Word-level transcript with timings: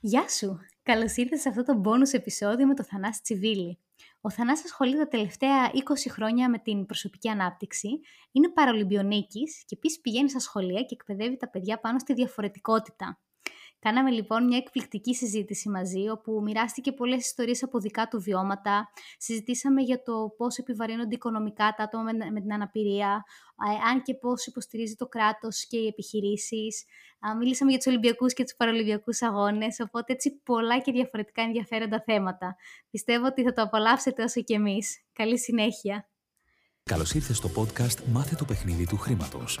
Γεια 0.00 0.28
σου! 0.28 0.58
Καλώς 0.82 1.16
ήρθες 1.16 1.40
σε 1.40 1.48
αυτό 1.48 1.62
το 1.62 1.80
bonus 1.84 2.12
επεισόδιο 2.14 2.66
με 2.66 2.74
το 2.74 2.84
Θανάση 2.84 3.22
Τσιβίλη. 3.22 3.78
Ο 4.20 4.30
Θανάσης 4.30 4.64
ασχολείται 4.64 4.98
τα 4.98 5.08
τελευταία 5.08 5.70
20 5.72 5.78
χρόνια 6.10 6.50
με 6.50 6.58
την 6.58 6.86
προσωπική 6.86 7.28
ανάπτυξη, 7.28 7.88
είναι 8.32 8.48
παρολυμπιονίκης 8.48 9.64
και 9.66 9.74
επίσης 9.76 10.00
πηγαίνει 10.00 10.30
στα 10.30 10.38
σχολεία 10.38 10.80
και 10.80 10.94
εκπαιδεύει 10.94 11.36
τα 11.36 11.50
παιδιά 11.50 11.80
πάνω 11.80 11.98
στη 11.98 12.14
διαφορετικότητα. 12.14 13.20
Κάναμε 13.86 14.10
λοιπόν 14.10 14.44
μια 14.44 14.56
εκπληκτική 14.56 15.14
συζήτηση 15.14 15.68
μαζί, 15.68 16.08
όπου 16.08 16.40
μοιράστηκε 16.42 16.92
πολλές 16.92 17.26
ιστορίες 17.26 17.62
από 17.62 17.78
δικά 17.78 18.08
του 18.08 18.20
βιώματα. 18.20 18.88
Συζητήσαμε 19.18 19.82
για 19.82 20.02
το 20.02 20.34
πώς 20.36 20.58
επιβαρύνονται 20.58 21.14
οικονομικά 21.14 21.74
τα 21.76 21.82
άτομα 21.82 22.02
με 22.32 22.40
την 22.40 22.52
αναπηρία, 22.52 23.24
αν 23.90 24.02
και 24.02 24.14
πώς 24.14 24.46
υποστηρίζει 24.46 24.94
το 24.94 25.06
κράτος 25.06 25.66
και 25.66 25.76
οι 25.76 25.86
επιχειρήσεις. 25.86 26.84
Μίλησαμε 27.38 27.70
για 27.70 27.78
τους 27.78 27.86
Ολυμπιακούς 27.86 28.32
και 28.32 28.42
τους 28.42 28.54
Παραλυμπιακούς 28.56 29.22
αγώνες, 29.22 29.80
οπότε 29.80 30.12
έτσι 30.12 30.40
πολλά 30.44 30.78
και 30.78 30.92
διαφορετικά 30.92 31.42
ενδιαφέροντα 31.42 32.02
θέματα. 32.06 32.56
Πιστεύω 32.90 33.26
ότι 33.26 33.42
θα 33.42 33.52
το 33.52 33.62
απολαύσετε 33.62 34.22
όσο 34.22 34.42
και 34.42 34.54
εμείς. 34.54 35.04
Καλή 35.12 35.38
συνέχεια! 35.38 36.08
Καλώς 36.82 37.14
ήρθες 37.14 37.36
στο 37.36 37.50
podcast 37.56 38.04
«Μάθε 38.12 38.34
το 38.34 38.44
παιχνίδι 38.44 38.86
του 38.86 38.96
χρήματος». 38.96 39.60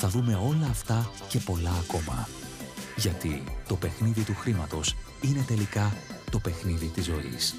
θα 0.00 0.08
δούμε 0.08 0.34
όλα 0.34 0.66
αυτά 0.70 1.10
και 1.28 1.38
πολλά 1.38 1.70
ακόμα. 1.70 2.28
Γιατί 2.96 3.42
το 3.68 3.74
παιχνίδι 3.76 4.24
του 4.24 4.34
χρήματος 4.34 4.96
είναι 5.22 5.44
τελικά 5.46 5.92
το 6.30 6.38
παιχνίδι 6.38 6.86
της 6.86 7.04
ζωής. 7.04 7.54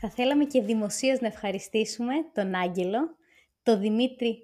Θα 0.00 0.10
θέλαμε 0.10 0.44
και 0.44 0.62
δημοσίως 0.62 1.20
να 1.20 1.26
ευχαριστήσουμε 1.26 2.14
τον 2.34 2.54
Άγγελο, 2.54 3.16
τον 3.62 3.80
Δημήτρη 3.80 4.38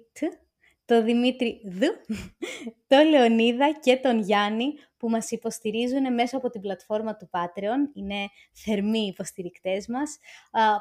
τον 0.91 1.03
Δημήτρη 1.03 1.61
Δ, 1.63 1.81
τον 2.87 3.07
Λεωνίδα 3.09 3.71
και 3.79 3.95
τον 3.95 4.19
Γιάννη 4.19 4.73
που 4.97 5.09
μας 5.09 5.31
υποστηρίζουν 5.31 6.13
μέσω 6.13 6.37
από 6.37 6.49
την 6.49 6.61
πλατφόρμα 6.61 7.15
του 7.15 7.29
Patreon. 7.31 7.89
Είναι 7.93 8.29
θερμοί 8.51 8.99
υποστηρικτές 8.99 9.87
μας. 9.87 10.17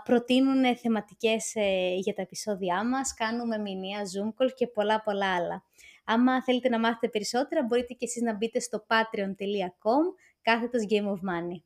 Προτείνουν 0.05 0.77
θεματικές 0.77 1.55
ε, 1.55 1.95
για 1.95 2.15
τα 2.15 2.23
επεισόδια 2.23 2.89
μας, 2.89 3.15
κάνουμε 3.15 3.59
μηνύα 3.59 3.99
Zoom 3.99 4.43
call 4.43 4.51
και 4.55 4.67
πολλά 4.67 5.03
πολλά 5.03 5.35
άλλα. 5.35 5.65
Άμα 6.05 6.43
θέλετε 6.43 6.69
να 6.69 6.79
μάθετε 6.79 7.09
περισσότερα, 7.09 7.63
μπορείτε 7.63 7.93
και 7.93 8.05
εσείς 8.05 8.23
να 8.23 8.37
μπείτε 8.37 8.61
στο 8.61 8.87
patreon.com 8.89 10.05
κάθετος 10.43 10.83
Game 10.91 11.07
of 11.07 11.21
Money. 11.31 11.63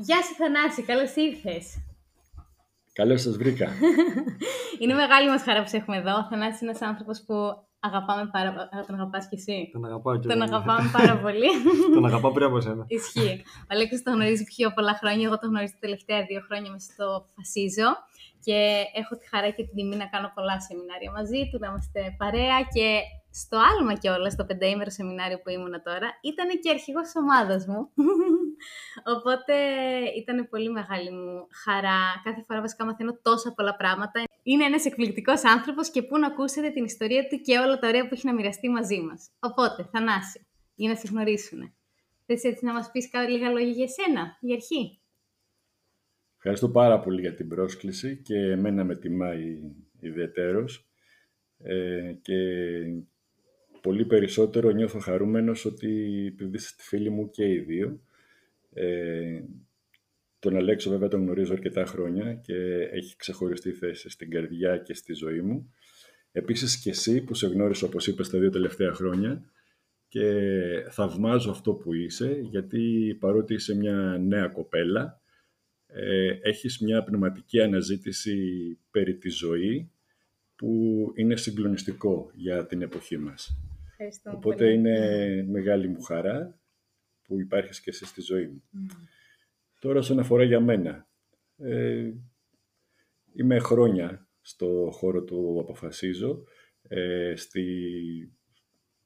Γεια 0.00 0.22
σου 0.22 0.34
Θανάση, 0.34 0.82
καλώς 0.82 1.14
ήρθες. 1.14 1.89
Καλώς 3.00 3.20
σας 3.22 3.36
βρήκα. 3.36 3.68
είναι 4.80 4.94
μεγάλη 4.94 5.28
μας 5.28 5.42
χαρά 5.42 5.62
που 5.62 5.68
σε 5.68 5.76
έχουμε 5.76 5.96
εδώ. 5.96 6.12
Ο 6.20 6.26
Θανάσης 6.30 6.60
είναι 6.60 6.70
ένας 6.70 6.82
άνθρωπος 6.90 7.16
που 7.26 7.34
αγαπάμε 7.88 8.24
πάρα 8.32 8.50
πολύ. 8.52 8.84
Τον 8.86 8.94
αγαπάς 8.98 9.28
κι 9.28 9.36
εσύ. 9.40 9.68
Τον 9.72 9.84
αγαπάω 9.84 10.18
και 10.18 10.28
Τον 10.28 10.42
αγαπάμε 10.42 10.90
πάρα 10.98 11.14
πολύ. 11.24 11.50
τον 11.96 12.04
αγαπάω 12.06 12.32
πριν 12.32 12.46
από 12.46 12.56
εσένα. 12.56 12.84
Ισχύει. 12.88 13.42
Ο 13.66 13.70
Αλέξης 13.72 14.02
τον 14.02 14.14
γνωρίζει 14.14 14.44
πιο 14.44 14.72
πολλά 14.76 14.94
χρόνια. 15.00 15.24
Εγώ 15.28 15.38
τον 15.38 15.48
γνωρίζω 15.50 15.72
τα 15.72 15.82
τελευταία 15.86 16.20
δύο 16.28 16.40
χρόνια 16.46 16.70
μέσα 16.70 16.86
στο 16.92 17.06
Φασίζο. 17.34 17.90
Και 18.44 18.58
έχω 19.00 19.12
τη 19.18 19.24
χαρά 19.32 19.48
και 19.56 19.62
την 19.66 19.74
τιμή 19.76 19.96
να 20.02 20.06
κάνω 20.14 20.28
πολλά 20.36 20.56
σεμινάρια 20.66 21.10
μαζί 21.18 21.40
του, 21.48 21.56
να 21.62 21.66
είμαστε 21.68 22.00
παρέα 22.22 22.58
και 22.74 22.88
στο 23.40 23.56
άλμα 23.70 23.94
κιόλας, 24.02 24.32
στο 24.32 24.44
πενταήμερο 24.50 24.90
σεμινάριο 24.90 25.38
που 25.42 25.50
ήμουνα 25.56 25.78
τώρα, 25.88 26.08
ήταν 26.30 26.48
και 26.62 26.70
αρχηγός 26.76 27.04
της 27.08 27.16
ομάδας 27.22 27.66
μου. 27.70 27.80
Οπότε 29.04 29.54
ήταν 30.16 30.48
πολύ 30.48 30.70
μεγάλη 30.70 31.10
μου 31.10 31.46
χαρά. 31.64 32.00
Κάθε 32.24 32.44
φορά 32.46 32.60
βασικά 32.60 32.84
μαθαίνω 32.84 33.18
τόσα 33.22 33.52
πολλά 33.52 33.76
πράγματα. 33.76 34.22
Είναι 34.42 34.64
ένας 34.64 34.84
εκπληκτικός 34.84 35.44
άνθρωπος 35.44 35.90
και 35.90 36.02
πού 36.02 36.18
να 36.18 36.26
ακούσετε 36.26 36.70
την 36.70 36.84
ιστορία 36.84 37.28
του 37.28 37.40
και 37.40 37.58
όλα 37.58 37.78
τα 37.78 37.88
ωραία 37.88 38.08
που 38.08 38.14
έχει 38.14 38.26
να 38.26 38.34
μοιραστεί 38.34 38.68
μαζί 38.68 39.00
μας. 39.00 39.28
Οπότε, 39.40 39.88
Θανάση, 39.92 40.46
για 40.74 40.88
να 40.88 40.96
σε 40.96 41.06
γνωρίσουν. 41.10 41.74
Θες 42.26 42.44
έτσι 42.44 42.64
να 42.64 42.72
μας 42.72 42.90
πεις 42.90 43.10
λίγα 43.28 43.50
λόγια 43.50 43.72
για 43.72 43.88
σένα, 43.88 44.36
για 44.40 44.54
αρχή; 44.54 45.00
Ευχαριστώ 46.36 46.68
πάρα 46.68 47.00
πολύ 47.00 47.20
για 47.20 47.34
την 47.34 47.48
πρόσκληση 47.48 48.16
και 48.16 48.36
εμένα 48.36 48.84
με 48.84 48.96
τιμάει 48.96 49.60
ιδιαίτερος. 50.00 50.90
Ε, 51.58 52.12
και 52.22 52.36
πολύ 53.80 54.04
περισσότερο 54.04 54.70
νιώθω 54.70 54.98
χαρούμενος 54.98 55.64
ότι 55.64 56.24
επειδή 56.32 56.56
είστε 56.56 56.82
φίλοι 56.82 57.10
μου 57.10 57.30
και 57.30 57.44
οι 57.44 57.58
δύο. 57.58 58.00
Ε, 58.72 59.40
τον 60.38 60.56
Αλέξο 60.56 60.90
βέβαια 60.90 61.08
τον 61.08 61.20
γνωρίζω 61.22 61.52
αρκετά 61.52 61.84
χρόνια 61.84 62.34
και 62.34 62.54
έχει 62.92 63.16
ξεχωριστεί 63.16 63.72
θέση 63.72 64.10
στην 64.10 64.30
καρδιά 64.30 64.78
και 64.78 64.94
στη 64.94 65.12
ζωή 65.12 65.40
μου. 65.40 65.72
Επίσης 66.32 66.80
και 66.80 66.90
εσύ 66.90 67.24
που 67.24 67.34
σε 67.34 67.46
γνώρισα 67.46 67.86
όπως 67.86 68.06
είπες 68.06 68.30
τα 68.30 68.38
δύο 68.38 68.50
τελευταία 68.50 68.92
χρόνια 68.92 69.50
και 70.08 70.32
θαυμάζω 70.90 71.50
αυτό 71.50 71.72
που 71.72 71.94
είσαι 71.94 72.40
γιατί 72.42 73.16
παρότι 73.20 73.54
είσαι 73.54 73.74
μια 73.74 74.18
νέα 74.20 74.48
κοπέλα 74.48 75.20
ε, 75.86 76.38
έχεις 76.42 76.78
μια 76.78 77.02
πνευματική 77.02 77.60
αναζήτηση 77.60 78.38
περί 78.90 79.16
τη 79.16 79.28
ζωή 79.28 79.90
που 80.56 81.12
είναι 81.14 81.36
συγκλονιστικό 81.36 82.30
για 82.34 82.66
την 82.66 82.82
εποχή 82.82 83.16
μας. 83.18 83.56
Οπότε 84.34 84.72
είναι 84.72 84.98
μεγάλη 85.48 85.88
μου 85.88 86.02
χαρά 86.02 86.59
που 87.30 87.40
υπάρχεις 87.40 87.80
και 87.80 87.90
εσύ 87.90 88.04
στη 88.04 88.20
ζωή 88.20 88.46
μου. 88.46 88.62
Τώρα, 89.80 89.98
όσον 89.98 90.18
αφορά 90.18 90.44
για 90.44 90.60
μένα, 90.60 91.08
ε, 91.56 92.10
είμαι 93.34 93.58
χρόνια 93.58 94.28
στο 94.40 94.88
χώρο 94.92 95.24
του 95.24 95.58
αποφασίζω, 95.60 96.44
ε, 96.88 97.32
στη, 97.36 97.64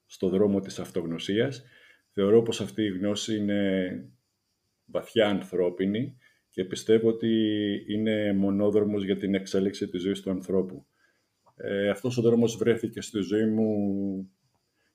στο 0.06 0.28
δρόμο 0.28 0.60
της 0.60 0.78
αυτογνωσίας. 0.78 1.64
Θεωρώ 2.10 2.42
πως 2.42 2.60
αυτή 2.60 2.82
η 2.82 2.88
γνώση 2.88 3.36
είναι 3.36 3.90
βαθιά 4.84 5.28
ανθρώπινη 5.28 6.16
και 6.50 6.64
πιστεύω 6.64 7.08
ότι 7.08 7.32
είναι 7.88 8.32
μονόδρομος 8.32 9.04
για 9.04 9.16
την 9.16 9.34
εξέλιξη 9.34 9.88
της 9.88 10.02
ζωής 10.02 10.20
του 10.20 10.30
ανθρώπου. 10.30 10.86
Ε, 11.56 11.88
αυτός 11.88 12.18
ο 12.18 12.22
δρόμος 12.22 12.56
βρέθηκε 12.56 13.00
στη 13.00 13.20
ζωή 13.20 13.46
μου 13.46 13.68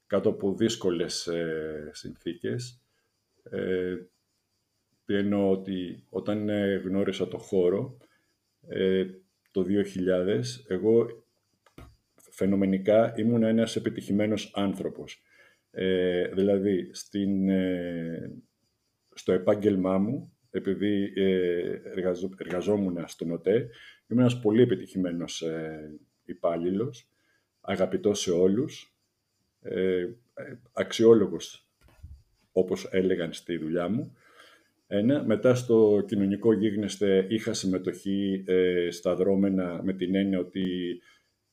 κάτω 0.07 0.29
από 0.29 0.56
δύσκολες 0.56 1.28
ε, 1.28 1.89
συνθήκες. 1.94 2.84
Ε, 3.51 3.95
εννοώ 5.05 5.51
ότι 5.51 6.03
όταν 6.09 6.49
ε, 6.49 6.75
γνώρισα 6.75 7.27
το 7.27 7.37
χώρο, 7.37 7.97
ε, 8.67 9.05
το 9.51 9.65
2000, 9.67 10.41
εγώ 10.67 11.23
φαινομενικά 12.31 13.13
ήμουν 13.17 13.43
ένας 13.43 13.75
επιτυχημένος 13.75 14.51
άνθρωπος. 14.55 15.21
Ε, 15.71 16.27
δηλαδή, 16.27 16.89
στην, 16.93 17.49
στο 19.13 19.31
επάγγελμά 19.31 19.97
μου, 19.97 20.33
επειδή 20.51 21.13
εργαζό, 21.83 22.29
εργαζόμουν 22.38 23.07
στον 23.07 23.31
ΟΤΕ, 23.31 23.69
ήμουν 24.07 24.23
ένας 24.23 24.39
πολύ 24.39 24.61
επιτυχημένος 24.61 25.43
υπάλληλος, 26.25 27.09
αγαπητός 27.61 28.19
σε 28.19 28.31
όλους, 28.31 28.99
ε, 29.61 30.07
αξιόλογος, 30.73 31.69
όπως 32.51 32.88
έλεγαν 32.92 33.34
στη 33.34 33.57
δουλειά 33.57 33.90
μου. 33.90 34.16
Ένα. 34.88 35.24
Μετά 35.24 35.56
στο 35.56 36.04
κοινωνικό 36.07 36.54
γίγνεσθαι 36.53 37.25
είχα 37.30 37.54
συμμετοχή 37.54 38.44
ε, 38.48 38.88
στα 38.92 39.16
δρώμενα 39.15 39.81
με 39.84 39.94
την 39.94 40.16
έννοια 40.16 40.40
ότι 40.40 40.63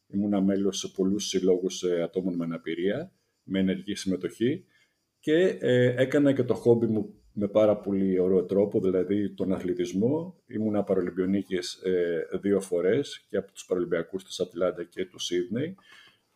ήμουν 0.07 0.45
μέλος 0.45 0.79
σε 0.79 0.89
πολλούς 0.89 1.29
συλλόγους 1.29 1.83
ε, 1.83 2.03
ατόμων 2.03 2.35
με 2.35 2.45
αναπηρία, 2.45 3.13
με 3.43 3.59
ενεργή 3.59 3.95
συμμετοχή 3.95 4.65
και 5.21 5.59
ε, 5.61 5.95
έκανα 6.03 6.33
και 6.33 6.43
το 6.43 6.55
χόμπι 6.55 6.87
μου 6.87 7.15
με 7.33 7.49
πάρα 7.49 7.77
πολύ 7.77 8.19
ωραίο 8.19 8.45
τρόπο, 8.45 8.81
δηλαδή 8.81 9.31
τον 9.31 9.53
αθλητισμό. 9.53 10.43
Ήμουν 10.47 10.85
παραολυμπιονίκης 10.85 11.75
ε, 11.75 12.39
δύο 12.41 12.61
φορές 12.61 13.27
και 13.29 13.37
από 13.37 13.53
τους 13.53 13.65
παραολυμπιακούς 13.65 14.25
της 14.25 14.41
Ατλάντα 14.41 14.85
και 14.85 15.07
του 15.07 15.19
Σίδνεϊ 15.19 15.75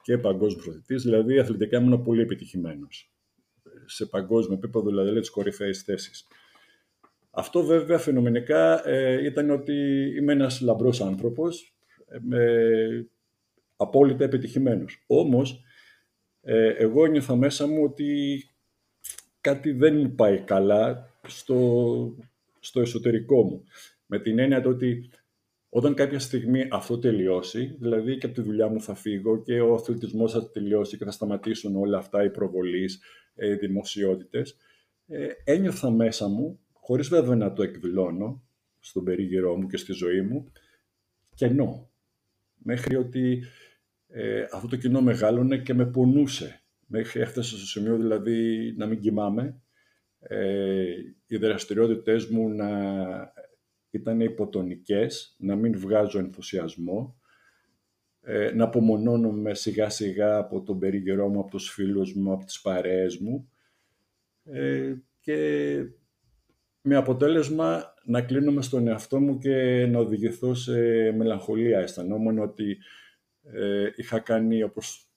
και 0.02 0.18
παγκόσμιος 0.18 0.64
προθετή, 0.64 0.94
δηλαδή 0.94 1.38
αθλητικά 1.38 1.78
ήμουν 1.78 2.02
πολύ 2.02 2.20
επιτυχημένος. 2.20 3.09
Σε 3.90 4.06
παγκόσμιο 4.06 4.56
επίπεδο, 4.56 4.88
δηλαδή, 4.88 5.20
τις 5.20 5.30
κορυφαίες 5.30 5.82
θέσεις. 5.82 6.26
Αυτό 7.30 7.62
βέβαια 7.62 7.98
φαινομενικά 7.98 8.88
ε, 8.88 9.24
ήταν 9.24 9.50
ότι 9.50 9.72
είμαι 10.16 10.32
ένας 10.32 10.60
λαμπρός 10.60 11.00
άνθρωπος, 11.00 11.76
ε, 12.32 13.02
απόλυτα 13.76 14.24
επιτυχημένος. 14.24 15.04
Όμως, 15.06 15.62
ε, 16.40 16.68
εγώ 16.68 17.06
νιώθα 17.06 17.36
μέσα 17.36 17.66
μου 17.66 17.82
ότι 17.82 18.42
κάτι 19.40 19.72
δεν 19.72 20.14
πάει 20.14 20.40
καλά 20.40 21.10
στο, 21.26 22.16
στο 22.60 22.80
εσωτερικό 22.80 23.42
μου. 23.42 23.64
Με 24.06 24.18
την 24.18 24.38
έννοια 24.38 24.62
ότι 24.66 25.10
όταν 25.72 25.94
κάποια 25.94 26.18
στιγμή 26.18 26.68
αυτό 26.70 26.98
τελειώσει, 26.98 27.76
δηλαδή 27.80 28.18
και 28.18 28.26
από 28.26 28.34
τη 28.34 28.40
δουλειά 28.40 28.68
μου 28.68 28.80
θα 28.80 28.94
φύγω 28.94 29.42
και 29.42 29.60
ο 29.60 29.74
αθλητισμός 29.74 30.32
θα 30.32 30.50
τελειώσει 30.50 30.96
και 30.96 31.04
θα 31.04 31.10
σταματήσουν 31.10 31.76
όλα 31.76 31.98
αυτά 31.98 32.24
οι 32.24 32.30
προβολείς, 32.30 32.94
οι 33.34 33.46
ε, 33.46 33.54
δημοσιότητες, 33.54 34.56
ε, 35.06 35.28
ένιωθα 35.44 35.90
μέσα 35.90 36.28
μου, 36.28 36.60
χωρίς 36.72 37.08
βέβαια 37.08 37.36
να 37.36 37.52
το 37.52 37.62
εκδηλώνω 37.62 38.42
στον 38.80 39.04
περίγυρό 39.04 39.56
μου 39.56 39.66
και 39.66 39.76
στη 39.76 39.92
ζωή 39.92 40.20
μου, 40.20 40.52
κενό. 41.34 41.90
Μέχρι 42.54 42.96
ότι 42.96 43.42
ε, 44.08 44.46
αυτό 44.52 44.68
το 44.68 44.76
κοινό 44.76 45.00
μεγάλωνε 45.00 45.58
και 45.58 45.74
με 45.74 45.86
πονούσε. 45.86 46.60
Μέχρι 46.86 47.20
έφτασα 47.20 47.56
στο 47.56 47.66
σημείο 47.66 47.96
δηλαδή 47.96 48.72
να 48.76 48.86
μην 48.86 49.00
κοιμάμαι. 49.00 49.60
Ε, 50.18 50.84
οι 51.26 51.36
δραστηριότητε 51.36 52.26
μου 52.30 52.48
να 52.48 52.68
ήταν 53.90 54.20
υποτονικές, 54.20 55.36
να 55.38 55.56
μην 55.56 55.78
βγάζω 55.78 56.18
ενθουσιασμό, 56.18 57.20
ε, 58.22 58.52
να 58.54 58.64
απομονώνομαι 58.64 59.54
σιγά 59.54 59.90
σιγά 59.90 60.36
από 60.36 60.62
τον 60.62 60.78
περίγυρό 60.78 61.28
μου, 61.28 61.40
από 61.40 61.50
τους 61.50 61.70
φίλους 61.70 62.14
μου, 62.14 62.32
από 62.32 62.44
τις 62.44 62.60
παρέες 62.60 63.18
μου 63.18 63.50
ε, 64.44 64.94
και 65.20 65.36
με 66.82 66.96
αποτέλεσμα 66.96 67.94
να 68.04 68.22
κλείνομαι 68.22 68.62
στον 68.62 68.88
εαυτό 68.88 69.20
μου 69.20 69.38
και 69.38 69.86
να 69.86 69.98
οδηγηθώ 69.98 70.54
σε 70.54 70.72
μελαγχολία. 71.10 71.78
Αισθανόμουν 71.78 72.38
ότι 72.38 72.78
ε, 73.42 73.90
είχα 73.96 74.18
κάνει, 74.18 74.62
όπως 74.62 75.10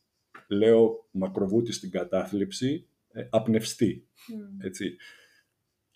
λέω, 0.48 1.08
μακροβούτη 1.12 1.72
στην 1.72 1.92
κατάθλιψη, 1.92 2.88
ε, 3.12 3.28
απνευστή. 3.30 4.08
Έτσι. 4.60 4.96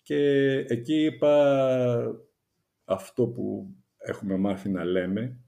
Και 0.02 0.50
εκεί 0.68 1.04
είπα 1.04 2.27
αυτό 2.88 3.26
που 3.26 3.74
έχουμε 3.98 4.36
μάθει 4.36 4.68
να 4.68 4.84
λέμε, 4.84 5.40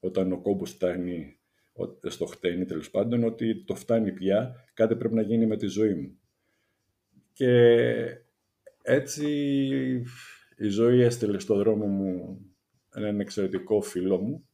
όταν 0.00 0.32
ο 0.32 0.40
κόμπος 0.40 0.70
φτάνει 0.70 1.38
στο 2.02 2.26
χτένι 2.26 2.64
τέλος 2.64 2.90
πάντων, 2.90 3.24
ότι 3.24 3.64
το 3.64 3.74
φτάνει 3.74 4.12
πια, 4.12 4.64
κάτι 4.74 4.96
πρέπει 4.96 5.14
να 5.14 5.22
γίνει 5.22 5.46
με 5.46 5.56
τη 5.56 5.66
ζωή 5.66 5.94
μου. 5.94 6.18
Και 7.32 7.52
έτσι 8.82 9.26
η 10.56 10.68
ζωή 10.68 11.00
έστειλε 11.00 11.38
στο 11.38 11.56
δρόμο 11.56 11.86
μου 11.86 12.40
έναν 12.94 13.20
εξαιρετικό 13.20 13.80
φίλο 13.80 14.18
μου, 14.18 14.48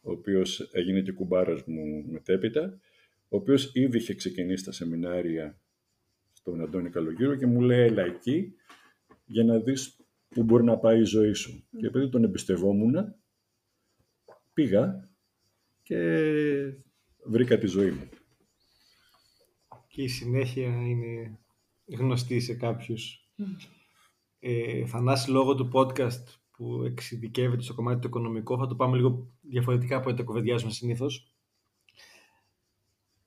ο 0.00 0.10
οποίος 0.10 0.60
έγινε 0.72 1.00
και 1.00 1.12
κουμπάρος 1.12 1.64
μου 1.66 2.04
μετέπειτα, 2.10 2.80
ο 3.28 3.36
οποίος 3.36 3.74
ήδη 3.74 3.96
είχε 3.96 4.14
ξεκινήσει 4.14 4.64
τα 4.64 4.72
σεμινάρια 4.72 5.58
στον 6.32 6.62
Αντώνη 6.62 6.90
Καλογύρο 6.90 7.36
και 7.36 7.46
μου 7.46 7.60
λέει 7.60 7.86
έλα 7.86 8.02
εκεί 8.02 8.54
για 9.24 9.44
να 9.44 9.58
δεις 9.58 9.96
που 10.28 10.42
μπορεί 10.42 10.64
να 10.64 10.78
πάει 10.78 11.00
η 11.00 11.04
ζωή 11.04 11.32
σου. 11.32 11.68
Και 11.78 11.86
επειδή 11.86 12.08
τον 12.08 12.24
εμπιστευόμουν, 12.24 13.14
πήγα 14.52 15.10
και 15.82 15.98
βρήκα 17.24 17.58
τη 17.58 17.66
ζωή 17.66 17.90
μου. 17.90 18.08
Και 19.88 20.02
η 20.02 20.08
συνέχεια 20.08 20.66
είναι 20.66 21.38
γνωστή 21.86 22.40
σε 22.40 22.54
κάποιους. 22.54 23.30
Mm. 23.38 23.42
Ε, 24.38 24.86
Θανάση, 24.86 25.30
λόγω 25.30 25.54
του 25.54 25.70
podcast 25.72 26.24
που 26.56 26.82
εξειδικεύεται 26.82 27.62
στο 27.62 27.74
κομμάτι 27.74 28.00
του 28.00 28.06
οικονομικό, 28.06 28.58
θα 28.58 28.66
το 28.66 28.74
πάμε 28.74 28.96
λίγο 28.96 29.30
διαφορετικά 29.40 29.96
από 29.96 30.08
ό,τι 30.08 30.18
το 30.18 30.24
κουβεντιάζουμε 30.24 30.72
συνήθως. 30.72 31.34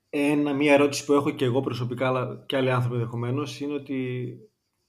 Ένα, 0.09 0.53
μία 0.53 0.73
ερώτηση 0.73 1.05
που 1.05 1.13
έχω 1.13 1.31
και 1.31 1.45
εγώ 1.45 1.61
προσωπικά, 1.61 2.07
αλλά 2.07 2.43
και 2.45 2.55
άλλοι 2.55 2.71
άνθρωποι 2.71 2.95
ενδεχομένως, 2.95 3.59
είναι 3.59 3.73
ότι 3.73 4.29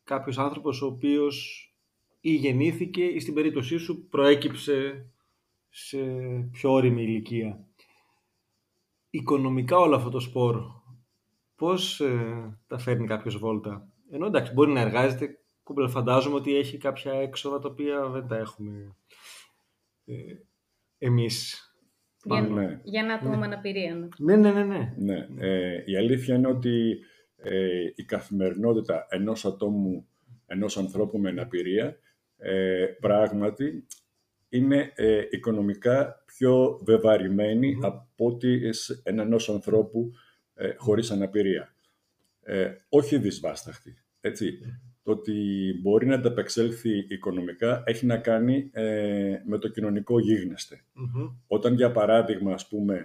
κάποιος 0.04 0.38
άνθρωπος 0.38 0.82
ο 0.82 0.86
οποίος 0.86 1.64
ή 2.20 2.34
γεννήθηκε 2.34 3.04
ή 3.04 3.20
στην 3.20 3.34
περίπτωσή 3.34 3.78
σου 3.78 4.08
προέκυψε 4.08 5.06
σε 5.68 5.98
πιο 6.52 6.72
όρημη 6.72 7.02
ηλικία. 7.02 7.64
Οικονομικά 9.10 9.78
όλο 9.78 9.96
αυτό 9.96 10.10
το 10.10 10.20
σπορ, 10.20 10.62
πώς 11.56 12.00
ε, 12.00 12.58
τα 12.66 12.78
φέρνει 12.78 13.06
κάποιος 13.06 13.38
βόλτα; 13.38 13.88
Ενώ 14.10 14.26
εντάξει, 14.26 14.52
μπορεί 14.52 14.72
να 14.72 14.80
εργάζεται, 14.80 15.38
κούμπελ 15.62 15.88
φαντάζομαι 15.88 16.34
ότι 16.34 16.56
έχει 16.56 16.78
κάποια 16.78 17.12
έξοδα 17.12 17.58
τα 17.58 17.68
οποία 17.68 18.08
δεν 18.08 18.26
τα 18.26 18.36
έχουμε 18.36 18.96
ε, 20.04 20.14
εμείς. 20.98 21.64
Για, 22.24 22.40
ναι. 22.40 22.80
για 22.84 23.02
να 23.02 23.14
άτομο 23.14 23.30
ναι. 23.30 23.38
με 23.38 23.46
αναπηρία. 23.46 24.08
Ναι, 24.18 24.36
ναι, 24.36 24.52
ναι. 24.52 24.64
ναι. 24.64 24.94
ναι. 24.96 25.26
Ε, 25.38 25.82
η 25.86 25.96
αλήθεια 25.96 26.34
είναι 26.34 26.48
ότι 26.48 26.98
ε, 27.36 27.80
η 27.94 28.04
καθημερινότητα 28.04 29.06
ενός 29.08 29.44
ατόμου, 29.44 30.08
ενός 30.46 30.76
ανθρώπου 30.76 31.18
με 31.18 31.28
αναπηρία 31.28 31.98
ε, 32.40 32.84
πράγματι 33.00 33.86
είναι 34.48 34.92
ε, 34.94 35.22
οικονομικά 35.30 36.24
πιο 36.26 36.80
βεβαρημένη 36.82 37.78
από 37.82 38.26
ότι 38.26 38.70
έναν 39.02 39.36
ανθρώπου 39.48 40.12
ε, 40.54 40.72
χωρίς 40.76 41.10
αναπηρία. 41.10 41.74
Ε, 42.42 42.74
όχι 42.88 43.18
δυσβάσταχτη. 43.18 43.96
Έτσι. 44.20 44.58
Το 45.02 45.10
ότι 45.10 45.34
μπορεί 45.80 46.06
να 46.06 46.14
ανταπεξέλθει 46.14 47.06
οικονομικά 47.08 47.82
έχει 47.86 48.06
να 48.06 48.16
κάνει 48.16 48.70
ε, 48.72 49.36
με 49.44 49.58
το 49.58 49.68
κοινωνικό 49.68 50.18
Όταν, 51.46 51.74
για 51.74 51.92
παράδειγμα, 51.92 52.52
ας 52.52 52.68
πούμε, 52.68 53.02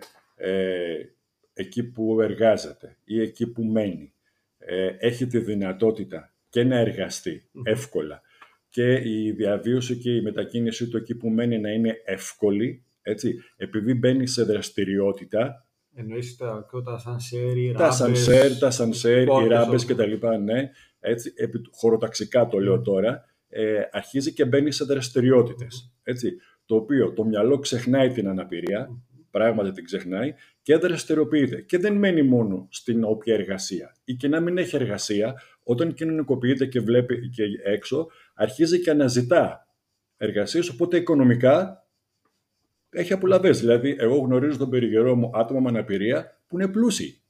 εκεί 1.54 1.84
που 1.84 2.22
εργάζεται 2.22 2.98
ή 3.04 3.22
εκεί 3.22 3.48
που 3.48 3.64
μένει, 3.64 4.14
έχει 5.00 5.28
τη 5.28 5.40
δυνατότητα 5.40 6.34
και 6.50 6.64
να 6.64 6.78
εργαστεί 6.78 7.50
εύκολα 7.64 8.22
και 8.76 9.02
η 9.04 9.32
διαβίωση 9.32 9.98
και 9.98 10.16
η 10.16 10.22
μετακίνησή 10.22 10.88
του 10.88 10.98
εκεί 10.98 11.16
που 11.16 11.30
μένει 11.30 11.60
να 11.60 11.70
είναι 11.70 12.02
εύκολη, 12.06 12.86
έτσι, 13.02 13.36
επειδή 13.56 13.94
μπαίνει 13.94 14.28
σε 14.28 14.44
δραστηριότητα. 14.44 15.68
Εννοείς 15.94 16.36
τα, 16.36 16.68
τα 16.84 16.98
σανσέρ, 16.98 17.58
οι 17.58 17.74
Τα 17.78 17.92
σανσέρ, 17.92 18.58
τα 18.58 18.70
σανσέρ, 18.70 19.22
οι 19.22 19.48
ράμπες 19.48 19.86
και 19.86 19.96
τα 19.96 20.06
λοιπά, 20.06 20.38
ναι. 20.38 20.70
Έτσι, 21.00 21.34
επί, 21.36 21.62
χωροταξικά 21.72 22.48
το 22.48 22.60
λέω 22.60 22.82
τώρα, 22.82 23.24
ε, 23.50 23.82
αρχίζει 23.92 24.34
και 24.34 24.46
μπαίνει 24.46 24.72
σε 24.72 24.86
δραστηριότητες, 24.86 25.94
έτσι. 26.04 26.32
Το 26.66 26.76
οποίο 26.76 27.14
το 27.14 27.24
μυαλό 27.24 27.60
ξεχνάει 27.60 28.10
την 28.10 28.28
αναπηρία, 28.28 28.90
πράγματι 29.32 29.72
την 29.72 29.84
ξεχνάει 29.84 30.34
και 30.66 30.76
δραστηριοποιείται. 30.76 31.62
Και 31.62 31.78
δεν 31.78 31.94
μένει 31.94 32.24
μόνο 32.24 32.68
στην 32.72 33.04
όποια 33.04 33.34
εργασία. 33.34 33.96
Ή 34.04 34.14
και 34.14 34.28
να 34.28 34.40
μην 34.40 34.58
έχει 34.58 34.76
εργασία, 34.76 35.42
όταν 35.64 35.94
κοινωνικοποιείται 35.94 36.66
και 36.66 36.80
βλέπει 36.80 37.30
και 37.30 37.44
έξω, 37.64 38.08
αρχίζει 38.34 38.82
και 38.82 38.90
αναζητά 38.90 39.68
εργασίες, 40.18 40.70
οπότε 40.70 40.98
οικονομικά 40.98 41.88
έχει 42.90 43.14
απολαυέ. 43.14 43.52
Δηλαδή, 43.52 43.96
εγώ 44.00 44.18
γνωρίζω 44.18 44.58
τον 44.58 44.70
περιγερό 44.70 45.16
μου 45.16 45.32
άτομα 45.34 45.60
με 45.60 45.70
αναπηρία 45.70 46.42
που 46.48 46.60
είναι 46.60 46.68
πλούσιοι. 46.68 47.22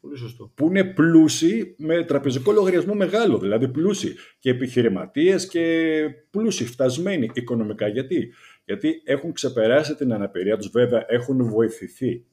Πολύ 0.00 0.16
σωστό. 0.16 0.52
Που 0.54 0.66
είναι 0.66 0.84
πλούσιοι 0.84 1.74
με 1.78 2.04
τραπεζικό 2.04 2.52
λογαριασμό 2.52 2.94
μεγάλο, 2.94 3.38
δηλαδή 3.38 3.68
πλούσιοι 3.68 4.14
και 4.38 4.50
επιχειρηματίες 4.50 5.48
και 5.48 6.04
πλούσιοι, 6.30 6.64
φτασμένοι 6.64 7.30
οικονομικά. 7.34 7.88
Γιατί; 7.88 8.32
Γιατί 8.68 9.02
έχουν 9.04 9.32
ξεπεράσει 9.32 9.94
την 9.94 10.12
αναπηρία 10.12 10.56
τους, 10.56 10.68
βέβαια 10.70 11.04
έχουν 11.08 11.48
βοηθηθεί 11.48 12.24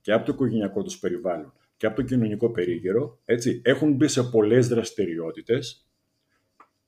και 0.00 0.12
από 0.12 0.26
το 0.26 0.32
οικογενειακό 0.32 0.82
τους 0.82 0.98
περιβάλλον 0.98 1.52
και 1.76 1.86
από 1.86 1.96
το 1.96 2.02
κοινωνικό 2.02 2.50
περίγυρο, 2.50 3.20
έτσι, 3.24 3.60
έχουν 3.64 3.92
μπει 3.92 4.08
σε 4.08 4.22
πολλές 4.22 4.68
δραστηριότητες, 4.68 5.88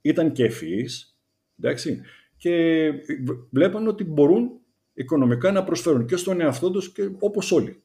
ήταν 0.00 0.32
και 0.32 0.44
ευφυείς, 0.44 1.18
εντάξει, 1.58 2.00
και 2.36 2.90
βλέπουν 3.50 3.88
ότι 3.88 4.04
μπορούν 4.04 4.60
οικονομικά 4.94 5.52
να 5.52 5.64
προσφέρουν 5.64 6.06
και 6.06 6.16
στον 6.16 6.40
εαυτό 6.40 6.70
τους 6.70 6.92
και 6.92 7.10
όπως 7.18 7.52
όλοι. 7.52 7.82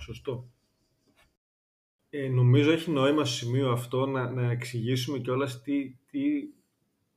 Σωστό. 0.00 0.50
Ε, 2.10 2.28
νομίζω 2.28 2.70
έχει 2.72 2.90
νόημα 2.90 3.24
στο 3.24 3.36
σημείο 3.36 3.70
αυτό 3.70 4.06
να, 4.06 4.30
να 4.30 4.50
εξηγήσουμε 4.50 5.18
κιόλας 5.18 5.62
τι, 5.62 5.96
τι, 6.10 6.20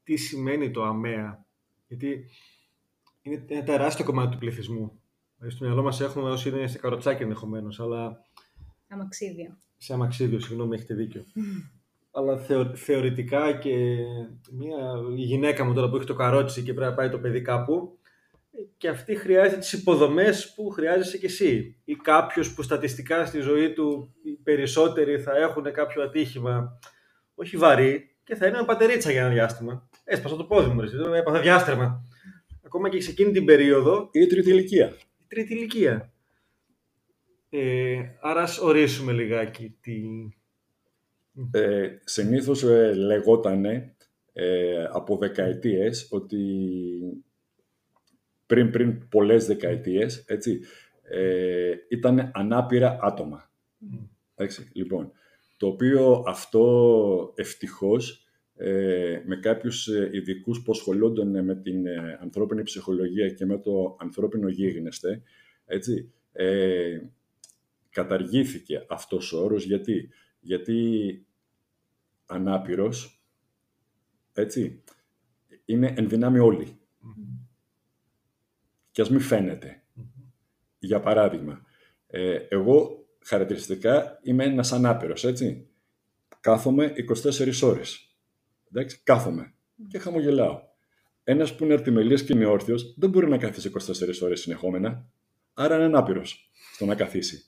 τι 0.03 0.15
σημαίνει 0.15 0.71
το 0.71 0.83
ΑΜΕΑ. 0.83 1.45
Γιατί 1.87 2.25
είναι 3.23 3.45
ένα 3.47 3.63
τεράστιο 3.63 4.05
κομμάτι 4.05 4.31
του 4.31 4.37
πληθυσμού. 4.37 4.99
Δηλαδή, 5.37 5.55
στο 5.55 5.65
μυαλό 5.65 5.81
μας 5.81 6.01
έχουμε 6.01 6.29
όσοι 6.29 6.49
είναι 6.49 6.67
σε 6.67 6.77
καροτσάκι 6.77 7.23
ενδεχομένως, 7.23 7.79
αλλά 7.79 8.21
Αμαξίδιο. 8.87 9.57
Σε 9.77 9.93
αμαξίδιο, 9.93 10.39
συγγνώμη, 10.39 10.75
έχετε 10.75 10.93
δίκιο. 10.93 11.25
Αλλά 12.11 12.37
θεωρητικά 12.73 13.57
και 13.57 13.97
μια 14.51 14.77
γυναίκα 15.15 15.63
μου 15.63 15.73
τώρα 15.73 15.89
που 15.89 15.95
έχει 15.95 16.05
το 16.05 16.13
καρότσι 16.13 16.63
και 16.63 16.73
πρέπει 16.73 16.89
να 16.89 16.95
πάει 16.95 17.09
το 17.09 17.19
παιδί 17.19 17.41
κάπου, 17.41 17.97
και 18.77 18.87
αυτή 18.87 19.15
χρειάζεται 19.15 19.59
τις 19.59 19.73
υποδομές 19.73 20.53
που 20.53 20.69
χρειάζεσαι 20.69 21.17
και 21.17 21.25
εσύ. 21.25 21.81
Ή 21.83 21.95
κάποιος 21.95 22.53
που 22.53 22.61
στατιστικά 22.61 23.25
στη 23.25 23.39
ζωή 23.39 23.73
του 23.73 24.13
οι 24.23 24.31
περισσότεροι 24.31 25.19
θα 25.19 25.37
έχουν 25.37 25.71
κάποιο 25.71 26.03
ατύχημα, 26.03 26.79
όχι 27.35 27.57
βαρύ, 27.57 28.15
και 28.23 28.35
θα 28.35 28.47
είναι 28.47 28.57
ένα 28.57 28.65
πατερίτσα 28.65 29.11
για 29.11 29.21
ένα 29.21 29.29
διάστημα. 29.29 29.89
Έσπασα 30.03 30.35
το 30.35 30.43
πόδι 30.43 30.69
μου, 30.69 30.81
ρε, 30.81 31.17
έπαθα 31.17 31.39
διάστρεμα. 31.39 32.07
Ακόμα 32.73 32.89
και 32.89 33.01
σε 33.01 33.11
εκείνη 33.11 33.31
την 33.31 33.45
περίοδο. 33.45 34.09
Ή 34.11 34.25
τρίτη 34.27 34.49
ηλικία. 34.49 34.93
Η 35.17 35.25
τρίτη 35.27 35.53
ηλικία 35.53 36.13
Ε, 37.49 37.99
άρα 38.21 38.41
ας 38.41 38.59
ορίσουμε 38.59 39.11
λιγάκι 39.11 39.77
τι... 39.81 40.01
Ε, 41.51 41.89
συνήθως 42.03 42.63
ε, 42.63 42.93
λεγότανε 42.93 43.95
ε, 44.33 44.83
από 44.91 45.17
δεκαετίες 45.17 46.07
ότι 46.11 46.37
πριν, 48.45 48.71
πριν 48.71 49.07
πολλές 49.07 49.45
δεκαετίες, 49.45 50.23
έτσι, 50.27 50.59
ε, 51.03 51.73
ήταν 51.89 52.31
ανάπηρα 52.33 52.97
άτομα. 53.01 53.51
Έτσι, 54.35 54.69
λοιπόν, 54.73 55.11
το 55.57 55.67
οποίο 55.67 56.23
αυτό 56.27 57.33
ευτυχώς 57.35 58.17
ε, 58.17 58.22
με 59.25 59.35
κάποιους 59.41 59.87
ε, 59.87 60.09
ειδικούς 60.13 60.61
που 60.61 60.71
ασχολούνταν 60.71 61.43
με 61.43 61.55
την 61.55 61.87
ε, 61.87 62.17
ανθρώπινη 62.21 62.63
ψυχολογία 62.63 63.29
και 63.29 63.45
με 63.45 63.57
το 63.59 63.97
ανθρώπινο 63.99 64.47
γίγνεσθε, 64.47 65.21
έτσι, 65.65 66.11
ε, 66.31 66.99
καταργήθηκε 67.89 68.85
αυτός 68.89 69.33
ο 69.33 69.43
όρος. 69.43 69.65
Γιατί, 69.65 70.09
γιατί 70.39 71.25
ανάπηρος, 72.25 73.23
έτσι, 74.33 74.83
είναι 75.65 75.93
ενδυνάμει 75.97 76.39
όλοι. 76.39 76.77
Και 78.91 79.01
ας 79.01 79.09
μην 79.09 79.19
φαίνεται. 79.19 79.83
Για 80.79 80.99
παράδειγμα, 80.99 81.65
ε, 82.07 82.35
εγώ 82.35 83.07
χαρακτηριστικά 83.19 84.19
είμαι 84.23 84.43
ένας 84.43 84.71
ανάπηρος, 84.71 85.23
έτσι. 85.23 85.67
Κάθομαι 86.39 86.93
24 86.95 87.63
ώρες. 87.63 88.12
Εντάξει, 88.75 88.99
κάθομαι 89.03 89.53
και 89.87 89.97
χαμογελάω. 89.97 90.61
Ένας 91.23 91.55
που 91.55 91.63
είναι 91.63 91.73
αρτιμελής 91.73 92.23
και 92.23 92.33
είναι 92.33 92.45
όρθιος 92.45 92.93
δεν 92.97 93.09
μπορεί 93.09 93.29
να 93.29 93.37
κάθίσει 93.37 93.71
24 93.73 94.21
ώρες 94.21 94.41
συνεχόμενα, 94.41 95.11
άρα 95.53 95.75
είναι 95.75 95.83
ανάπηρος 95.83 96.51
στο 96.73 96.85
να 96.85 96.95
καθίσει. 96.95 97.43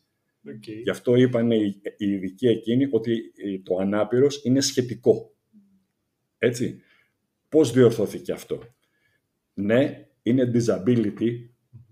Okay. 0.48 0.82
Γι' 0.84 0.90
αυτό 0.90 1.16
είπαν 1.16 1.52
οι, 1.52 1.82
οι 1.98 2.10
ειδικοί 2.10 2.48
εκείνοι 2.48 2.88
ότι 2.92 3.34
το 3.64 3.78
ανάπηρος 3.78 4.44
είναι 4.44 4.62
σχετικό. 4.62 5.36
Έτσι. 6.38 6.82
Πώς 7.50 7.72
διορθώθηκε 7.72 8.32
αυτό; 8.32 8.62
Ναι, 9.54 10.08
είναι 10.22 10.52
disability, 10.54 11.32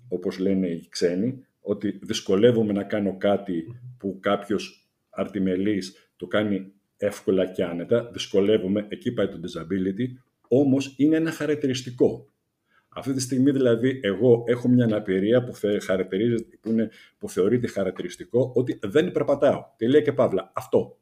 όπως 0.08 0.38
λένε 0.38 0.68
οι 0.68 0.88
ξένοι, 0.90 1.46
ότι 1.62 2.00
δυσκολεύομαι 2.02 2.74
να 2.74 2.84
κάνω 2.84 3.18
κάτι 3.18 3.82
που 3.98 4.20
κάποιος 4.20 4.90
αρτιμελής 5.10 6.12
το 6.16 6.28
κάνει 6.28 6.74
εύκολα 7.06 7.46
και 7.46 7.64
άνετα, 7.64 8.10
δυσκολεύομαι, 8.14 8.86
εκεί 8.90 9.12
πάει 9.12 9.28
το 9.28 9.40
disability, 9.44 10.08
όμως 10.48 10.94
είναι 10.98 11.16
ένα 11.16 11.32
χαρακτηριστικό. 11.32 12.28
Αυτή 12.90 13.14
τη 13.14 13.22
στιγμή 13.22 13.52
δηλαδή 13.52 14.00
εγώ 14.04 14.44
έχω 14.48 14.68
μια 14.68 14.86
αναπηρία 14.86 15.44
που, 15.44 15.54
χαρακτηρίζεται, 15.84 16.58
που, 16.62 16.70
είναι, 16.70 16.90
που 17.18 17.30
θεωρείται 17.30 17.68
χαρακτηριστικό 17.68 18.52
ότι 18.56 18.80
δεν 18.84 19.12
περπατάω. 19.12 19.66
Τελεία 19.78 20.02
και 20.02 20.14
παύλα. 20.14 20.52
Αυτό. 20.56 20.98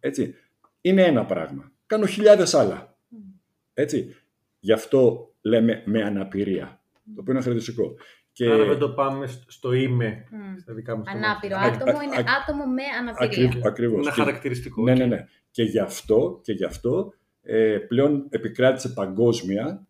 Έτσι. 0.00 0.34
Είναι 0.80 1.02
ένα 1.02 1.24
πράγμα. 1.24 1.72
Κάνω 1.86 2.06
χιλιάδες 2.06 2.54
άλλα. 2.54 2.98
Έτσι. 3.74 4.14
Γι' 4.60 4.72
αυτό 4.72 5.32
λέμε 5.40 5.82
με 5.84 6.02
αναπηρία. 6.02 6.82
Το 7.14 7.20
οποίο 7.20 7.32
είναι 7.32 7.42
χαρακτηριστικό. 7.42 7.94
Και... 8.32 8.50
Άρα 8.50 8.64
δεν 8.64 8.78
το 8.78 8.90
πάμε 8.90 9.26
στο 9.46 9.72
είμαι 9.72 10.24
στα 10.60 10.74
δικά 10.74 10.96
μας 10.96 11.06
Ανάπηρο 11.08 11.56
άτομο 11.56 12.00
είναι 12.02 12.24
άτομο 12.40 12.64
με 12.66 12.82
αναπηρία. 13.00 13.60
Ακριβώς. 13.64 14.02
Είναι 14.02 14.10
χαρακτηριστικό. 14.10 14.82
Ναι, 14.82 14.94
ναι, 14.94 15.04
ναι. 15.04 15.26
Και 15.50 15.62
γι' 15.62 15.78
αυτό, 15.78 16.40
και 16.42 16.52
γι 16.52 16.64
αυτό 16.64 17.12
ε, 17.42 17.78
πλέον 17.88 18.26
επικράτησε 18.30 18.88
παγκόσμια 18.88 19.86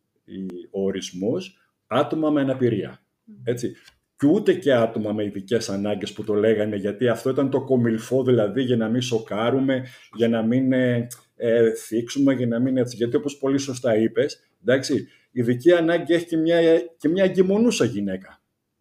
ο 0.70 0.84
ορισμός 0.84 1.58
άτομα 1.86 2.30
με 2.30 2.40
αναπηρία. 2.40 3.02
Έτσι. 3.44 3.76
Και 4.16 4.26
ούτε 4.26 4.54
και 4.54 4.72
άτομα 4.72 5.12
με 5.12 5.24
ειδικές 5.24 5.68
ανάγκες 5.68 6.12
που 6.12 6.24
το 6.24 6.34
λέγανε, 6.34 6.76
γιατί 6.76 7.08
αυτό 7.08 7.30
ήταν 7.30 7.50
το 7.50 7.64
κομιλφό 7.64 8.24
δηλαδή 8.24 8.62
για 8.62 8.76
να 8.76 8.88
μην 8.88 9.02
σοκάρουμε, 9.02 9.86
για 10.14 10.28
να 10.28 10.42
μην 10.42 10.72
ε, 10.72 11.06
ε 11.36 11.74
θίξουμε, 11.74 12.34
για 12.34 12.46
να 12.46 12.58
μην 12.58 12.76
έτσι. 12.76 12.96
Γιατί 12.96 13.16
όπως 13.16 13.38
πολύ 13.38 13.58
σωστά 13.58 13.96
είπες, 13.96 14.49
εντάξει, 14.60 15.08
ειδική 15.30 15.72
ανάγκη 15.72 16.14
έχει 16.14 16.26
και 16.26 16.36
μια, 16.36 16.78
και 16.98 17.08
μια 17.08 17.24
εγκυμονούσα 17.24 17.84
γυναίκα. 17.84 18.40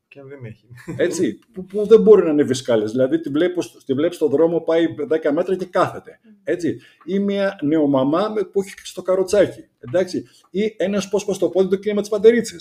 Και 0.10 0.22
δεν 0.24 0.46
έχει. 0.46 0.68
Έτσι, 0.98 1.40
που, 1.52 1.66
που 1.66 1.86
δεν 1.86 2.02
μπορεί 2.02 2.24
να 2.24 2.30
ανέβει 2.30 2.54
σκάλες. 2.54 2.92
Δηλαδή, 2.92 3.20
τη 3.20 3.30
βλέπει 3.30 3.60
τη 3.86 3.94
βλέπεις 3.94 4.16
στον 4.16 4.30
δρόμο, 4.30 4.60
πάει 4.60 4.86
10 5.10 5.32
μέτρα 5.34 5.56
και 5.56 5.66
κάθεται. 5.66 6.20
Έτσι. 6.44 6.80
Ή 7.06 7.20
μια 7.20 7.60
νεομαμά 7.62 8.34
που 8.52 8.62
έχει 8.62 8.74
στο 8.84 9.02
καροτσάκι. 9.02 9.66
Εντάξει. 9.80 10.26
Ή 10.50 10.76
ένας 10.78 11.10
πόσπα 11.10 11.34
στο 11.34 11.50
πόδι 11.50 11.70
του 11.70 11.80
και 11.80 11.94
με 11.94 12.02
τι 12.02 12.10
παντερίτσε. 12.10 12.56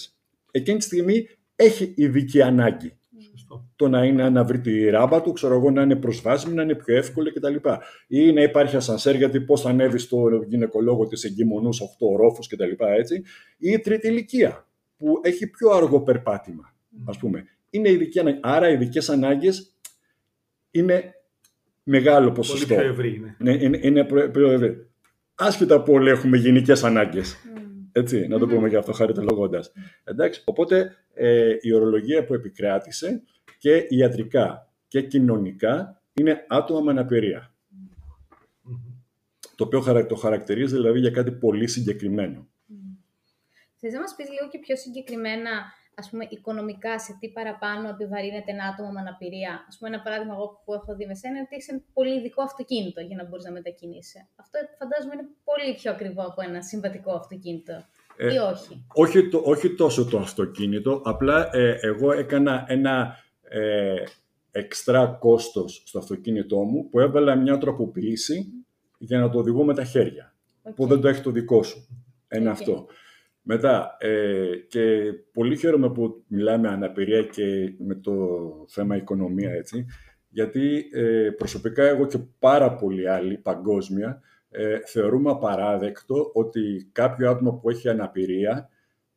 Εκείνη 0.51 0.79
τη 0.79 0.85
στιγμή 0.85 1.29
έχει 1.57 1.93
ειδική 1.97 2.43
ανάγκη. 2.43 2.98
Σωστό. 3.49 3.69
Το 3.77 3.89
να 3.89 4.05
είναι 4.05 4.31
να 4.31 4.45
βρει 4.45 4.61
τη 4.61 4.91
ράμπα 4.91 5.23
του, 5.23 5.33
ξέρω 5.33 5.55
εγώ, 5.55 5.71
να 5.71 5.83
είναι 5.83 5.97
προσβάσιμη, 5.97 6.55
να 6.55 6.63
είναι 6.63 6.75
πιο 6.75 6.97
εύκολη 6.97 7.33
κτλ. 7.33 7.55
Ή 8.07 8.33
να 8.33 8.43
υπάρχει 8.43 8.77
ασανσέρ, 8.77 9.15
γιατί 9.15 9.41
πώς 9.41 9.61
θα 9.61 9.69
ανέβεις 9.69 10.03
στο 10.03 10.29
γυναικολόγο 10.47 11.07
της 11.07 11.25
εγκυμονούς 11.25 11.81
8 11.81 12.17
ρόφου 12.17 12.43
κτλ. 12.49 12.85
Ή 13.59 13.73
η 13.73 13.79
τρίτη 13.79 14.09
ηλικία, 14.09 14.67
που 14.97 15.21
έχει 15.23 15.51
πιο 15.51 15.71
αργό 15.71 16.01
περπάτημα 16.01 16.73
ας 17.05 17.19
πούμε. 17.19 17.45
Είναι 17.71 17.91
ειδική 17.91 18.19
ανάγκη. 18.19 18.39
Άρα 18.43 18.71
οι 18.71 18.73
ειδικές 18.73 19.09
ανάγκες 19.09 19.75
είναι 20.71 21.15
μεγάλο 21.83 22.33
ποσοστό. 22.33 22.75
Πολύ 22.75 22.81
πιο 22.81 22.91
ευρύ 22.91 23.15
είναι. 23.15 23.37
Ναι, 23.39 23.53
είναι, 23.53 23.79
είναι 23.83 24.05
πιο 24.05 24.51
ευρύ. 24.51 24.87
Άσχετα 25.35 25.83
που 25.83 25.93
όλοι 25.93 26.11
έχουμε 26.11 26.37
γενικές 26.37 26.85
ανάγκες. 26.85 27.37
Έτσι, 27.93 28.27
να 28.29 28.39
το 28.39 28.47
πούμε 28.47 28.69
για 28.69 28.79
αυτό 28.79 28.93
χαριτολογώντας. 28.93 29.73
Εντάξει, 30.05 30.43
οπότε 30.45 30.97
ε, 31.15 31.57
η 31.61 31.73
ορολογία 31.73 32.25
που 32.25 32.35
επικράτησε 32.35 33.23
και 33.59 33.87
ιατρικά 33.89 34.73
και 34.89 35.03
κοινωνικά 35.03 36.03
είναι 36.13 36.45
άτομα 36.49 36.81
με 36.81 36.91
αναπηρία. 36.91 37.53
Το 39.57 39.65
οποίο 39.65 40.07
το 40.07 40.15
χαρακτηρίζει 40.15 40.75
δηλαδή 40.75 40.99
για 40.99 41.11
κάτι 41.11 41.33
πολύ 41.33 41.67
συγκεκριμένο. 41.67 42.49
Θες 43.81 43.93
να 43.93 44.01
μας 44.01 44.15
πεις 44.17 44.29
λίγο 44.29 44.49
και 44.49 44.59
πιο 44.59 44.77
συγκεκριμένα 44.77 45.51
ας 46.01 46.11
πούμε, 46.11 46.25
οικονομικά 46.31 46.99
σε 46.99 47.17
τι 47.21 47.29
παραπάνω 47.29 47.89
επιβαρύνεται 47.89 48.51
ένα 48.57 48.65
άτομο 48.71 48.91
με 48.91 49.01
αναπηρία. 49.01 49.53
Ας 49.69 49.75
πούμε, 49.79 49.89
ένα 49.93 50.01
παράδειγμα 50.05 50.35
εγώ 50.35 50.47
που 50.65 50.75
έχω 50.75 50.91
δει 50.97 51.07
με 51.07 51.15
σένα 51.15 51.35
είναι 51.35 51.47
ότι 51.47 51.57
έχει 51.59 51.71
ένα 51.71 51.81
πολύ 51.97 52.15
ειδικό 52.19 52.43
αυτοκίνητο 52.43 53.01
για 53.01 53.17
να 53.17 53.25
μπορείς 53.25 53.45
να 53.45 53.53
μετακινήσει. 53.59 54.19
Αυτό 54.43 54.57
φαντάζομαι 54.79 55.15
είναι 55.15 55.29
πολύ 55.49 55.73
πιο 55.79 55.91
ακριβό 55.95 56.23
από 56.31 56.41
ένα 56.49 56.63
συμβατικό 56.63 57.13
αυτοκίνητο. 57.23 57.75
Ε, 58.17 58.35
ή 58.35 58.37
όχι. 58.53 58.73
Όχι, 58.95 59.29
το, 59.29 59.39
όχι 59.45 59.75
τόσο 59.75 60.05
το 60.05 60.19
αυτοκίνητο, 60.19 61.03
απλά 61.05 61.49
ε, 61.53 61.79
εγώ 61.81 62.13
έκανα 62.13 62.65
ένα 62.69 63.17
ε, 63.49 64.03
εξτρά 64.51 65.07
κόστος 65.07 65.83
στο 65.87 65.99
αυτοκίνητό 65.99 66.59
μου 66.59 66.89
που 66.89 67.01
έβαλα 67.01 67.37
μια 67.37 67.59
τροποποίηση 67.59 68.47
για 68.99 69.19
να 69.19 69.31
το 69.31 69.39
οδηγώ 69.39 69.65
με 69.65 69.75
τα 69.75 69.85
χέρια, 69.85 70.35
που 70.75 70.87
δεν 70.87 71.01
το 71.01 71.09
έχει 71.09 71.23
το 71.23 71.31
δικό 71.31 71.63
σου. 71.63 71.89
Ένα 72.29 72.51
αυτό. 72.51 72.87
Μετά, 73.43 73.97
ε, 74.01 74.57
και 74.69 75.13
πολύ 75.33 75.57
χαίρομαι 75.57 75.91
που 75.91 76.25
μιλάμε 76.27 76.69
αναπηρία 76.69 77.23
και 77.23 77.75
με 77.79 77.95
το 77.95 78.15
θέμα 78.69 78.97
οικονομία, 78.97 79.51
έτσι, 79.51 79.87
γιατί 80.29 80.89
ε, 80.93 81.31
προσωπικά 81.37 81.85
εγώ 81.85 82.07
και 82.07 82.19
πάρα 82.39 82.75
πολλοί 82.75 83.09
άλλοι 83.09 83.39
παγκόσμια 83.39 84.23
ε, 84.51 84.79
θεωρούμε 84.85 85.31
απαράδεκτο 85.31 86.31
ότι 86.35 86.89
κάποιο 86.93 87.31
άτομο 87.31 87.53
που 87.53 87.71
έχει 87.71 87.89
αναπηρία, 87.89 88.69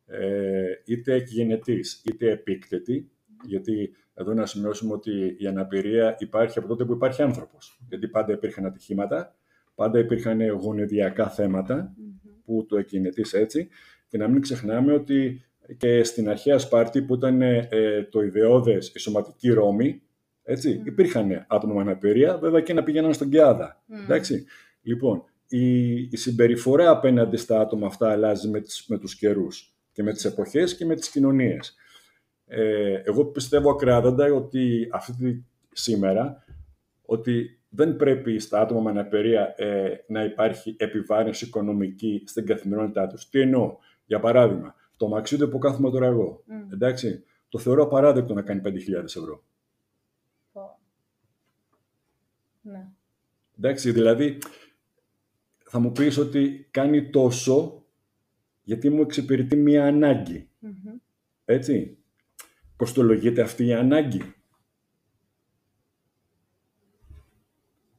ε, 0.06 0.72
είτε 0.84 1.14
εκγενετής 1.14 2.02
είτε 2.04 2.30
επίκτετη, 2.30 3.10
γιατί 3.44 3.94
εδώ 4.14 4.34
να 4.34 4.46
σημειώσουμε 4.46 4.92
ότι 4.92 5.36
η 5.38 5.46
αναπηρία 5.46 6.16
υπάρχει 6.18 6.58
από 6.58 6.68
τότε 6.68 6.84
που 6.84 6.92
υπάρχει 6.92 7.22
άνθρωπος, 7.22 7.80
γιατί 7.88 8.08
πάντα 8.08 8.32
υπήρχαν 8.32 8.66
ατυχήματα, 8.66 9.36
πάντα 9.74 9.98
υπήρχαν 9.98 10.48
γονιδιακά 10.48 11.34
που 12.44 12.66
το 12.68 12.76
εκγενετής 12.76 13.32
έτσι, 13.32 13.68
και 14.08 14.18
να 14.18 14.28
μην 14.28 14.40
ξεχνάμε 14.40 14.92
ότι 14.92 15.44
και 15.76 16.04
στην 16.04 16.28
αρχαία 16.28 16.58
Σπάρτη 16.58 17.02
που 17.02 17.14
ήταν 17.14 17.42
ε, 17.42 17.68
το 18.10 18.20
ιδεώδες 18.20 18.92
η 18.94 18.98
σωματική 18.98 19.50
Ρώμη, 19.50 20.02
έτσι, 20.42 20.80
mm. 20.82 20.86
υπήρχαν 20.86 21.46
άτομα 21.48 21.74
με 21.74 21.80
αναπηρία, 21.80 22.38
βέβαια 22.38 22.60
και 22.60 22.72
να 22.72 22.82
πηγαίναν 22.82 23.12
στον 23.12 23.30
Κιάδα. 23.30 23.82
Mm. 23.88 24.02
Εντάξει. 24.04 24.44
Λοιπόν, 24.82 25.24
η, 25.48 25.92
η 25.94 26.16
συμπεριφορά 26.16 26.90
απέναντι 26.90 27.36
στα 27.36 27.60
άτομα 27.60 27.86
αυτά 27.86 28.10
αλλάζει 28.10 28.48
με, 28.48 28.60
τις, 28.60 28.84
με 28.88 28.98
τους 28.98 29.16
καιρούς 29.16 29.76
και 29.92 30.02
με 30.02 30.12
τις 30.12 30.24
εποχές 30.24 30.76
και 30.76 30.84
με 30.84 30.94
τις 30.94 31.08
κοινωνίες. 31.08 31.76
Ε, 32.54 33.02
εγώ 33.04 33.24
πιστεύω 33.24 33.70
ακράδαντα 33.70 34.32
ότι 34.32 34.88
αυτή 34.92 35.44
σήμερα 35.72 36.44
ότι 37.04 37.60
δεν 37.68 37.96
πρέπει 37.96 38.38
στα 38.38 38.60
άτομα 38.60 38.80
με 38.80 38.90
αναπηρία 38.90 39.54
ε, 39.56 40.04
να 40.06 40.24
υπάρχει 40.24 40.76
επιβάρυνση 40.78 41.44
οικονομική 41.44 42.22
στην 42.26 42.46
καθημερινότητά 42.46 43.06
τους. 43.06 43.28
Τι 43.28 43.40
εννοώ; 43.40 43.76
Για 44.06 44.20
παράδειγμα, 44.20 44.74
το 44.96 45.08
μαξίδιο 45.08 45.48
που 45.48 45.58
κάθομαι 45.58 45.90
τώρα 45.90 46.06
εγώ, 46.06 46.44
εντάξει, 46.72 47.24
το 47.48 47.58
θεωρώ 47.58 47.82
απαράδεκτο 47.82 48.34
να 48.34 48.42
κάνει 48.42 48.60
5.000 48.64 48.72
ευρώ. 49.04 49.42
Ναι. 52.62 52.88
Εντάξει, 53.58 53.92
δηλαδή, 53.92 54.38
θα 55.64 55.78
μου 55.78 55.92
πεις 55.92 56.18
ότι 56.18 56.68
κάνει 56.70 57.10
τόσο 57.10 57.84
γιατί 58.62 58.90
μου 58.90 59.00
εξυπηρετεί 59.00 59.56
μία 59.56 59.86
ανάγκη. 59.86 60.48
Έτσι. 61.44 61.96
Κοστολογείται 62.82 63.42
αυτή 63.42 63.66
η 63.66 63.72
ανάγκη; 63.72 64.20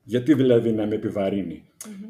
Γιατί 0.04 0.34
δηλαδή 0.34 0.72
να 0.72 0.88
με 0.88 0.96
επιβαρυνει 0.96 1.64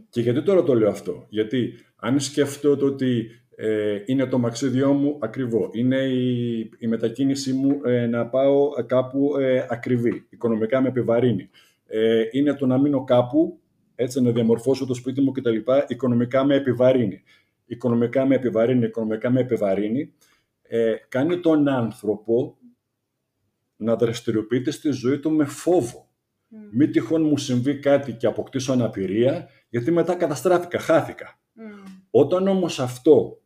Και 0.09 0.21
γιατί 0.21 0.43
τώρα 0.43 0.63
το 0.63 0.73
λέω 0.73 0.89
αυτό; 0.89 1.25
Γιατί 1.29 1.73
αν 1.95 2.19
σκεφτώ 2.19 2.77
το 2.77 2.85
ότι 2.85 3.29
ε, 3.55 4.01
είναι 4.05 4.25
το 4.25 4.37
μαξίδιό 4.37 4.93
μου 4.93 5.17
ακριβό, 5.21 5.69
είναι 5.71 5.97
η, 5.97 6.59
η 6.77 6.87
μετακίνησή 6.87 7.53
μου 7.53 7.81
ε, 7.83 8.05
να 8.07 8.27
πάω 8.27 8.69
κάπου 8.85 9.37
ε, 9.37 9.65
ακριβή, 9.69 10.25
οικονομικά 10.29 10.81
με 10.81 10.87
επιβαρύνει, 10.87 11.49
ε, 11.85 12.23
είναι 12.31 12.53
το 12.53 12.65
να 12.65 12.79
μείνω 12.79 13.03
κάπου, 13.03 13.59
έτσι 13.95 14.21
να 14.21 14.31
διαμορφώσω 14.31 14.85
το 14.85 14.93
σπίτι 14.93 15.21
μου 15.21 15.31
κτλ. 15.31 15.57
Οικονομικά 15.87 16.45
με 16.45 16.55
επιβαρύνει. 16.55 17.23
Οικονομικά 17.65 18.25
με 18.25 18.35
επιβαρύνει, 18.35 18.85
οικονομικά 18.85 19.29
με 19.29 19.39
επιβαρύνει. 19.39 20.13
Ε, 20.61 20.95
κάνει 21.09 21.39
τον 21.39 21.67
άνθρωπο 21.67 22.57
να 23.75 23.95
δραστηριοποιείται 23.95 24.71
στη 24.71 24.91
ζωή 24.91 25.19
του 25.19 25.31
με 25.31 25.45
φόβο. 25.45 26.09
Mm. 26.51 26.55
Μην 26.71 26.91
τυχόν 26.91 27.23
μου 27.23 27.37
συμβεί 27.37 27.79
κάτι 27.79 28.13
και 28.13 28.27
αποκτήσω 28.27 28.71
αναπηρία, 28.71 29.49
γιατί 29.69 29.91
μετά 29.91 30.15
καταστράφηκα, 30.15 30.79
χάθηκα. 30.79 31.37
Όταν 32.09 32.47
όμως 32.47 32.79
αυτό, 32.79 33.41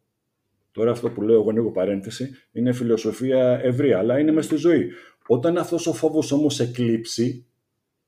τώρα 0.71 0.91
αυτό 0.91 1.09
που 1.09 1.21
λέω 1.21 1.35
εγώ 1.35 1.49
ανοίγω 1.49 1.71
παρένθεση, 1.71 2.29
είναι 2.51 2.73
φιλοσοφία 2.73 3.59
ευρεία, 3.63 3.97
αλλά 3.97 4.19
είναι 4.19 4.31
μες 4.31 4.45
στη 4.45 4.55
ζωή. 4.55 4.91
Όταν 5.27 5.57
αυτός 5.57 5.87
ο 5.87 5.93
φόβος 5.93 6.31
όμως 6.31 6.59
εκλείψει, 6.59 7.45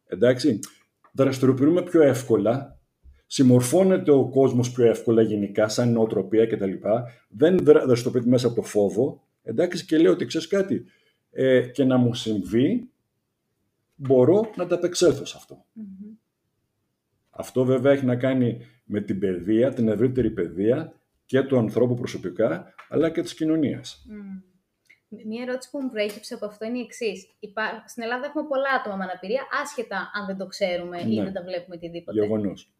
εντάξει, 0.05 0.59
δραστηριοποιούμε 1.11 1.81
πιο 1.83 2.01
εύκολα, 2.01 2.79
συμμορφώνεται 3.25 4.11
ο 4.11 4.29
κόσμος 4.29 4.71
πιο 4.71 4.85
εύκολα 4.85 5.21
γενικά, 5.21 5.67
σαν 5.67 5.91
νοοτροπία 5.91 6.45
κτλ. 6.45 6.71
Δεν 7.29 7.57
δραστηριοποιείται 7.63 8.29
μέσα 8.29 8.47
από 8.47 8.55
το 8.55 8.61
φόβο, 8.61 9.23
εντάξει, 9.43 9.85
και 9.85 9.97
λέω 9.97 10.11
ότι 10.11 10.25
ξέρεις 10.25 10.47
κάτι, 10.47 10.85
ε, 11.31 11.61
και 11.61 11.83
να 11.83 11.97
μου 11.97 12.13
συμβεί, 12.13 12.89
μπορώ 13.95 14.49
να 14.55 14.67
τα 14.67 14.75
απεξέλθω 14.75 15.25
σε 15.25 15.37
αυτο 15.37 15.65
Αυτό 17.29 17.63
βέβαια 17.63 17.91
έχει 17.91 18.05
να 18.05 18.15
κάνει 18.15 18.65
με 18.83 19.01
την 19.01 19.19
παιδεία, 19.19 19.73
την 19.73 19.87
ευρύτερη 19.87 20.31
παιδεία 20.31 20.93
και 21.25 21.41
του 21.41 21.57
ανθρώπου 21.57 21.95
προσωπικά, 21.95 22.73
αλλά 22.89 23.09
και 23.09 23.21
της 23.21 23.33
κοινωνίας. 23.33 24.05
Mm. 24.09 24.43
Μία 25.25 25.41
ερώτηση 25.41 25.69
που 25.71 25.81
μου 25.81 25.89
προέκυψε 25.89 26.33
από 26.33 26.45
αυτό 26.45 26.65
είναι 26.65 26.77
η 26.77 26.81
εξής. 26.81 27.27
Στην 27.87 28.03
Ελλάδα 28.03 28.25
έχουμε 28.25 28.47
πολλά 28.47 28.69
άτομα 28.79 28.95
με 28.95 29.03
αναπηρία, 29.03 29.47
άσχετα 29.61 30.11
αν 30.13 30.25
δεν 30.25 30.37
το 30.37 30.45
ξέρουμε 30.45 31.01
ή 31.01 31.15
ναι. 31.15 31.23
δεν 31.23 31.33
τα 31.33 31.41
βλέπουμε 31.41 31.75
οτιδήποτε. 31.75 32.19
Γεγονός. 32.19 32.73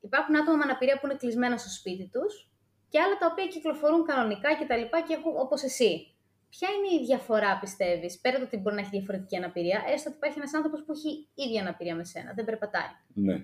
Υπάρχουν 0.00 0.36
άτομα 0.36 0.56
με 0.56 0.62
αναπηρία 0.62 0.98
που 0.98 1.06
είναι 1.06 1.14
κλεισμένα 1.14 1.56
στο 1.56 1.70
σπίτι 1.70 2.10
τους 2.12 2.50
και 2.88 3.00
άλλα 3.00 3.16
τα 3.18 3.26
οποία 3.32 3.46
κυκλοφορούν 3.46 4.04
κανονικά 4.04 4.48
κτλ. 4.54 4.82
Και, 4.92 5.02
και 5.06 5.14
έχουν 5.14 5.32
όπως 5.36 5.62
εσύ. 5.62 6.14
Ποια 6.50 6.68
είναι 6.68 7.02
η 7.02 7.04
διαφορά, 7.04 7.58
πιστεύεις, 7.58 8.18
πέρα 8.18 8.38
το 8.38 8.44
ότι 8.44 8.56
μπορεί 8.56 8.74
να 8.74 8.80
έχει 8.80 8.90
διαφορετική 8.90 9.36
αναπηρία, 9.36 9.82
έστω 9.92 10.08
ότι 10.08 10.18
υπάρχει 10.18 10.38
ένας 10.38 10.54
άνθρωπος 10.54 10.82
που 10.84 10.92
έχει 10.92 11.28
ίδια 11.34 11.60
αναπηρία 11.60 11.94
με 11.94 12.04
σένα, 12.04 12.32
δεν 12.34 12.44
περπατάει; 12.44 12.92
Ναι. 13.14 13.34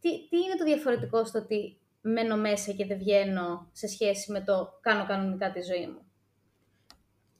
Τι, 0.00 0.10
τι 0.28 0.36
είναι 0.36 0.56
το 0.58 0.64
διαφορετικό 0.64 1.24
στο 1.24 1.38
ότι 1.38 1.78
μένω 2.00 2.36
μέσα 2.36 2.72
και 2.72 2.86
δεν 2.86 2.98
βγαίνω 2.98 3.68
σε 3.72 3.86
σχέση 3.86 4.32
με 4.32 4.40
το 4.40 4.78
κάνω 4.80 5.06
κανονικά 5.06 5.52
τη 5.52 5.60
ζωή 5.62 5.86
μου; 5.86 6.00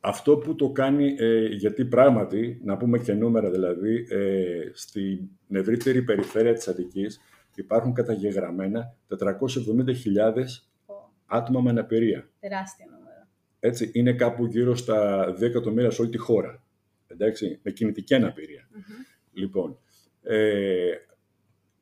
Αυτό 0.00 0.36
που 0.36 0.54
το 0.54 0.70
κάνει, 0.70 1.14
ε, 1.18 1.46
γιατί 1.46 1.84
πράγματι, 1.84 2.60
να 2.64 2.76
πούμε 2.76 2.98
και 2.98 3.12
νούμερα 3.12 3.50
δηλαδή, 3.50 4.06
ε, 4.10 4.70
στην 4.72 5.28
ευρύτερη 5.50 6.02
περιφέρεια 6.02 6.52
της 6.52 6.68
Αττικής 6.68 7.20
υπάρχουν 7.54 7.92
καταγεγραμμένα 7.92 8.94
470.000 9.08 10.68
άτομα 11.26 11.60
με 11.60 11.70
αναπηρία. 11.70 12.28
Τεράστια 12.40 12.84
νούμερα. 12.84 12.95
Έτσι, 13.60 13.90
είναι 13.94 14.12
κάπου 14.12 14.46
γύρω 14.46 14.74
στα 14.74 15.28
2 15.38 15.42
εκατομμύρια 15.42 15.90
σε 15.90 16.02
όλη 16.02 16.10
τη 16.10 16.18
χώρα. 16.18 16.62
Εντάξει, 17.06 17.60
με 17.62 17.70
κινητική 17.70 18.14
Λοιπόν, 19.32 19.78
ε, 20.22 20.90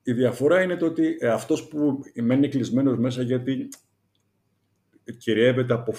η 0.02 0.12
διαφορά 0.12 0.62
είναι 0.62 0.76
το 0.76 0.86
ότι 0.86 1.16
ε, 1.18 1.28
αυτός 1.28 1.68
που 1.68 2.00
μένει 2.22 2.48
κλεισμένος 2.48 2.98
μέσα 2.98 3.22
γιατί 3.22 3.68
κυριεύεται 5.18 5.74
από 5.74 5.92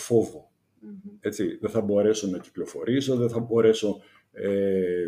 Έτσι, 1.19 1.57
δεν 1.61 1.69
θα 1.69 1.81
μπορέσω 1.81 2.27
να 2.27 2.37
κυκλοφορήσω, 2.37 3.15
δεν 3.15 3.29
θα 3.29 3.39
μπορέσω 3.39 4.01
ε, 4.31 5.07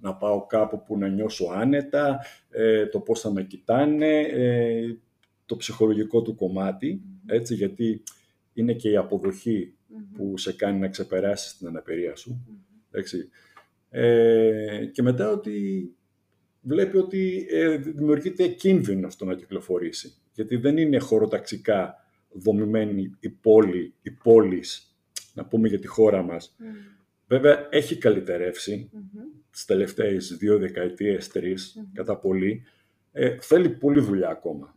να 0.00 0.14
πάω 0.14 0.46
κάπου 0.46 0.82
που 0.82 0.98
να 0.98 1.08
νιώσω 1.08 1.46
άνετα, 1.54 2.20
ε, 2.50 2.86
το 2.86 3.00
πώς 3.00 3.20
θα 3.20 3.32
με 3.32 3.42
κοιτάνε, 3.42 4.26
το 5.46 5.56
ψυχολογικό 5.56 6.22
του 6.22 6.34
κομματι 6.34 7.02
έτσι, 7.26 7.54
γιατί 7.54 8.02
είναι 8.52 8.72
και 8.72 8.90
η 8.90 8.96
αποδοχή 8.96 9.74
που 10.16 10.38
σε 10.38 10.52
κάνει 10.52 10.78
να 10.78 10.88
ξεπεράσεις 10.88 11.56
την 11.56 11.66
αναπηρία 11.66 12.16
σου. 12.16 12.46
Ε, 13.90 14.84
και 14.92 15.02
μετά 15.02 15.30
ότι 15.30 15.88
βλέπει 16.60 16.96
ότι 16.96 17.46
ε, 17.50 17.76
δημιουργείται 17.76 18.46
κίνδυνο 18.48 19.10
στο 19.10 19.24
να 19.24 19.34
κυκλοφορήσει. 19.34 20.14
Γιατί 20.34 20.56
δεν 20.56 20.76
είναι 20.76 20.98
χωροταξικά 20.98 21.94
δομημένη 22.32 23.16
η 23.20 23.28
πόλη, 23.28 23.94
η 24.02 24.10
πόλης, 24.10 24.96
να 25.34 25.44
πούμε 25.44 25.68
για 25.68 25.78
τη 25.78 25.86
χώρα 25.86 26.22
μας. 26.22 26.56
Βέβαια, 27.26 27.68
έχει 27.70 27.96
καλυτερεύσει 27.96 28.90
mm-hmm. 28.92 29.40
τις 29.50 29.64
τελευταίες 29.64 30.36
δύο 30.36 30.58
δεκαετίες, 30.58 31.30
κατά 31.92 32.16
πολύ. 32.16 32.62
Ε, 33.12 33.36
θέλει 33.40 33.68
πολλή 33.68 34.00
δουλειά 34.00 34.28
ακόμα. 34.28 34.74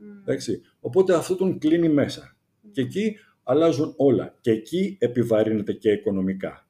Οπότε 0.80 1.16
αυτό 1.16 1.36
τον 1.36 1.60
κλείνει 1.60 1.90
μέσα. 1.90 2.36
Και 2.72 2.82
εκεί 2.82 3.16
αλλάζουν 3.44 3.94
όλα. 3.98 4.38
Και 4.42 4.52
εκεί 4.52 4.98
επιβαρύνεται 5.00 5.74
και 5.74 5.92
οικονομικά. 5.92 6.68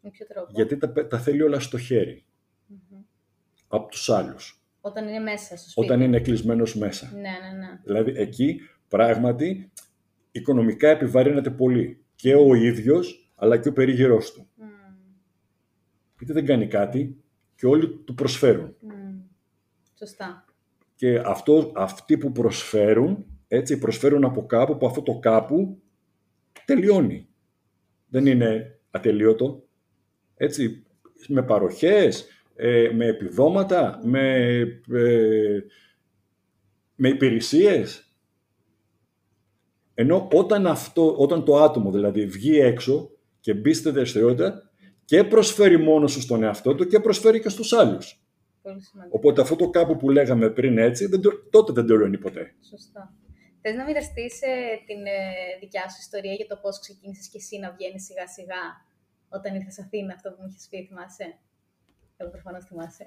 Με 0.00 0.10
ποιο 0.10 0.26
τρόπο; 0.26 0.50
Γιατί 0.54 0.76
τα, 0.76 0.92
τα 1.06 1.18
θέλει 1.18 1.42
όλα 1.42 1.60
στο 1.60 1.78
χέρι. 1.78 2.24
Mm-hmm. 2.70 3.04
Από 3.68 3.90
τους 3.90 4.10
άλλους. 4.10 4.60
Όταν 4.80 5.08
είναι 5.08 5.18
μέσα 5.18 5.56
στο 5.56 5.70
σπίτι. 5.70 5.86
Όταν 5.86 6.00
είναι 6.00 6.20
κλεισμένος 6.20 6.76
μέσα. 6.76 7.10
Ναι, 7.12 7.20
ναι, 7.20 7.58
ναι. 7.58 7.80
Δηλαδή 7.84 8.12
εκεί 8.16 8.60
πράγματι 8.88 9.72
οικονομικά 10.30 10.88
επιβαρύνεται 10.88 11.50
πολύ. 11.50 12.04
Και 12.14 12.34
ο 12.34 12.54
ίδιος, 12.54 13.32
αλλά 13.34 13.58
και 13.58 13.68
ο 13.68 13.72
περίγυρός 13.72 14.32
του. 14.32 14.48
Mm. 14.60 14.62
Γιατί 16.18 16.32
δεν 16.32 16.44
κάνει 16.44 16.66
κάτι 16.66 17.24
και 17.54 17.66
όλοι 17.66 17.96
του 17.96 18.14
προσφέρουν. 18.14 18.76
Mm. 18.82 19.22
Σωστά. 19.98 20.44
Και 20.94 21.22
αυτό, 21.24 21.72
αυτοί 21.74 22.18
που 22.18 22.32
προσφέρουν 22.32 23.35
έτσι 23.48 23.78
προσφέρουν 23.78 24.24
από 24.24 24.46
κάπου 24.46 24.76
που 24.76 24.86
αυτό 24.86 25.02
το 25.02 25.18
κάπου 25.18 25.82
τελειώνει. 26.64 27.28
Δεν 28.08 28.26
είναι 28.26 28.80
ατελείωτο. 28.90 29.64
Έτσι, 30.36 30.86
με 31.28 31.42
παροχές, 31.42 32.28
ε, 32.56 32.90
με 32.94 33.06
επιδόματα, 33.06 34.00
με, 34.04 34.58
ε, 34.92 35.58
με 36.94 37.08
υπηρεσίες. 37.08 38.00
Ενώ 39.94 40.28
όταν, 40.32 40.66
αυτό, 40.66 41.16
όταν 41.16 41.44
το 41.44 41.56
άτομο 41.56 41.90
δηλαδή 41.90 42.26
βγει 42.26 42.58
έξω 42.58 43.10
και 43.40 43.54
μπει 43.54 43.72
στη 43.72 43.90
δραστηριότητα 43.90 44.70
και 45.04 45.24
προσφέρει 45.24 45.78
μόνος 45.78 46.12
σου 46.12 46.20
στον 46.20 46.42
εαυτό 46.42 46.74
του 46.74 46.86
και 46.86 47.00
προσφέρει 47.00 47.40
και 47.40 47.48
στους 47.48 47.72
άλλους. 47.72 48.20
Οπότε 49.10 49.40
αυτό 49.40 49.56
το 49.56 49.70
κάπου 49.70 49.96
που 49.96 50.10
λέγαμε 50.10 50.50
πριν 50.50 50.78
έτσι, 50.78 51.06
δεν, 51.06 51.20
τότε 51.50 51.72
δεν 51.72 51.86
τελειώνει 51.86 52.18
ποτέ. 52.18 52.54
Σωστά. 52.68 53.14
Θες 53.68 53.76
να 53.76 53.84
μοιραστείς 53.84 54.42
ε, 54.42 54.82
την 54.86 55.06
ε, 55.06 55.58
δικιά 55.60 55.88
σου 55.88 55.96
ιστορία 56.00 56.32
για 56.32 56.46
το 56.46 56.56
πώς 56.62 56.80
ξεκίνησες 56.80 57.28
και 57.28 57.38
εσύ 57.38 57.58
να 57.58 57.70
βγαίνεις 57.70 58.04
σιγά 58.04 58.26
σιγά 58.28 58.62
όταν 59.28 59.54
ήρθες 59.54 59.78
Αθήνα, 59.78 60.14
αυτό 60.14 60.30
που 60.30 60.36
μου 60.40 60.48
είχες 60.50 60.66
πει, 60.70 60.86
θυμάσαι; 60.88 61.38
Εγώ 62.16 62.30
προφανώς 62.30 62.64
θυμάσαι. 62.64 63.04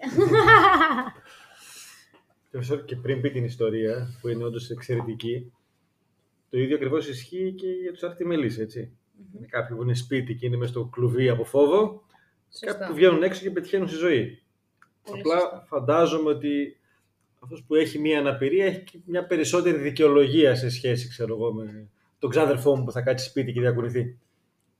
και 2.85 2.95
πριν 2.95 3.21
πει 3.21 3.31
την 3.31 3.43
ιστορία, 3.43 4.17
που 4.21 4.27
είναι 4.27 4.43
όντως 4.43 4.69
εξαιρετική, 4.69 5.53
το 6.49 6.57
ίδιο 6.57 6.75
ακριβώς 6.75 7.07
ισχύει 7.07 7.53
και 7.53 7.67
για 7.67 7.91
τους 7.91 8.03
αρτιμελεί, 8.03 8.55
έτσι. 8.59 8.91
Mm-hmm. 8.91 9.45
Κάποιοι 9.49 9.75
που 9.75 9.83
είναι 9.83 9.93
σπίτι 9.93 10.35
και 10.35 10.45
είναι 10.45 10.57
μέσα 10.57 10.71
στο 10.71 10.85
κλουβί 10.85 11.29
από 11.29 11.43
φόβο, 11.43 12.03
και 12.59 12.65
κάποιοι 12.65 12.87
που 12.87 12.93
βγαίνουν 12.93 13.23
έξω 13.23 13.41
και 13.41 13.51
πετυχαίνουν 13.51 13.87
στη 13.87 13.97
ζωή. 13.97 14.41
Πολύ 15.03 15.19
Απλά 15.19 15.39
σωστά. 15.39 15.65
φαντάζομαι 15.67 16.29
ότι 16.29 16.78
αυτός 17.39 17.63
που 17.67 17.75
έχει 17.75 17.99
μία 17.99 18.19
αναπηρία 18.19 18.65
έχει 18.65 18.83
μια 19.05 19.25
περισσότερη 19.25 19.77
δικαιολογία 19.77 20.55
σε 20.55 20.69
σχέση, 20.69 21.09
ξέρω 21.09 21.35
εγώ, 21.35 21.53
με 21.53 21.87
τον 22.19 22.29
ξάδερφό 22.29 22.75
μου 22.75 22.83
που 22.83 22.91
θα 22.91 23.01
κάτσει 23.01 23.25
σπίτι 23.25 23.51
και 23.51 23.59
διακουνηθεί. 23.59 24.17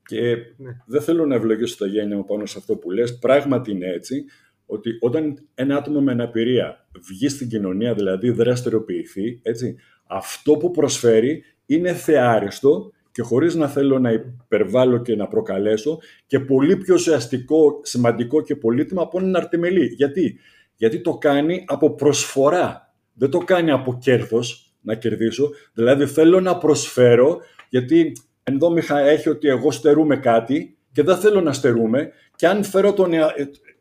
Και 0.04 0.36
ναι. 0.56 0.76
δεν 0.86 1.00
θέλω 1.02 1.26
να 1.26 1.34
ευλογήσω 1.34 1.76
το 1.76 1.86
γένεια 1.86 2.16
μου 2.16 2.24
πάνω 2.24 2.46
σε 2.46 2.58
αυτό 2.58 2.76
που 2.76 2.90
λες. 2.90 3.18
Πράγματι 3.18 3.70
είναι 3.70 3.86
έτσι, 3.86 4.24
ότι 4.66 4.90
όταν 5.00 5.48
ένα 5.54 5.76
άτομο 5.76 6.00
με 6.00 6.12
αναπηρία 6.12 6.88
βγει 7.08 7.28
στην 7.28 7.48
κοινωνία, 7.48 7.94
δηλαδή 7.94 8.30
δραστηριοποιηθεί, 8.30 9.40
έτσι, 9.42 9.76
αυτό 10.06 10.56
που 10.56 10.70
προσφέρει 10.70 11.44
είναι 11.66 11.94
θεάριστο 11.94 12.90
και 13.12 13.22
χωρίς 13.22 13.54
να 13.54 13.68
θέλω 13.68 13.98
να 13.98 14.10
υπερβάλλω 14.12 15.02
και 15.02 15.16
να 15.16 15.28
προκαλέσω 15.28 15.98
και 16.26 16.40
πολύ 16.40 16.76
πιο 16.76 16.94
ουσιαστικό, 16.94 17.80
σημαντικό 17.82 18.42
και 18.42 18.56
πολύτιμο 18.56 19.02
από 19.02 19.18
έναν 19.18 19.36
αρτιμελή. 19.36 19.86
Γιατί; 19.86 20.38
Γιατί 20.80 21.00
το 21.00 21.12
κάνει 21.12 21.64
από 21.66 21.90
προσφορά. 21.90 22.94
Δεν 23.12 23.30
το 23.30 23.38
κάνει 23.38 23.70
από 23.70 23.98
κέρδος 24.00 24.74
να 24.80 24.94
κερδίσω. 24.94 25.50
Δηλαδή 25.72 26.06
θέλω 26.06 26.40
να 26.40 26.58
προσφέρω, 26.58 27.38
γιατί 27.68 28.12
ενδόμηχα 28.42 28.98
έχει 28.98 29.28
ότι 29.28 29.48
εγώ 29.48 29.70
στερούμε 29.70 30.16
κάτι 30.16 30.76
και 30.92 31.02
δεν 31.02 31.16
θέλω 31.16 31.40
να 31.40 31.52
στερούμε 31.52 32.10
και 32.36 32.46
αν 32.46 32.64
φέρω 32.64 32.92
τον, 32.92 33.12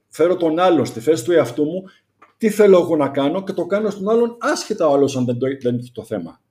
φέρω 0.10 0.36
τον 0.36 0.60
άλλον 0.60 0.86
στη 0.86 1.00
θέση 1.00 1.24
του 1.24 1.32
εαυτού 1.32 1.64
μου, 1.64 1.84
τι 2.38 2.50
θέλω 2.50 2.80
εγώ 2.80 2.96
να 2.96 3.10
κάνω; 3.10 3.44
Και 3.44 3.54
το 3.54 3.66
κάνω 3.66 3.90
στον 3.90 4.10
άλλον 4.10 4.38
άσχετα 4.40 4.88
ο 4.88 4.94
άλλος 4.94 5.18
αν 5.18 5.26
δεν, 5.26 5.38
το, 5.38 5.48
δεν 5.62 5.78
έχει 5.78 5.92
το 5.92 6.04
θέμα. 6.04 6.42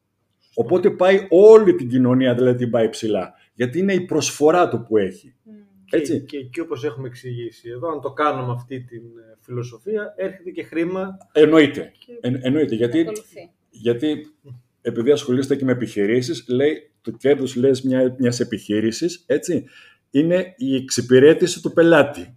Οπότε 0.55 0.91
πάει 0.91 1.27
όλη 1.31 1.75
την 1.75 1.89
κοινωνία, 1.89 2.35
δηλαδή 2.35 2.59
την 2.59 2.71
πάει 2.71 2.89
ψηλά. 2.89 3.33
Γιατί 3.55 3.79
είναι 3.79 3.93
η 3.93 4.01
προσφορά 4.01 4.69
του 4.69 4.85
που 4.89 4.97
έχει. 4.97 5.35
Έτσι. 5.91 6.13
Και, 6.13 6.27
και 6.27 6.37
εκεί 6.37 6.61
όπως 6.61 6.85
έχουμε 6.85 7.09
εξηγήσει 7.09 7.69
εδώ, 7.69 7.89
αν 7.89 8.01
το 8.01 8.11
κάνουμε 8.13 8.53
αυτή 8.53 8.81
την 8.81 9.03
ε, 9.03 9.37
φιλοσοφία, 9.41 10.15
έρχεται 10.17 10.51
και 10.51 10.63
χρήμα. 10.63 11.17
Εννοείται. 11.33 11.93
Και... 11.99 12.19
Εν, 12.21 12.39
εννοείται. 12.43 12.75
Γιατί, 12.75 13.01
Ακολουθεί. 13.01 13.51
γιατί 13.71 14.27
επειδή 14.81 15.11
ασχολείστε 15.11 15.57
και 15.57 15.65
με 15.65 15.73
επιχειρήσεις, 15.73 16.45
λέει 16.49 16.91
το 17.01 17.11
κέρδος 17.11 17.57
λες 17.57 17.83
μια, 17.83 18.15
μιας 18.19 18.41
επιχείρησης, 18.41 19.25
έτσι, 19.27 19.65
είναι 20.11 20.55
η 20.57 20.75
εξυπηρέτηση 20.75 21.63
του 21.63 21.73
πελάτη. 21.73 22.37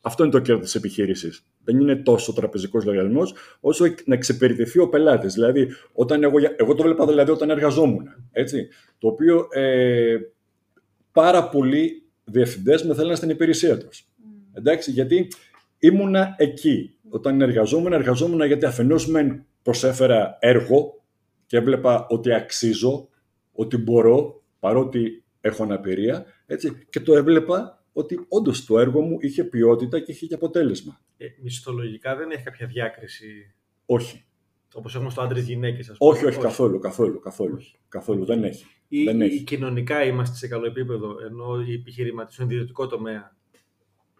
Αυτό 0.00 0.22
είναι 0.22 0.32
το 0.32 0.38
κέρδος 0.38 0.64
της 0.64 0.74
επιχείρησης. 0.74 1.42
Δεν 1.64 1.80
είναι 1.80 1.96
τόσο 1.96 2.32
τραπεζικός 2.32 2.84
λογαριασμός, 2.84 3.34
όσο 3.60 3.84
να 4.04 4.14
εξυπηρετηθεί 4.14 4.78
ο 4.78 4.88
πελάτης. 4.88 5.34
Δηλαδή, 5.34 5.68
όταν 5.92 6.22
εγώ, 6.22 6.36
εγώ 6.56 6.74
το 6.74 6.82
βλέπα 6.82 7.06
δηλαδή 7.06 7.30
όταν 7.30 7.50
εργαζόμουν. 7.50 8.08
Έτσι, 8.32 8.68
το 8.98 9.08
οποίο 9.08 9.46
ε, 9.50 10.16
πάρα 11.12 11.48
πολλοί 11.48 12.07
διευθυντές 12.30 12.84
με 12.84 12.94
θέλανε 12.94 13.14
στην 13.14 13.30
υπηρεσία 13.30 13.78
τους. 13.78 14.08
Εντάξει, 14.52 14.90
γιατί 14.90 15.28
ήμουνα 15.78 16.34
εκεί. 16.38 16.92
Όταν 17.08 17.40
εργαζόμουν, 17.40 17.92
εργαζόμουν 17.92 18.46
γιατί 18.46 18.64
αφενός 18.64 19.06
μεν 19.06 19.46
προσέφερα 19.62 20.36
έργο 20.40 21.02
και 21.46 21.56
έβλεπα 21.56 22.06
ότι 22.08 22.32
αξίζω, 22.32 23.08
ότι 23.52 23.76
μπορώ, 23.76 24.42
παρότι 24.58 25.24
έχω 25.40 25.62
αναπηρία, 25.62 26.26
έτσι, 26.46 26.86
και 26.90 27.00
το 27.00 27.16
έβλεπα 27.16 27.84
ότι 27.92 28.26
όντως 28.28 28.64
το 28.64 28.78
έργο 28.78 29.00
μου 29.00 29.16
είχε 29.20 29.44
ποιότητα 29.44 30.00
και 30.00 30.12
είχε 30.12 30.26
και 30.26 30.34
αποτέλεσμα. 30.34 31.00
Ε, 31.16 31.26
μισθολογικά 31.42 32.16
δεν 32.16 32.30
έχει 32.30 32.42
κάποια 32.42 32.66
διάκριση; 32.66 33.54
Όχι. 33.86 34.24
Όπως 34.74 34.94
έχουμε 34.94 35.10
στο 35.10 35.20
άντρες-γυναίκες, 35.20 35.88
ας 35.88 35.96
πούμε. 35.96 36.12
Όχι, 36.12 36.26
όχι, 36.26 36.38
καθόλου, 36.38 36.78
καθόλου, 36.78 37.20
καθόλου. 37.20 37.58
Καθόλου, 37.88 38.24
δεν 38.24 38.44
έχει. 38.44 38.64
Ή, 38.88 39.04
δεν 39.04 39.20
ή 39.20 39.24
έχει. 39.24 39.44
κοινωνικά 39.44 40.04
είμαστε 40.04 40.36
σε 40.36 40.48
καλό 40.48 40.66
επίπεδο, 40.66 41.16
ενώ 41.26 41.60
οι 41.66 41.72
επιχειρηματίε 41.72 42.34
στον 42.34 42.50
ιδιωτικό 42.50 42.86
τομέα 42.86 43.36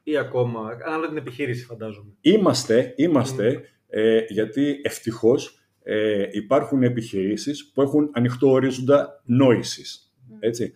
ή 0.08 0.16
ακόμα, 0.16 0.60
ανάλογα 0.86 1.08
την 1.08 1.16
επιχείρηση 1.16 1.64
φαντάζομαι. 1.64 2.12
Είμαστε, 2.20 2.94
είμαστε, 2.96 3.62
ε, 3.88 4.20
γιατί 4.28 4.80
ευτυχώς 4.82 5.58
ε, 5.82 6.26
υπάρχουν 6.30 6.82
επιχειρήσεις 6.82 7.70
που 7.72 7.82
έχουν 7.82 8.10
ανοιχτό 8.12 8.50
ορίζοντα 8.50 9.22
νόησης, 9.24 10.14
έτσι, 10.38 10.72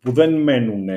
που 0.00 0.12
δεν 0.12 0.42
μένουν, 0.42 0.88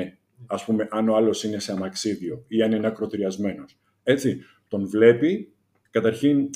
ας 0.46 0.64
πούμε, 0.64 0.88
αν 0.90 1.08
ο 1.08 1.16
άλλος 1.16 1.44
είναι 1.44 1.58
σε 1.58 1.72
αμαξίδιο 1.72 2.44
ή 2.48 2.62
αν 2.62 2.72
είναι 2.72 2.86
ακροτηριασμένος. 2.86 3.78
Έτσι, 4.02 4.40
τον 4.68 4.88
βλέπει, 4.88 5.52
καταρχήν, 5.90 6.50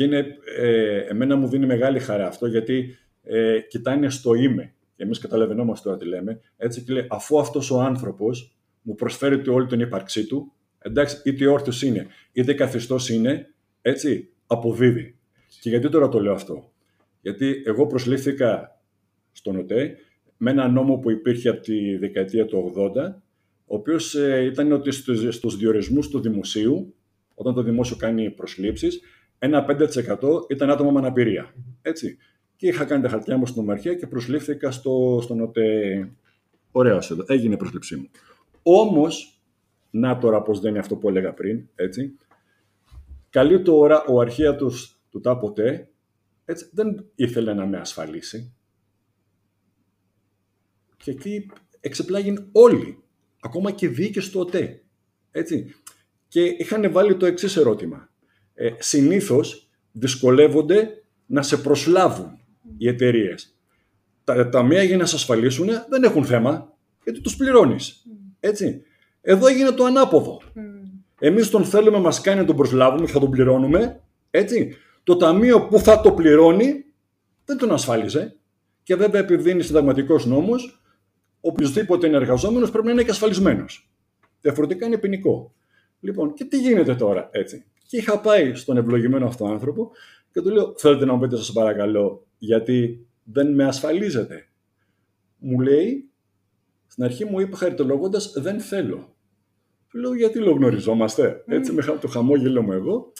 και 0.00 0.06
είναι, 0.06 0.36
ε, 0.58 0.98
εμένα 0.98 1.36
μου 1.36 1.48
δίνει 1.48 1.66
μεγάλη 1.66 1.98
χαρά 1.98 2.26
αυτό, 2.26 2.46
γιατί 2.46 2.98
ε, 3.22 3.60
κοιτάνε 3.60 4.10
στο 4.10 4.34
είμαι. 4.34 4.74
Και 4.96 5.02
εμείς 5.02 5.18
καταλαβαίνόμαστε 5.18 5.88
τώρα 5.88 6.00
τι 6.00 6.06
λέμε. 6.06 6.40
Έτσι, 6.56 6.82
και 6.82 6.92
λέει, 6.92 7.06
αφού 7.10 7.38
αυτός 7.38 7.70
ο 7.70 7.80
άνθρωπος 7.80 8.56
μου 8.82 8.94
προσφέρει 8.94 9.48
όλη 9.48 9.66
την 9.66 9.80
ύπαρξή 9.80 10.26
του, 10.26 10.52
εντάξει, 10.78 11.20
είτε 11.24 11.46
όρθιος 11.46 11.82
είναι, 11.82 12.06
είτε 12.32 12.54
καθιστός 12.54 13.08
είναι, 13.08 13.54
έτσι, 13.82 14.28
αποδίδει. 14.46 15.16
Και 15.60 15.68
γιατί 15.68 15.88
τώρα 15.88 16.08
το 16.08 16.20
λέω 16.20 16.32
αυτό; 16.32 16.72
Γιατί 17.20 17.62
εγώ 17.64 17.86
προσλήφθηκα 17.86 18.80
στον 19.32 19.56
ΟΤΕ 19.56 19.96
με 20.36 20.50
ένα 20.50 20.68
νόμο 20.68 20.96
που 20.96 21.10
υπήρχε 21.10 21.48
από 21.48 21.60
τη 21.60 21.96
δεκαετία 21.96 22.46
του 22.46 22.72
80, 22.76 23.14
ο 23.66 23.74
οποίος 23.74 24.14
ε, 24.14 24.44
ήταν 24.44 24.72
ότι 24.72 24.90
στους, 24.90 25.34
στους 25.34 25.56
διορισμούς 25.56 26.08
του 26.08 26.20
δημοσίου, 26.20 26.94
όταν 27.34 27.54
το 27.54 27.62
δημόσιο 27.62 27.96
κάνει 27.96 28.30
προσλήψεις, 28.30 29.00
ένα 29.42 29.66
5% 29.68 30.50
ήταν 30.50 30.70
άτομα 30.70 30.90
με 30.90 30.98
αναπηρία. 30.98 31.54
Έτσι. 31.82 32.16
Και 32.56 32.66
είχα 32.66 32.84
κάνει 32.84 33.02
τα 33.02 33.08
χαρτιά 33.08 33.36
μου 33.36 33.46
στην 33.46 33.62
ομαρχία 33.62 33.94
και 33.94 34.06
προσλήφθηκα 34.06 34.70
στο, 34.70 35.18
στον 35.22 35.40
ΟΤΕ. 35.40 36.10
Ωραία, 36.70 36.94
εδώ. 36.94 37.24
Έγινε 37.26 37.54
η 37.54 37.56
προσλήψή 37.56 37.96
μου. 37.96 38.08
Όμως, 38.62 39.42
να 39.90 40.18
τώρα 40.18 40.42
πώς 40.42 40.60
δεν 40.60 40.70
είναι 40.70 40.78
αυτό 40.78 40.96
που 40.96 41.08
έλεγα 41.08 41.32
πριν, 41.32 41.68
έτσι, 41.74 42.16
καλή 43.30 43.62
τώρα 43.62 44.04
ο 44.04 44.20
αρχαίατος 44.20 45.00
τους 45.10 45.22
τάποτε 45.22 45.90
έτσι, 46.50 46.70
δεν 46.72 47.10
ήθελε 47.14 47.54
να 47.54 47.66
με 47.66 47.78
ασφαλίσει. 47.78 48.54
Και 50.96 51.10
εκεί 51.10 51.50
εξεπλάγει 51.80 52.48
όλοι, 52.52 53.02
ακόμα 53.40 53.70
και 53.70 53.88
διοίκες 53.88 54.30
του 54.30 54.40
ΟΤΕ. 54.40 54.82
Έτσι. 55.30 55.74
Και 56.28 56.44
είχαν 56.44 56.92
βάλει 56.92 57.16
το 57.16 57.26
εξής 57.26 57.56
ερώτημα. 57.56 58.09
Ε, 58.62 58.74
συνήθως 58.78 59.68
δυσκολεύονται 59.92 61.02
να 61.26 61.42
σε 61.42 61.56
προσλάβουν 61.56 62.38
οι 62.76 62.88
εταιρείες. 62.88 63.56
Τα 64.24 64.48
ταμεία 64.48 64.82
για 64.82 64.96
να 64.96 65.04
σε 65.06 65.16
ασφαλίσουν 65.16 65.68
δεν 65.88 66.02
έχουν 66.02 66.24
θέμα, 66.24 66.72
γιατί 67.04 67.20
τους 67.20 67.36
πληρώνεις. 67.36 68.06
Έτσι. 68.40 68.82
Εδώ 69.20 69.46
έγινε 69.46 69.70
το 69.70 69.84
ανάποδο. 69.84 70.40
Εμείς 71.18 71.50
τον 71.50 71.64
θέλουμε, 71.64 71.98
μας 71.98 72.20
κάνει 72.20 72.40
να 72.40 72.46
τον 72.46 72.56
προσλάβουμε 72.56 73.06
και 73.06 73.12
θα 73.12 73.20
τον 73.20 73.30
πληρώνουμε. 73.30 74.00
Έτσι. 74.30 74.76
Το 75.04 75.16
ταμείο 75.16 75.66
που 75.66 75.78
θα 75.78 76.00
το 76.00 76.12
πληρώνει 76.12 76.84
δεν 77.44 77.58
τον 77.58 77.72
ασφάλιζε. 77.72 78.36
Και 78.82 78.96
βέβαια 78.96 79.20
επειδή 79.20 79.50
είναι 79.50 79.62
συνταγματικός 79.62 80.26
νόμος, 80.26 80.82
οποιοδήποτε 81.40 82.06
είναι 82.06 82.16
εργαζόμενος 82.16 82.70
πρέπει 82.70 82.86
να 82.86 82.92
είναι 82.92 83.02
και 83.02 83.10
ασφαλισμένος. 83.10 83.90
Διαφορετικά 84.40 84.86
είναι 84.86 84.98
ποινικό. 84.98 85.54
Λοιπόν, 86.00 86.34
και 86.34 86.44
τι 86.44 86.58
γίνεται 86.58 86.94
τώρα 86.94 87.28
έτσι. 87.32 87.64
Και 87.90 87.96
είχα 87.96 88.20
πάει 88.20 88.54
στον 88.54 88.76
ευλογημένο 88.76 89.26
αυτό 89.26 89.44
άνθρωπο 89.46 89.90
και 90.32 90.40
του 90.40 90.50
λέω: 90.50 90.74
Θέλετε 90.76 91.04
να 91.04 91.12
μου 91.12 91.20
πείτε, 91.20 91.36
σας 91.36 91.52
παρακαλώ, 91.52 92.26
γιατί 92.38 93.06
δεν 93.24 93.54
με 93.54 93.64
ασφαλίζετε. 93.64 94.48
Μου 95.38 95.60
λέει, 95.60 96.10
στην 96.86 97.04
αρχή 97.04 97.24
μου 97.24 97.40
είπε 97.40 97.56
χαριτολογώντας: 97.56 98.32
Δεν 98.36 98.60
θέλω. 98.60 99.16
Του 99.88 99.98
λέω: 99.98 100.14
Γιατί 100.14 100.38
λέω 100.38 100.52
γνωριζόμαστε; 100.52 101.44
Έτσι, 101.46 101.72
με 101.72 101.82
το 102.00 102.08
χαμόγελο 102.08 102.62
μου 102.62 102.72
εγώ. 102.72 103.12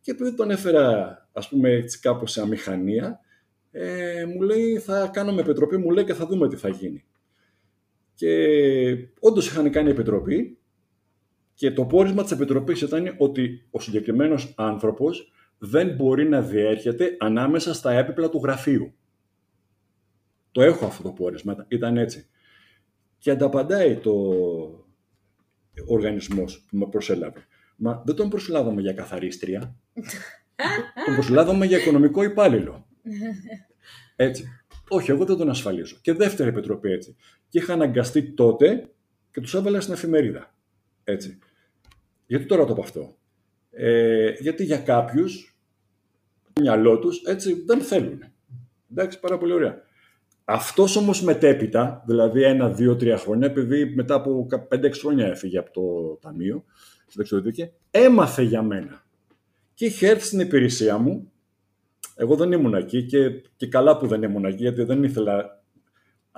Και 0.00 0.10
επειδή 0.10 0.34
τον 0.34 0.50
έφερα, 0.50 1.16
ας 1.32 1.48
πούμε, 1.48 1.70
έτσι 1.70 2.00
κάπως 2.00 2.32
σε 2.32 2.40
αμηχανία, 2.40 3.20
ε, 3.70 4.24
μου 4.24 4.40
λέει 4.40 4.78
θα 4.78 5.10
κάνουμε 5.12 5.40
επιτροπή, 5.40 5.76
μου 5.76 5.90
λέει 5.90 6.04
και 6.04 6.14
θα 6.14 6.26
δούμε 6.26 6.48
τι 6.48 6.56
θα 6.56 6.68
γίνει. 6.68 7.04
Και 8.14 9.08
όντως 9.20 9.46
είχαν 9.46 9.70
κάνει 9.70 9.90
επιτροπή 9.90 10.58
και 11.58 11.70
το 11.70 11.84
πόρισμα 11.84 12.22
της 12.22 12.32
επιτροπής 12.32 12.80
ήταν 12.80 13.14
ότι 13.18 13.66
ο 13.70 13.80
συγκεκριμένος 13.80 14.54
άνθρωπος 14.56 15.32
δεν 15.58 15.94
μπορεί 15.94 16.28
να 16.28 16.42
διέρχεται 16.42 17.16
ανάμεσα 17.18 17.74
στα 17.74 17.92
έπιπλα 17.92 18.28
του 18.28 18.40
γραφείου. 18.42 18.94
Το 20.52 20.62
έχω 20.62 20.86
αυτό 20.86 21.02
το 21.02 21.10
πόρισμα, 21.10 21.66
ήταν 21.68 21.96
έτσι. 21.96 22.28
Και 23.18 23.30
ανταπαντάει 23.30 23.96
το 23.96 24.14
οργανισμός 25.86 26.66
που 26.68 26.76
με 26.76 26.86
προσέλαβε. 26.88 27.46
Μα 27.76 28.02
δεν 28.06 28.14
τον 28.14 28.28
προσλάβαμε 28.28 28.80
για 28.80 28.92
καθαρίστρια. 28.92 29.76
τον 31.06 31.14
προσλάβαμε 31.14 31.66
για 31.66 31.78
οικονομικό 31.78 32.22
υπάλληλο. 32.22 32.86
Έτσι. 34.16 34.44
Όχι, 34.88 35.10
εγώ 35.10 35.24
δεν 35.24 35.36
τον 35.36 35.50
ασφαλίζω. 35.50 35.98
Και 36.00 36.12
δεύτερη 36.12 36.48
επιτροπή 36.48 36.90
έτσι. 36.90 37.16
Και 37.48 37.58
είχα 37.58 37.72
αναγκαστεί 37.72 38.32
τότε 38.32 38.90
και 39.30 39.40
τους 39.40 39.54
έβαλα 39.54 39.80
στην 39.80 39.94
εφημερίδα. 39.94 40.54
Έτσι. 41.04 41.38
Γιατί 42.28 42.44
τώρα 42.44 42.64
το 42.64 42.74
πω 42.74 42.82
αυτό; 42.82 43.16
Ε, 43.70 44.30
γιατί 44.30 44.64
για 44.64 44.78
κάποιους, 44.78 45.58
το 46.42 46.60
μυαλό 46.60 46.98
τους 46.98 47.22
έτσι 47.22 47.62
δεν 47.66 47.80
θέλουν. 47.80 48.20
Εντάξει, 48.90 49.20
πάρα 49.20 49.38
πολύ 49.38 49.52
ωραία. 49.52 49.82
Αυτός 50.44 50.96
όμως 50.96 51.22
μετέπειτα, 51.22 52.02
δηλαδή 52.06 52.42
ένα, 52.42 52.68
δύο, 52.68 52.96
τρία 52.96 53.16
χρόνια, 53.16 53.46
επειδή 53.46 53.94
μετά 53.94 54.14
από 54.14 54.46
5-6 54.70 54.90
χρόνια 55.00 55.26
έφυγε 55.26 55.58
από 55.58 55.70
το 55.72 56.16
ταμείο, 56.20 56.64
συνταξιδοτική, 57.06 57.70
έμαθε 57.90 58.42
για 58.42 58.62
μένα. 58.62 59.04
Και 59.74 59.84
είχε 59.84 60.08
έρθει 60.08 60.24
στην 60.24 60.40
υπηρεσία 60.40 60.98
μου. 60.98 61.32
Εγώ 62.16 62.36
δεν 62.36 62.52
ήμουν 62.52 62.74
εκεί 62.74 63.04
και, 63.04 63.30
και 63.56 63.66
καλά 63.66 63.96
που 63.96 64.06
δεν 64.06 64.22
ήμουν 64.22 64.44
εκεί, 64.44 64.62
γιατί 64.62 64.82
δεν 64.82 65.02
ήθελα 65.04 65.57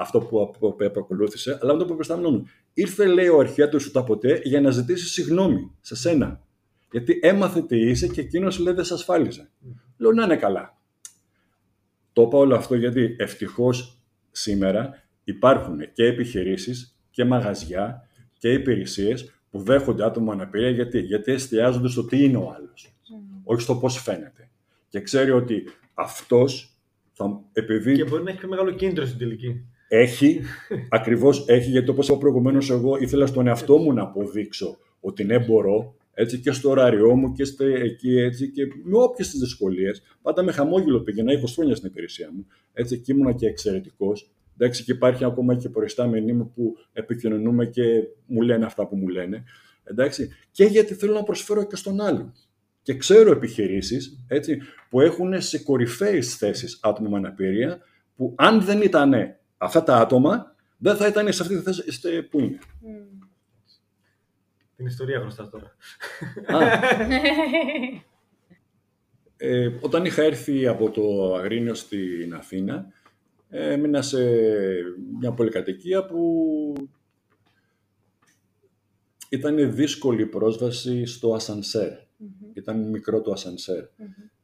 αυτό 0.01 0.21
που, 0.21 0.51
που, 0.59 0.77
που 0.77 0.93
ακολούθησε, 0.97 1.59
αλλά 1.63 1.75
με 1.75 1.85
το 1.85 1.95
προστάμενο 1.95 2.31
μου. 2.31 2.47
Ήρθε, 2.75 3.07
λέει, 3.07 3.29
ο 3.29 3.39
αρχαίατο 3.39 3.79
του 3.79 4.05
ποτέ 4.05 4.41
για 4.45 4.61
να 4.61 4.71
ζητήσει 4.71 5.09
συγγνώμη 5.09 5.71
σε 5.81 5.97
σένα. 5.97 6.41
Γιατί 6.91 7.19
έμαθε 7.23 7.63
τι 7.63 7.77
είσαι 7.77 8.07
και 8.07 8.21
εκείνος 8.21 8.59
λέει 8.59 8.75
δεν 8.75 8.85
σε 8.85 8.95
ασφάλιζε. 8.95 9.51
Λέω 9.97 10.13
να 10.13 10.25
είναι 10.25 10.37
καλά. 10.37 10.79
Το 12.13 12.23
είπα 12.23 12.39
όλο 12.39 12.55
αυτό 12.57 12.75
γιατί 12.75 13.17
ευτυχώς 13.19 14.03
σήμερα 14.31 15.03
υπάρχουν 15.25 15.93
και 15.93 16.05
επιχειρήσεις 16.05 16.99
και 17.11 17.25
μαγαζιά 17.25 18.09
και 18.39 18.53
υπηρεσίες 18.53 19.35
που 19.51 19.63
δέχονται 19.63 20.05
άτομα 20.05 20.33
αναπηρία. 20.33 20.71
Γιατί, 20.71 20.99
γιατί 21.01 21.33
εστιάζονται 21.33 21.89
στο 21.89 22.05
τι 22.05 22.25
είναι 22.25 22.37
ο 22.37 22.55
άλλος, 22.57 22.95
όχι 23.45 23.61
στο 23.61 23.77
πώς 23.77 24.03
φαίνεται. 24.03 24.51
Και 24.89 25.01
ξέρει 25.01 25.31
ότι 25.31 25.65
αυτός 25.95 26.79
θα. 27.13 27.43
Επειδή... 27.53 27.97
Και 27.97 28.05
μπορεί 28.05 28.23
να 28.23 28.31
έχει 28.31 28.39
πιο 28.39 28.49
μεγάλο 28.49 28.71
κίνητρο 28.71 29.07
στην 29.07 29.19
τελική. 29.19 29.65
Έχει, 29.93 30.41
ακριβώς 30.89 31.45
έχει, 31.49 31.71
γιατί 31.71 31.91
όπως 31.91 32.09
είπα 32.09 32.19
προηγουμένως, 32.19 32.71
εγώ 32.71 32.97
ήθελα 32.99 33.27
στον 33.27 33.47
εαυτό 33.47 33.77
μου 33.77 33.93
να 33.93 34.03
αποδείξω 34.03 34.79
ότι 35.01 35.25
ναι, 35.25 35.39
μπορώ. 35.39 35.95
Έτσι, 36.15 36.39
και 36.39 36.53
στο 36.53 36.71
ωράριό 36.71 37.17
μου 37.17 37.33
και 37.33 37.45
στο, 37.45 37.65
εκεί 37.65 38.17
έτσι, 38.19 38.51
και 38.51 38.63
με 38.83 38.99
όποιες 38.99 39.31
τις 39.31 39.41
δυσκολίες. 39.41 40.03
Πάντα 40.23 40.43
με 40.43 40.53
χαμόγελο 40.53 41.01
πήγαινα 41.01 41.33
20 41.33 41.45
χρόνια 41.55 41.75
στην 41.75 41.89
υπηρεσία 41.89 42.31
μου. 42.33 42.47
Έτσι, 42.73 42.99
και 42.99 43.13
ήμουνα 43.13 43.33
και 43.33 43.47
εξαιρετικός. 43.47 44.31
Εντάξει, 44.59 44.85
και 44.85 44.93
υπάρχει 44.93 45.25
ακόμα 45.25 45.55
και 45.55 45.69
προϊστάμενοι 45.69 46.33
μου 46.33 46.53
που 46.55 46.77
επικοινωνούμε 46.93 47.67
και 47.67 47.83
μου 48.27 48.41
λένε 48.41 48.65
αυτά 48.65 48.87
που 48.87 48.97
μου 48.97 49.09
λένε. 49.09 49.45
Εντάξει, 49.85 50.29
και 50.51 50.65
γιατί 50.65 50.95
θέλω 50.95 51.13
να 51.13 51.23
προσφέρω 51.23 51.67
και 51.67 51.77
στον 51.77 52.01
άλλον. 52.01 52.33
Και 52.83 52.95
ξέρω 52.95 53.31
επιχειρήσεις 53.31 54.25
έτσι, 54.29 54.59
που 54.91 55.01
έχουν 55.01 55.41
σε 55.41 55.59
κορυφαίες 55.59 56.37
θέσεις 56.37 56.79
άτομα 56.83 57.09
με 57.09 57.17
αναπηρία 57.17 57.79
που 58.17 58.35
αν 58.37 58.61
δεν 58.61 58.81
ήταν 58.81 59.13
αυτά 59.63 59.83
τα 59.83 59.97
άτομα 59.97 60.55
δεν 60.79 60.97
θα 60.97 61.07
ήταν 61.07 61.33
σε 61.33 61.43
αυτή 61.43 61.57
τη 61.57 61.63
θέση 61.63 62.23
που 62.23 62.41
είναι. 62.41 62.59
Mm. 62.63 63.27
Την 64.77 64.87
ιστορία 64.87 65.19
γνωστά 65.19 65.49
τώρα. 65.49 65.77
ε, 69.37 69.71
όταν 69.81 70.05
είχα 70.05 70.23
έρθει 70.23 70.67
από 70.67 70.91
το 70.91 71.35
Αγρίνιο 71.35 71.75
στην 71.75 72.35
Αθήνα, 72.35 72.93
έμεινα 73.49 74.03
σε 74.03 74.19
μια 75.19 75.33
πολυκατοικία 75.33 76.07
που 76.07 76.73
ήταν 79.29 79.75
δύσκολη 79.75 80.27
πρόσβαση 80.27 81.07
στο 81.07 81.35
ασανσέρ. 81.35 81.93
Ήταν 82.53 82.89
μικρό 82.89 83.21
το 83.21 83.33
ασανσέρ. 83.33 83.85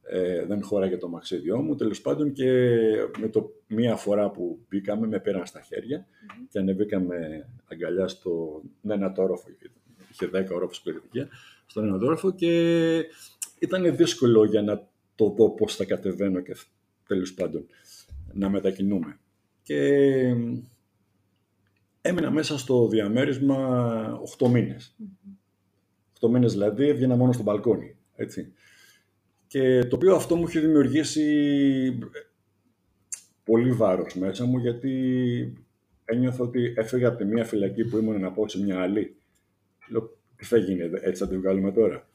Ε, 0.09 0.45
δεν 0.45 0.63
χώραγε 0.63 0.97
το 0.97 1.09
μαξίδιό 1.09 1.63
μου. 1.63 1.75
Τέλος 1.75 2.01
πάντων 2.01 2.33
και 2.33 2.51
με 3.19 3.29
το 3.29 3.53
μία 3.67 3.97
φορά 3.97 4.31
που 4.31 4.59
μπήκαμε 4.69 5.07
με 5.07 5.21
πήραν 5.21 5.47
στα 5.47 5.61
χέρια 5.61 6.07
και 6.49 6.59
ανεβήκαμε 6.59 7.49
αγκαλιά 7.65 8.09
στο 8.09 8.63
ένα 8.89 9.13
τόροφο. 9.13 9.49
Είχε 10.11 10.31
10 10.33 10.47
όροφους 10.55 10.81
περιοδικία 10.81 11.29
στον 11.67 11.85
ένα 11.85 11.99
τόροφο 11.99 12.35
και 12.35 13.05
ήταν 13.59 13.97
δύσκολο 13.97 14.45
για 14.45 14.63
να 14.63 14.89
το 15.15 15.29
δω 15.29 15.51
πώς 15.51 15.77
θα 15.77 15.85
κατεβαίνω 15.85 16.41
και 16.41 16.57
τέλος 17.07 17.35
πάντων 17.35 17.67
να 18.33 18.49
μετακινούμε. 18.51 19.19
Και 19.63 19.79
έμεινα 22.01 22.31
μέσα 22.31 22.59
στο 22.59 22.89
διαμέρισμα 22.89 24.21
8 24.39 24.49
μήνες. 24.49 24.97
8 26.21 26.29
μήνες 26.29 26.53
δηλαδή 26.53 26.89
έβγαινα 26.89 27.17
μόνο 27.17 27.33
στο 27.33 27.43
μπαλκόνι. 27.43 27.97
Έτσι. 28.15 28.53
Και 29.57 29.85
το 29.85 29.97
οποίο 29.97 30.15
αυτό 30.15 30.37
μου 30.37 30.47
είχε 30.47 30.61
δημιουργήσει 30.61 31.99
πολύ 33.45 33.73
βάρος 33.73 34.15
μέσα 34.15 34.45
μου 34.45 34.59
γιατί 34.59 34.93
ένιωθα 36.05 36.45
ότι 36.45 36.75
έφυγα 36.77 37.09
από 37.09 37.19
τη 37.19 37.25
μία 37.25 37.45
φυλακή 37.45 37.85
που 37.85 37.97
ήμουν 37.97 38.21
να 38.21 38.33
πάω 38.33 38.49
σε 38.49 38.63
μια 38.63 38.81
άλλη. 38.81 39.17
Λέω, 39.89 40.19
τι 40.37 40.45
θα 40.45 40.57
γίνει, 40.57 40.81
έτσι 41.01 41.23
θα 41.23 41.29
τη 41.29 41.39
βγάλουμε 41.39 41.73
τώρα. 41.73 42.09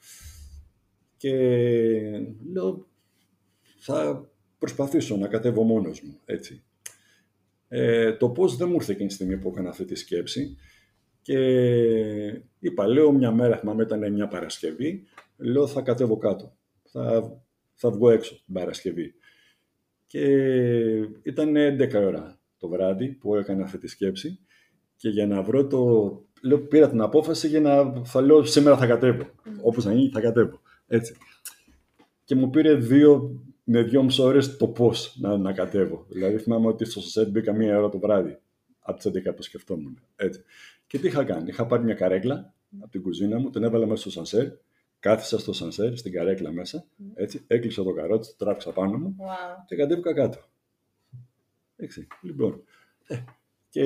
Και 1.17 1.31
λέω, 2.51 2.87
θα 3.79 4.29
προσπαθήσω 4.57 5.17
να 5.17 5.27
κατέβω 5.27 5.63
μόνος 5.63 6.01
μου, 6.01 6.19
έτσι. 6.25 6.63
Ε, 7.67 8.13
το 8.13 8.29
πώς 8.29 8.55
δεν 8.55 8.67
μου 8.67 8.75
ήρθε 8.75 8.91
εκείνη 8.91 9.07
τη 9.07 9.13
στιγμή 9.13 9.37
που 9.37 9.49
έκανα 9.49 9.69
αυτή 9.69 9.85
τη 9.85 9.95
σκέψη 9.95 10.57
και 11.21 11.37
είπα, 12.59 12.87
λέω 12.87 13.11
μια 13.11 13.31
μέρα, 13.31 13.57
θυμάμαι 13.57 13.83
ήταν 13.83 14.13
μια 14.13 14.27
Παρασκευή, 14.27 15.03
λέω 15.37 15.67
θα 15.67 15.81
κατέβω 15.81 16.17
κάτω, 16.17 16.55
θα, 16.91 17.37
θα 17.73 17.89
βγω 17.89 18.09
έξω 18.09 18.41
την 18.45 18.53
Παρασκευή. 18.53 19.13
Και 20.07 20.25
ήταν 21.23 21.53
11 21.55 21.93
ώρα 21.93 22.39
το 22.57 22.67
βράδυ 22.67 23.07
που 23.07 23.35
έκανα 23.35 23.63
αυτή 23.63 23.77
τη 23.77 23.87
σκέψη 23.87 24.39
και 24.95 25.09
για 25.09 25.27
να 25.27 25.41
βρω 25.41 25.67
το... 25.67 26.23
Λέω, 26.41 26.59
πήρα 26.59 26.89
την 26.89 27.01
απόφαση 27.01 27.47
για 27.47 27.61
να 27.61 28.03
θα 28.05 28.21
λέω 28.21 28.43
σήμερα 28.43 28.77
θα 28.77 28.87
κατέβω. 28.87 29.23
Mm. 29.23 29.49
Όπως 29.63 29.85
να 29.85 29.93
γίνει 29.93 30.09
θα 30.09 30.21
κατέβω. 30.21 30.61
Έτσι. 30.87 31.15
Και 32.23 32.35
μου 32.35 32.49
πήρε 32.49 32.75
δύο 32.75 33.41
με 33.63 33.81
δυόμιση 33.81 34.21
ώρες 34.21 34.57
το 34.57 34.67
πώς 34.67 35.17
να, 35.19 35.37
να 35.37 35.53
κατέβω. 35.53 36.05
Δηλαδή 36.09 36.37
θυμάμαι 36.37 36.67
ότι 36.67 36.85
στο 36.85 37.01
σετ 37.01 37.29
μπήκα 37.29 37.53
μία 37.53 37.77
ώρα 37.77 37.89
το 37.89 37.99
βράδυ 37.99 38.39
από 38.79 38.97
τις 38.97 39.11
11 39.27 39.35
που 39.35 39.41
σκεφτόμουν. 39.41 40.01
Έτσι. 40.15 40.43
Και 40.87 40.99
τι 40.99 41.07
είχα 41.07 41.23
κάνει. 41.23 41.49
Είχα 41.49 41.65
πάρει 41.65 41.83
μια 41.83 41.93
καρέκλα 41.93 42.53
από 42.79 42.91
την 42.91 43.01
κουζίνα 43.01 43.39
μου, 43.39 43.49
την 43.49 43.63
έβαλα 43.63 43.85
μέσα 43.85 44.01
στο 44.01 44.09
σανσέρ, 44.09 44.47
κάθισα 45.01 45.39
στο 45.39 45.53
σανσέρ, 45.53 45.97
στην 45.97 46.11
καρέκλα 46.11 46.51
μέσα, 46.51 46.85
έτσι, 47.13 47.43
έκλεισα 47.47 47.83
το 47.83 47.93
καρότσι, 47.93 48.29
το 48.29 48.35
τράβηξα 48.37 48.71
πάνω 48.71 48.97
μου 48.97 49.15
wow. 49.19 49.63
και 49.65 49.75
κατέβηκα 49.75 50.13
κάτω. 50.13 50.39
Έτσι, 51.75 52.07
λοιπόν. 52.21 52.63
Ε, 53.07 53.15
και 53.69 53.85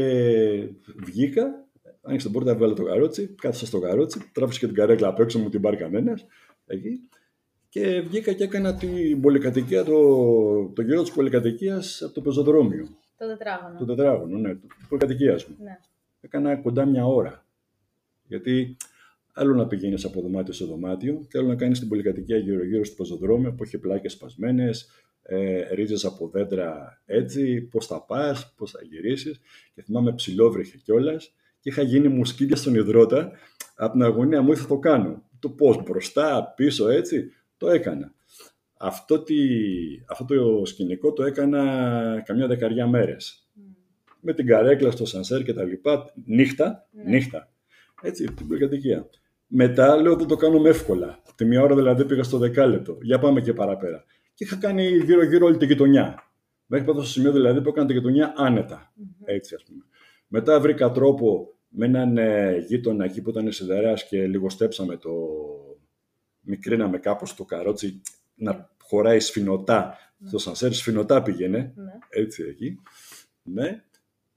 βγήκα, 0.95 1.67
άνοιξε 2.01 2.25
την 2.25 2.35
πόρτα, 2.35 2.51
έβγαλε 2.51 2.73
το 2.73 2.83
καρότσι, 2.83 3.27
κάθισα 3.27 3.65
στο 3.65 3.79
καρότσι, 3.79 4.31
τράβηξα 4.33 4.59
και 4.59 4.65
την 4.65 4.75
καρέκλα 4.75 5.07
απ' 5.07 5.19
έξω 5.19 5.39
μου 5.39 5.49
την 5.49 5.61
πάρει 5.61 5.77
κανένας. 5.77 6.25
Εκεί 6.65 7.09
και 7.75 8.01
βγήκα 8.01 8.33
και 8.33 8.43
έκανα 8.43 8.75
την 8.75 9.21
πολυκατοικία, 9.21 9.83
το, 9.83 10.71
το 10.75 10.81
γύρο 10.81 11.01
της 11.01 11.11
πολυκατοικίας 11.11 12.01
από 12.01 12.13
το 12.13 12.21
πεζοδρόμιο. 12.21 12.87
Το 13.17 13.27
τετράγωνο. 13.27 13.77
Το 13.77 13.85
τετράγωνο, 13.85 14.37
ναι, 14.37 14.55
τη 14.55 14.67
πολυκατοικίας 14.89 15.45
μου. 15.45 15.55
Ναι. 15.59 15.79
Έκανα 16.21 16.55
κοντά 16.55 16.85
μια 16.85 17.05
ώρα. 17.05 17.45
Γιατί 18.27 18.77
άλλο 19.37 19.53
να 19.53 19.67
πηγαίνεις 19.67 20.05
από 20.05 20.21
δωμάτιο 20.21 20.53
σε 20.53 20.65
δωμάτιο 20.65 21.25
και 21.29 21.37
άλλο 21.37 21.47
να 21.47 21.55
κάνεις 21.55 21.79
την 21.79 21.87
πολυκατοικία 21.87 22.37
γύρω-γύρω 22.37 22.83
στο 22.83 22.95
πεζοδρόμιο 22.95 23.53
που 23.53 23.63
έχει 23.63 23.77
πλάκες 23.77 24.11
σπασμένες, 24.11 24.89
ε, 25.21 25.73
ρίζες 25.73 26.05
από 26.05 26.27
δέντρα 26.27 27.01
έτσι, 27.05 27.61
πώς 27.61 27.87
θα 27.87 28.05
πας, 28.05 28.53
πώς 28.57 28.71
θα 28.71 28.79
γυρίσεις. 28.83 29.39
Και 29.73 29.81
θυμάμαι 29.81 30.13
ψηλόβρεχε 30.13 30.77
κιόλας 30.77 31.33
και 31.59 31.69
είχα 31.69 31.81
γίνει 31.81 32.07
μουσκίδια 32.07 32.55
στον 32.55 32.75
υδρότα 32.75 33.31
από 33.75 33.91
την 33.91 34.03
αγωνία 34.03 34.41
μου, 34.41 34.57
θα 34.57 34.67
το 34.67 34.79
κάνω. 34.79 35.23
Το 35.39 35.49
πώς 35.49 35.83
μπροστά, 35.83 36.53
πίσω 36.55 36.89
έτσι 36.89 37.31
το 37.57 37.69
έκανα. 37.69 38.13
Αυτό, 38.77 39.23
τι, 39.23 39.35
αυτό 40.07 40.25
το 40.25 40.65
σκηνικό 40.65 41.13
το 41.13 41.23
έκανα 41.23 42.21
καμιά 42.25 42.47
δεκαριά 42.47 42.87
μέρες. 42.87 43.49
Με 44.19 44.33
την 44.33 44.45
καρέκλα 44.45 44.91
στο 44.91 45.05
σανσέρ 45.05 45.43
και 45.43 45.53
τα 45.53 45.63
λοιπά, 45.63 46.13
νύχτα, 46.25 46.87
ναι. 46.91 47.03
νύχτα. 47.03 47.49
Έτσι, 48.01 48.25
την 48.25 48.47
πολυκατοικία. 48.47 49.09
Μετά 49.57 49.95
λέω 49.95 50.15
δεν 50.15 50.27
το 50.27 50.35
κάνουμε 50.35 50.69
εύκολα. 50.69 51.21
Τη 51.35 51.45
μία 51.45 51.61
ώρα 51.61 51.75
δηλαδή 51.75 52.05
πήγα 52.05 52.23
στο 52.23 52.37
δεκάλεπτο. 52.37 52.97
Για 53.01 53.19
πάμε 53.19 53.41
και 53.41 53.53
παραπέρα. 53.53 54.03
Και 54.33 54.43
είχα 54.43 54.55
κάνει 54.55 54.87
γύρω-γύρω 54.87 55.45
όλη 55.45 55.57
την 55.57 55.67
γειτονιά. 55.67 56.23
Μέχρι 56.65 56.85
πάνω 56.85 56.99
στο 56.99 57.09
σημείο 57.09 57.31
δηλαδή 57.31 57.61
που 57.61 57.69
έκανα 57.69 57.87
τη 57.87 57.93
γειτονιά 57.93 58.33
άνετα. 58.37 58.93
Έτσι, 59.25 59.55
ας 59.55 59.63
πούμε. 59.63 59.83
Μετά 60.27 60.59
βρήκα 60.59 60.91
τρόπο 60.91 61.53
με 61.67 61.85
έναν 61.85 62.17
ε, 62.17 62.57
γείτονα 62.67 63.05
εκεί 63.05 63.21
που 63.21 63.29
ήταν 63.29 63.51
σιδεράς 63.51 64.07
και 64.07 64.27
λιγοστέψαμε 64.27 64.97
το, 64.97 65.11
μικρίναμε 66.41 66.97
κάπως 66.97 67.35
το 67.35 67.45
καρότσι 67.45 68.01
να 68.35 68.69
χωράει 68.81 69.19
σφινωτά. 69.19 69.97
Ναι. 70.17 70.29
Το 70.29 70.37
σανσέρ 70.37 70.73
σφινωτά 70.73 71.21
πήγαινε, 71.21 71.73
ναι. 71.75 71.91
έτσι 72.09 72.43
εκεί. 72.43 72.79
Ναι. 73.43 73.83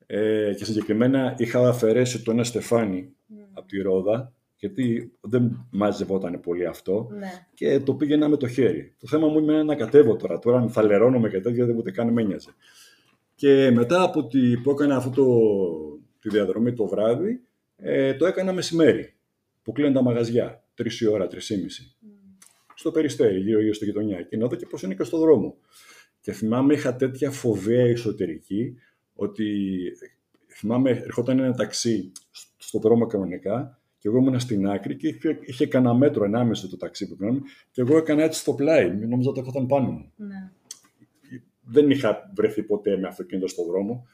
Ε, 0.06 0.54
και 0.56 0.64
συγκεκριμένα 0.64 1.34
είχα 1.38 1.68
αφαιρέσει 1.68 2.22
το 2.22 2.30
ένα 2.30 2.44
στεφάνι 2.44 3.14
ναι. 3.26 3.46
από 3.52 3.68
τη 3.68 3.80
ρόδα, 3.82 4.32
γιατί 4.58 5.12
δεν 5.20 5.66
μάζευόταν 5.70 6.40
πολύ 6.40 6.66
αυτό 6.66 7.08
ναι. 7.10 7.46
και 7.54 7.80
το 7.80 7.94
πήγαινα 7.94 8.28
με 8.28 8.36
το 8.36 8.48
χέρι. 8.48 8.94
Το 8.98 9.06
θέμα 9.06 9.28
μου 9.28 9.38
είναι 9.38 9.62
να 9.62 9.74
κατέβω 9.74 10.16
τώρα. 10.16 10.38
Τώρα 10.38 10.58
αν 10.58 10.70
θα 10.70 10.82
λερώνομαι 10.82 11.28
και 11.28 11.40
τέτοια, 11.40 11.66
δεν 11.66 11.76
ούτε 11.76 11.90
καν 11.90 12.12
με 12.12 12.22
νοιάζει. 12.22 12.48
Και 13.34 13.70
μετά 13.70 14.02
από 14.02 14.26
τη, 14.26 14.56
που 14.56 14.70
έκανα 14.70 14.96
αυτό 14.96 15.10
το, 15.10 15.26
τη 16.20 16.28
διαδρομή 16.28 16.72
το 16.72 16.86
βράδυ, 16.86 17.40
ε, 17.76 18.14
το 18.14 18.26
έκανα 18.26 18.52
μεσημέρι, 18.52 19.14
που 19.62 19.72
κλείνουν 19.72 19.92
τα 19.92 20.02
μαγαζιά 20.02 20.64
τρεις 20.74 21.06
ώρα, 21.06 21.26
τρεις 21.26 21.50
ή 21.50 21.56
μισή. 21.62 21.96
Mm. 22.02 22.06
Στο 22.74 22.90
περιστέρι, 22.90 23.40
γύρω-γύρω 23.40 23.74
στη 23.74 23.84
γειτονιά. 23.84 24.22
Και 24.22 24.36
να 24.36 24.46
δω 24.46 24.56
και 24.56 24.66
πώς 24.66 24.82
είναι 24.82 24.94
και 24.94 25.04
στο 25.04 25.18
δρόμο. 25.18 25.56
Και 26.20 26.32
θυμάμαι, 26.32 26.74
είχα 26.74 26.96
τέτοια 26.96 27.30
φοβία 27.30 27.84
εσωτερική, 27.84 28.74
ότι 29.14 29.78
θυμάμαι, 30.48 30.90
ερχόταν 30.90 31.38
ένα 31.38 31.54
ταξί 31.54 32.12
στο 32.56 32.78
δρόμο 32.78 33.06
κανονικά 33.06 33.77
και 33.98 34.08
εγώ 34.08 34.16
ήμουν 34.16 34.40
στην 34.40 34.68
άκρη 34.68 34.96
και 34.96 35.08
είχε, 35.08 35.38
είχε 35.40 35.66
κανένα 35.66 35.94
μέτρο 35.94 36.24
ενάμεσα 36.24 36.68
το 36.68 36.76
ταξί 36.76 37.08
που 37.08 37.16
πήγαμε 37.16 37.40
και 37.70 37.80
εγώ 37.80 37.96
έκανα 37.96 38.22
έτσι 38.22 38.40
στο 38.40 38.54
πλάι, 38.54 38.90
νόμιζα 38.90 39.30
ότι 39.30 39.38
έρχονταν 39.38 39.66
πάνω 39.66 39.90
μου. 39.90 40.12
Ναι. 40.16 40.50
Δεν 41.60 41.90
είχα 41.90 42.30
βρεθεί 42.34 42.62
ποτέ 42.62 42.96
με 42.96 43.08
αυτοκίνητο 43.08 43.48
στο 43.48 43.64
δρόμο. 43.64 44.06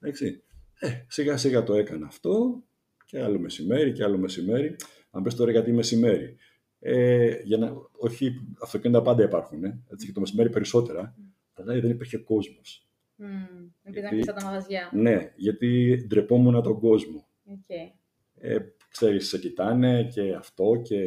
Έτσι. 0.00 0.42
Ε, 0.78 0.88
σιγά 1.08 1.36
σιγά 1.36 1.62
το 1.62 1.74
έκανα 1.74 2.06
αυτό 2.06 2.62
και 3.04 3.22
άλλο 3.22 3.38
μεσημέρι 3.38 3.92
και 3.92 4.04
άλλο 4.04 4.18
μεσημέρι. 4.18 4.76
Αν 5.10 5.22
πες 5.22 5.34
τώρα 5.34 5.50
γιατί 5.50 5.72
μεσημέρι. 5.72 6.36
Ε, 6.78 7.40
για 7.42 7.56
να, 7.56 7.72
όχι, 7.98 8.32
αυτοκίνητα 8.62 9.02
πάντα 9.02 9.22
υπάρχουν, 9.22 9.64
ε, 9.64 9.82
έτσι, 9.92 10.06
και 10.06 10.12
το 10.12 10.20
μεσημέρι 10.20 10.50
περισσότερα, 10.50 11.14
mm. 11.18 11.22
αλλά 11.54 11.80
δεν 11.80 11.90
υπήρχε 11.90 12.18
κόσμος. 12.18 12.88
Mm, 13.18 13.68
επειδή 13.82 14.18
ήταν 14.18 14.34
τα 14.34 14.44
μαγαζιά. 14.44 14.90
Ναι, 14.92 15.32
γιατί 15.36 15.96
ντρεπόμουν 16.08 16.62
τον 16.62 16.78
κόσμο. 16.80 17.26
Okay. 17.48 17.98
Ε, 18.40 18.58
ξέρεις, 18.94 19.28
σε 19.28 19.38
κοιτάνε 19.38 20.04
και 20.04 20.34
αυτό 20.34 20.80
και 20.82 20.98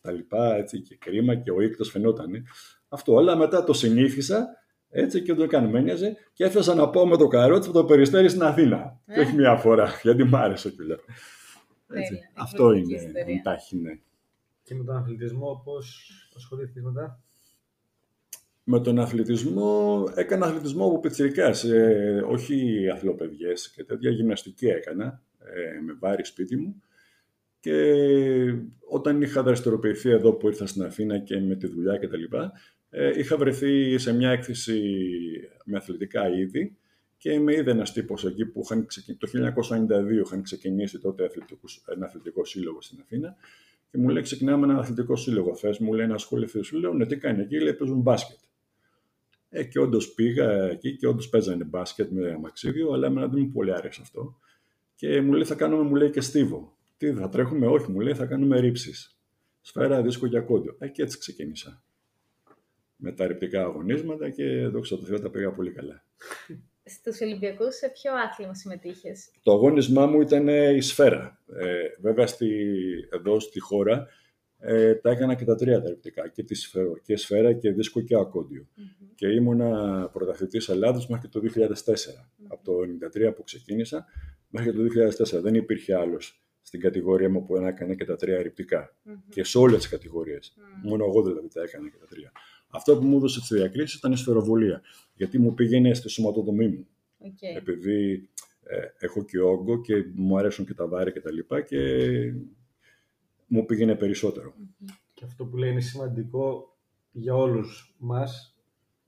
τα 0.00 0.12
λοιπά, 0.12 0.56
έτσι, 0.56 0.80
και 0.80 0.96
κρίμα 0.96 1.34
και 1.34 1.50
ο 1.50 1.60
ίκτος 1.60 1.90
φαινόταν. 1.90 2.46
Αυτό, 2.88 3.16
αλλά 3.16 3.36
μετά 3.36 3.64
το 3.64 3.72
συνήθισα, 3.72 4.46
έτσι 4.88 5.22
και 5.22 5.34
το 5.34 5.42
έκανε 5.42 5.68
μένιαζε 5.68 6.16
και 6.32 6.44
έφτασα 6.44 6.74
να 6.74 6.90
πάω 6.90 7.06
με 7.06 7.16
το 7.16 7.28
καρότσι 7.28 7.68
από 7.68 7.78
το 7.78 7.84
περιστέρι 7.84 8.28
στην 8.28 8.42
Αθήνα. 8.42 9.00
Ε. 9.06 9.14
Και 9.14 9.20
όχι 9.20 9.34
μία 9.34 9.56
φορά, 9.56 9.88
γιατί 10.02 10.24
μου 10.24 10.36
άρεσε 10.36 10.70
κιόλα. 10.70 10.98
Αυτό 12.34 12.72
είναι 12.72 12.96
η 13.26 13.40
τάχη, 13.42 13.76
ναι. 13.76 13.98
Και 14.62 14.74
με 14.74 14.84
τον 14.84 14.96
αθλητισμό 14.96 15.62
πώς 15.64 16.10
ασχολήθηκες 16.36 16.82
μετά; 16.82 17.20
Με 18.64 18.80
τον 18.80 18.98
αθλητισμό, 18.98 20.04
έκανα 20.14 20.46
αθλητισμό 20.46 20.86
από 20.86 21.00
πιτσιρικάς, 21.00 21.64
ε, 21.64 22.24
όχι 22.28 22.88
αθλοπαιδιές 22.92 23.70
και 23.70 23.84
τέτοια 23.84 24.10
γυμναστική 24.10 24.66
έκανα, 24.66 25.22
ε, 25.38 25.80
με 25.80 25.96
βάρη 26.00 26.24
σπίτι 26.24 26.56
μου. 26.56 26.82
Και 27.64 28.54
όταν 28.88 29.22
είχα 29.22 29.42
δραστηριοποιηθεί 29.42 30.10
εδώ 30.10 30.32
που 30.32 30.48
ήρθα 30.48 30.66
στην 30.66 30.82
Αθήνα 30.82 31.18
και 31.18 31.40
με 31.40 31.54
τη 31.54 31.66
δουλειά 31.66 31.96
και 31.96 32.08
τα 32.08 32.16
λοιπά, 32.16 32.52
ε, 32.90 33.18
είχα 33.18 33.36
βρεθεί 33.36 33.98
σε 33.98 34.14
μια 34.14 34.30
έκθεση 34.30 34.80
με 35.64 35.76
αθλητικά 35.76 36.28
είδη 36.28 36.76
και 37.16 37.40
με 37.40 37.54
είδε 37.54 37.70
ένας 37.70 37.92
τύπος 37.92 38.24
εκεί 38.24 38.46
που 38.46 38.62
είχαν 38.64 38.86
το 39.18 39.28
1992 39.28 40.24
είχαν 40.24 40.42
ξεκινήσει 40.42 40.98
τότε 40.98 41.30
ένα 41.94 42.06
αθλητικό 42.06 42.44
σύλλογο 42.44 42.82
στην 42.82 42.98
Αθήνα 43.02 43.36
και 43.90 43.98
μου 43.98 44.08
λέει 44.08 44.22
ξεκινάμε 44.22 44.66
ένα 44.66 44.78
αθλητικό 44.78 45.16
σύλλογο. 45.16 45.54
Θες, 45.54 45.78
μου 45.78 45.92
λέει 45.92 46.06
να 46.06 46.14
ασχοληθεί. 46.14 46.62
Σου 46.62 46.78
λέω 46.78 46.92
ναι, 46.92 47.06
τι 47.06 47.16
κάνει 47.16 47.40
εκεί, 47.40 47.60
λέει 47.60 47.74
παίζουν 47.74 48.00
μπάσκετ. 48.00 48.38
Ε, 49.48 49.64
και 49.64 49.78
όντως 49.78 50.14
πήγα 50.14 50.64
εκεί 50.64 50.96
και 50.96 51.06
όντως 51.06 51.28
παίζανε 51.28 51.64
μπάσκετ 51.64 52.10
με 52.10 52.32
αμαξίδιο, 52.32 52.92
αλλά 52.92 53.06
εμένα 53.06 53.26
δεν 53.26 53.40
μου 53.40 53.50
πολύ 53.50 53.74
άρεσε 53.74 54.00
αυτό. 54.02 54.38
Και 54.94 55.20
μου 55.20 55.32
λέει 55.32 55.44
θα 55.44 55.54
κάνουμε, 55.54 55.82
μου 55.82 55.94
λέει 55.94 56.10
και 56.10 56.20
στίβο. 56.20 56.74
Τι 56.96 57.12
θα 57.12 57.28
τρέχουμε, 57.28 57.66
όχι, 57.66 57.90
μου 57.90 58.00
λέει 58.00 58.14
θα 58.14 58.26
κάνουμε 58.26 58.60
ρήψεις. 58.60 59.18
Σφαίρα, 59.60 60.02
δίσκο 60.02 60.28
και 60.28 60.36
ακόντιο. 60.36 60.76
Ε, 60.78 60.88
και 60.88 61.02
έτσι 61.02 61.18
ξεκίνησα. 61.18 61.82
Με 62.96 63.12
τα 63.12 63.26
ρηπτικά 63.26 63.62
αγωνίσματα 63.62 64.30
και 64.30 64.66
δόξα 64.66 64.96
τω 64.98 65.04
Θεώ 65.04 65.20
τα 65.20 65.30
πήγα 65.30 65.52
πολύ 65.52 65.70
καλά. 65.70 66.04
Στους 66.84 67.20
Ολυμπιακούς 67.20 67.74
σε 67.74 67.88
ποιο 67.88 68.12
άθλημα 68.14 68.54
συμμετείχες; 68.54 69.30
Το 69.42 69.52
αγώνισμά 69.52 70.06
μου 70.06 70.20
ήταν 70.20 70.48
η 70.48 70.80
σφαίρα. 70.80 71.42
Ε, 71.56 72.00
βέβαια 72.00 72.26
στη, 72.26 72.48
εδώ 73.10 73.40
στη 73.40 73.60
χώρα 73.60 74.06
ε, 74.58 74.94
τα 74.94 75.10
έκανα 75.10 75.34
και 75.34 75.44
τα 75.44 75.54
τρία 75.54 75.82
τα 75.82 75.88
ρηπτικά. 75.88 76.28
Και 76.28 76.42
τη 76.42 76.54
σφαίρα 76.54 76.92
και, 77.02 77.16
σφαίρα 77.16 77.52
και 77.52 77.70
δίσκο 77.70 78.00
και 78.00 78.16
ακόντιο. 78.16 78.68
Mm-hmm. 78.76 79.06
Και 79.14 79.26
ήμουνα 79.26 80.08
πρωταθλητής 80.12 80.68
Ελλάδος 80.68 81.06
μέχρι 81.06 81.28
το 81.28 81.40
2004. 81.54 81.66
Mm-hmm. 81.66 82.46
Από 82.48 82.64
το 82.64 82.72
1993 83.30 83.34
που 83.34 83.42
ξεκίνησα 83.42 84.06
μέχρι 84.48 84.72
το 84.72 84.82
2004. 85.38 85.40
Δεν 85.42 85.54
υπήρχε 85.54 85.94
άλλος 85.94 86.43
στην 86.66 86.80
κατηγορία 86.80 87.30
μου 87.30 87.44
που 87.44 87.56
έκανε 87.56 87.94
και 87.94 88.04
τα 88.04 88.16
τρία 88.16 88.42
ρηπτικά. 88.42 88.94
Mm-hmm. 88.94 89.18
Και 89.28 89.44
σε 89.44 89.58
όλες 89.58 89.78
τις 89.80 89.88
κατηγορίες. 89.88 90.56
Mm-hmm. 90.56 90.88
Μόνο 90.88 91.04
εγώ 91.04 91.22
δηλαδή 91.22 91.48
τα 91.48 91.62
έκανα 91.62 91.88
και 91.88 91.96
τα 92.00 92.06
τρία. 92.06 92.32
Αυτό 92.70 92.96
που 92.96 93.06
μου 93.06 93.16
έδωσε 93.16 93.40
τι 93.40 93.54
διακρίσει 93.54 93.96
ήταν 93.96 94.12
η 94.12 94.16
σφαιροβολία. 94.16 94.82
Γιατί 95.14 95.38
μου 95.38 95.54
πήγαινε 95.54 95.94
στη 95.94 96.08
σωματοδομή 96.08 96.68
μου. 96.68 96.86
Okay. 97.24 97.56
Επειδή 97.56 98.28
ε, 98.62 98.76
έχω 98.98 99.24
και 99.24 99.40
όγκο 99.40 99.80
και 99.80 99.94
μου 100.14 100.38
αρέσουν 100.38 100.66
και 100.66 100.74
τα 100.74 100.88
βάρη 100.88 101.12
και 101.12 101.20
τα 101.20 101.32
λοιπά 101.32 101.60
και 101.60 101.78
μου 103.46 103.64
πήγαινε 103.64 103.94
περισσότερο. 103.94 104.54
Και 105.14 105.24
αυτό 105.24 105.44
που 105.44 105.56
λέει 105.56 105.70
είναι 105.70 105.80
σημαντικό 105.80 106.76
για 107.10 107.34
όλους 107.34 107.96
μας, 107.98 108.56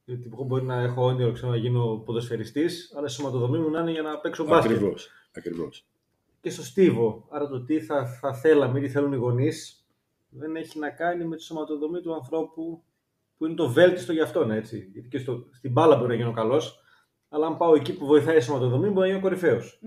γιατί 0.05 0.31
εγώ 0.33 0.45
μπορεί 0.45 0.64
να 0.64 0.81
έχω 0.81 1.05
όνειρο 1.05 1.33
ξέρω, 1.33 1.51
να 1.51 1.57
γίνω 1.57 2.03
ποδοσφαιριστής, 2.05 2.92
αλλά 2.97 3.07
η 3.07 3.11
σωματοδομή 3.11 3.59
μου 3.59 3.71
να 3.71 3.81
είναι 3.81 3.90
για 3.90 4.03
να 4.03 4.19
παίξω 4.19 4.45
μπάσκετ. 4.45 4.73
Ακριβώς, 4.73 5.11
ακριβώς. 5.33 5.87
Και 6.47 6.53
στο 6.53 6.65
στίβο, 6.65 7.27
άρα 7.31 7.49
το 7.49 7.65
τι 7.65 7.81
θα, 7.81 8.07
θα 8.07 8.35
θέλαμε, 8.35 8.81
τι 8.81 8.89
θέλουν 8.89 9.13
οι 9.13 9.17
γονείς, 9.17 9.87
δεν 10.29 10.57
έχει 10.57 10.79
να 10.79 10.91
κάνει 10.91 11.25
με 11.25 11.37
τη 11.37 11.43
σωματοδομή 11.43 12.01
του 12.01 12.15
ανθρώπου 12.15 12.83
που 13.37 13.47
είναι 13.47 13.55
το 13.55 13.69
βέλτιστο 13.69 14.13
για 14.13 14.23
αυτόν, 14.23 14.51
έτσι. 14.51 14.91
Γιατί 14.93 15.09
και 15.09 15.19
στο, 15.19 15.47
στην 15.53 15.73
μπάλα 15.73 15.97
μπορεί 15.97 16.09
να 16.09 16.15
γίνω 16.15 16.33
καλός, 16.33 16.81
αλλά 17.29 17.47
αν 17.47 17.57
πάω 17.57 17.75
εκεί 17.75 17.97
που 17.97 18.07
βοηθάει 18.07 18.37
η 18.37 18.41
σωματοδομή, 18.41 18.89
μπορεί 18.89 18.99
να 18.99 19.07
γίνω 19.07 19.21
κορυφαίος. 19.21 19.81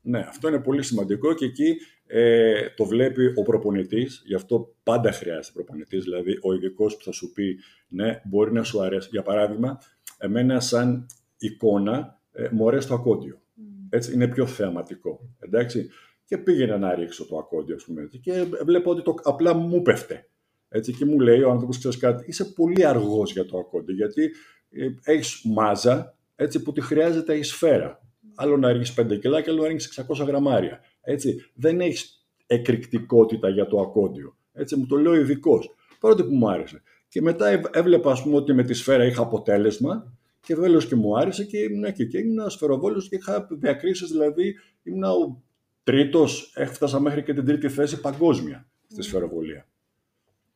Ναι, 0.00 0.18
αυτό 0.18 0.48
είναι 0.48 0.60
πολύ 0.60 0.82
σημαντικό 0.82 1.34
και 1.34 1.44
εκεί 1.44 1.76
ε, 2.06 2.68
το 2.76 2.84
βλέπει 2.84 3.26
ο 3.26 3.42
προπονητής. 3.42 4.22
Γι' 4.26 4.34
αυτό 4.34 4.74
πάντα 4.82 5.12
χρειάζεται 5.12 5.52
προπονητής. 5.54 6.04
Δηλαδή, 6.04 6.38
ο 6.42 6.54
ειδικός 6.54 6.96
που 6.96 7.04
θα 7.04 7.12
σου 7.12 7.32
πει, 7.32 7.58
ναι, 7.88 8.20
μπορεί 8.24 8.52
να 8.52 8.62
σου 8.62 8.82
αρέσει. 8.82 9.08
Για 9.12 9.22
παράδειγμα, 9.22 9.78
εμένα, 10.18 10.60
σαν 10.60 11.06
εικόνα, 11.38 12.20
ε, 12.32 12.48
μου 12.52 12.68
αρέσει 12.68 12.88
το 12.88 12.94
ακόντιο. 12.94 13.40
Έτσι, 13.90 14.12
είναι 14.12 14.28
πιο 14.28 14.46
θεαματικό. 14.46 15.20
Εντάξει. 15.38 15.88
Και 16.24 16.38
πήγαινα 16.38 16.78
να 16.78 16.94
ρίξω 16.94 17.26
το 17.26 17.38
ακόντιο, 17.38 17.74
ας 17.74 17.84
πούμε, 17.84 18.08
και 18.22 18.44
βλέπω 18.64 18.90
ότι 18.90 19.02
το, 19.02 19.14
απλά 19.22 19.54
μου 19.54 19.82
πέφτε. 19.82 20.28
Έτσι, 20.68 20.92
και 20.92 21.04
μου 21.04 21.20
λέει 21.20 21.42
ο 21.42 21.50
άνθρωπος, 21.50 21.78
ξέρεις 21.78 21.98
κάτι, 21.98 22.24
είσαι 22.26 22.44
πολύ 22.44 22.86
αργός 22.86 23.32
για 23.32 23.46
το 23.46 23.58
ακόντι, 23.58 23.92
γιατί 23.92 24.30
ε, 24.70 24.88
έχεις 25.04 25.42
μάζα 25.44 26.16
έτσι, 26.36 26.62
που 26.62 26.72
τη 26.72 26.80
χρειάζεται 26.80 27.36
η 27.36 27.42
σφαίρα. 27.42 28.02
Άλλο 28.34 28.56
να 28.56 28.72
ρίξεις 28.72 28.94
5 29.00 29.18
κιλά 29.18 29.40
και 29.40 29.50
άλλο 29.50 29.62
να 29.62 29.68
ρίξεις 29.68 30.04
600 30.08 30.26
γραμμάρια. 30.26 30.80
Έτσι, 31.00 31.50
δεν 31.54 31.80
έχεις 31.80 32.26
εκρηκτικότητα 32.46 33.48
για 33.48 33.66
το 33.66 33.80
ακόντιο. 33.80 34.36
Έτσι, 34.52 34.76
μου 34.76 34.86
το 34.86 34.96
λέει 34.96 35.12
ο 35.12 35.16
ειδικός. 35.16 35.74
Πρώτο 36.00 36.24
που 36.24 36.34
μου 36.34 36.50
άρεσε. 36.50 36.82
Και 37.08 37.22
μετά 37.22 37.60
έβλεπα, 37.72 38.10
ας 38.10 38.22
πούμε, 38.22 38.36
ότι 38.36 38.52
με 38.52 38.62
τη 38.62 38.74
σφαίρα 38.74 39.04
είχα 39.04 39.22
αποτέλεσμα 39.22 40.17
και 40.40 40.54
βέλο 40.54 40.78
και 40.78 40.94
μου 40.94 41.18
άρεσε 41.18 41.44
και 41.44 41.58
ήμουν 41.58 41.84
εκεί. 41.84 42.06
Και 42.06 42.18
ήμουν 42.18 42.50
σφαιροβόλο 42.50 43.06
και 43.08 43.16
είχα 43.16 43.46
διακρίσεις, 43.50 44.10
δηλαδή 44.10 44.54
ήμουν 44.82 45.04
ο 45.04 45.42
τρίτος, 45.82 46.52
έφτασα 46.56 47.00
μέχρι 47.00 47.22
και 47.22 47.34
την 47.34 47.44
τρίτη 47.44 47.68
θέση 47.68 48.00
παγκόσμια 48.00 48.68
στη 48.86 49.02
σφαιροβολία. 49.02 49.68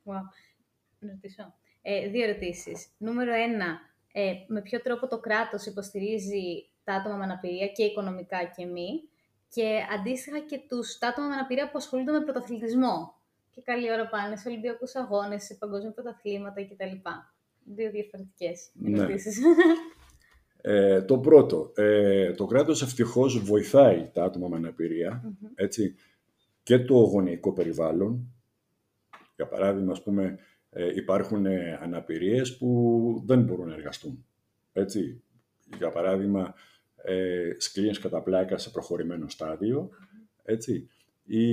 Wow. 0.05 0.21
ρωτήσω. 0.99 1.55
Ε, 1.83 2.09
δύο 2.09 2.23
ερωτήσεις. 2.23 2.87
Νούμερο 2.99 3.33
ένα, 3.33 3.79
ε, 4.13 4.33
με 4.49 4.63
ποιο 4.63 4.81
τρόπο 4.81 5.07
το 5.09 5.21
κράτος 5.21 5.67
υποστηρίζει 5.67 6.71
τα 6.85 6.95
άτομα 6.95 7.17
με 7.17 7.25
αναπηρία 7.25 7.67
και 7.67 7.85
οικονομικά 7.85 8.45
και 8.57 8.65
μη; 8.67 8.89
Και 9.49 9.81
αντίστοιχα 9.99 10.39
και 10.39 10.61
τους 10.69 10.99
τα 10.99 11.09
άτομα 11.09 11.29
με 11.29 11.35
αναπηρία 11.35 11.71
που 11.71 11.79
ασχολούνται 11.79 12.13
με 12.13 12.21
πρωταθλητισμό. 12.21 13.15
Και 13.51 13.63
καλή 13.63 13.93
ώρα 13.93 14.09
πάνε 14.09 14.37
σε 14.37 14.49
Ολυμπιακούς 14.49 14.95
Αγώνες, 14.95 15.45
σε 15.45 15.55
παγκόσμια 15.55 15.93
πρωταθλήματα 15.93 16.63
κτλ. 16.63 17.09
Δύο 17.65 17.91
διαφορετικές 17.91 18.71
ναι. 18.73 18.99
ερωτήσει. 18.99 19.31
Ε, 20.65 21.03
το 21.03 21.19
πρώτο, 21.19 21.73
ε, 21.75 22.33
το 22.33 22.47
κράτος 22.47 22.83
ευτυχώς 22.83 23.39
βοηθάει 23.39 24.11
τα 24.13 24.25
άτομα 24.25 24.49
με 24.49 24.57
αναπηρια 24.57 25.35
έτσι, 25.55 25.95
και 26.63 26.79
το 26.79 26.95
γονεϊκό 26.95 27.53
περιβάλλον 27.53 28.33
για 29.43 29.51
παράδειγμα, 29.51 29.93
ας 29.93 30.03
πούμε, 30.03 30.39
ε, 30.71 30.95
υπάρχουν 30.95 31.47
ε, 31.47 31.79
αναπηρίες 31.83 32.57
που 32.57 33.23
δεν 33.27 33.43
μπορούν 33.43 33.69
να 33.69 33.75
εργαστούν. 33.75 34.25
Έτσι. 34.73 35.23
Για 35.77 35.91
παράδειγμα, 35.91 36.55
ε, 36.97 37.51
σκλήνες 37.59 37.99
κατά 37.99 38.23
πλάκα 38.23 38.59
σε 38.59 38.71
προχωρημένο 38.71 39.29
στάδιο. 39.29 39.91
Έτσι. 40.43 40.89
Ή 41.25 41.47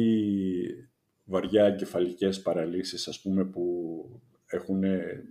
βαριά 1.23 1.65
εγκεφαλικές 1.65 2.41
παραλύσεις, 2.41 3.07
ας 3.07 3.21
πούμε, 3.21 3.45
που 3.45 4.21
έχουν 4.49 4.83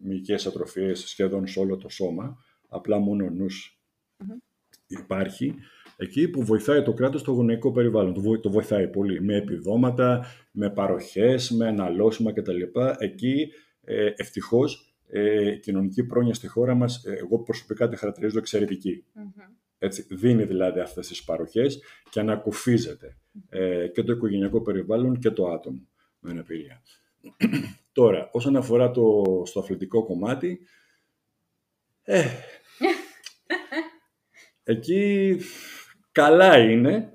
μυϊκές 0.02 0.46
ατροφίες 0.46 1.00
σχεδόν 1.00 1.46
σε 1.46 1.61
όλο 1.61 1.76
το 1.76 1.88
σώμα, 1.88 2.38
απλά 2.68 2.98
μόνο 2.98 3.24
ο 3.24 3.31
νους 3.31 3.81
υπάρχει 4.87 5.54
εκεί 5.96 6.28
που 6.28 6.44
βοηθάει 6.44 6.83
το 6.83 6.92
κράτος 6.92 7.22
το 7.22 7.33
γονεϊκό 7.33 7.72
περιβάλλον. 7.72 8.40
Το 8.40 8.50
βοηθάει 8.50 8.88
πολύ 8.88 9.22
με 9.22 9.37
επιδόματα, 9.37 10.26
με 10.52 10.70
παροχές, 10.70 11.50
με 11.50 11.66
αναλώσιμα 11.66 12.33
κτλ. 12.33 12.62
Εκεί 12.98 13.52
ε, 13.85 14.12
ευτυχώς 14.16 14.88
ε, 15.11 15.50
η 15.52 15.59
κοινωνική 15.59 16.04
πρόνοια 16.04 16.35
στη 16.35 16.46
χώρα 16.46 16.74
μας, 16.74 17.04
ε, 17.04 17.12
εγώ 17.12 17.38
προσωπικά 17.38 17.88
τη 17.88 17.96
χαρακτηρίζω 17.96 18.40
Έτσι, 19.78 20.07
δίνει 20.11 20.44
δηλαδή 20.44 20.81
αυτές 20.81 21.07
τις 21.07 21.24
παροχές 21.24 21.83
και 22.11 22.20
ανακουφιζεται 22.20 23.16
ε, 23.48 23.87
και 23.87 24.02
το 24.02 24.12
οικογενειακό 24.12 24.62
περιβάλλον 24.62 25.18
και 25.18 25.31
το 25.31 25.46
άτομο 25.46 25.88
με 26.18 26.31
αναπηρία. 26.31 26.83
Τώρα, 27.98 28.28
όσον 28.32 28.56
αφορά 28.56 28.90
το, 28.90 29.22
στο 29.44 29.61
αθλητικό 29.61 30.04
κομμάτι, 30.04 30.61
ε, 32.02 32.24
εκεί 34.72 35.37
καλά 36.12 36.58
είναι, 36.58 37.12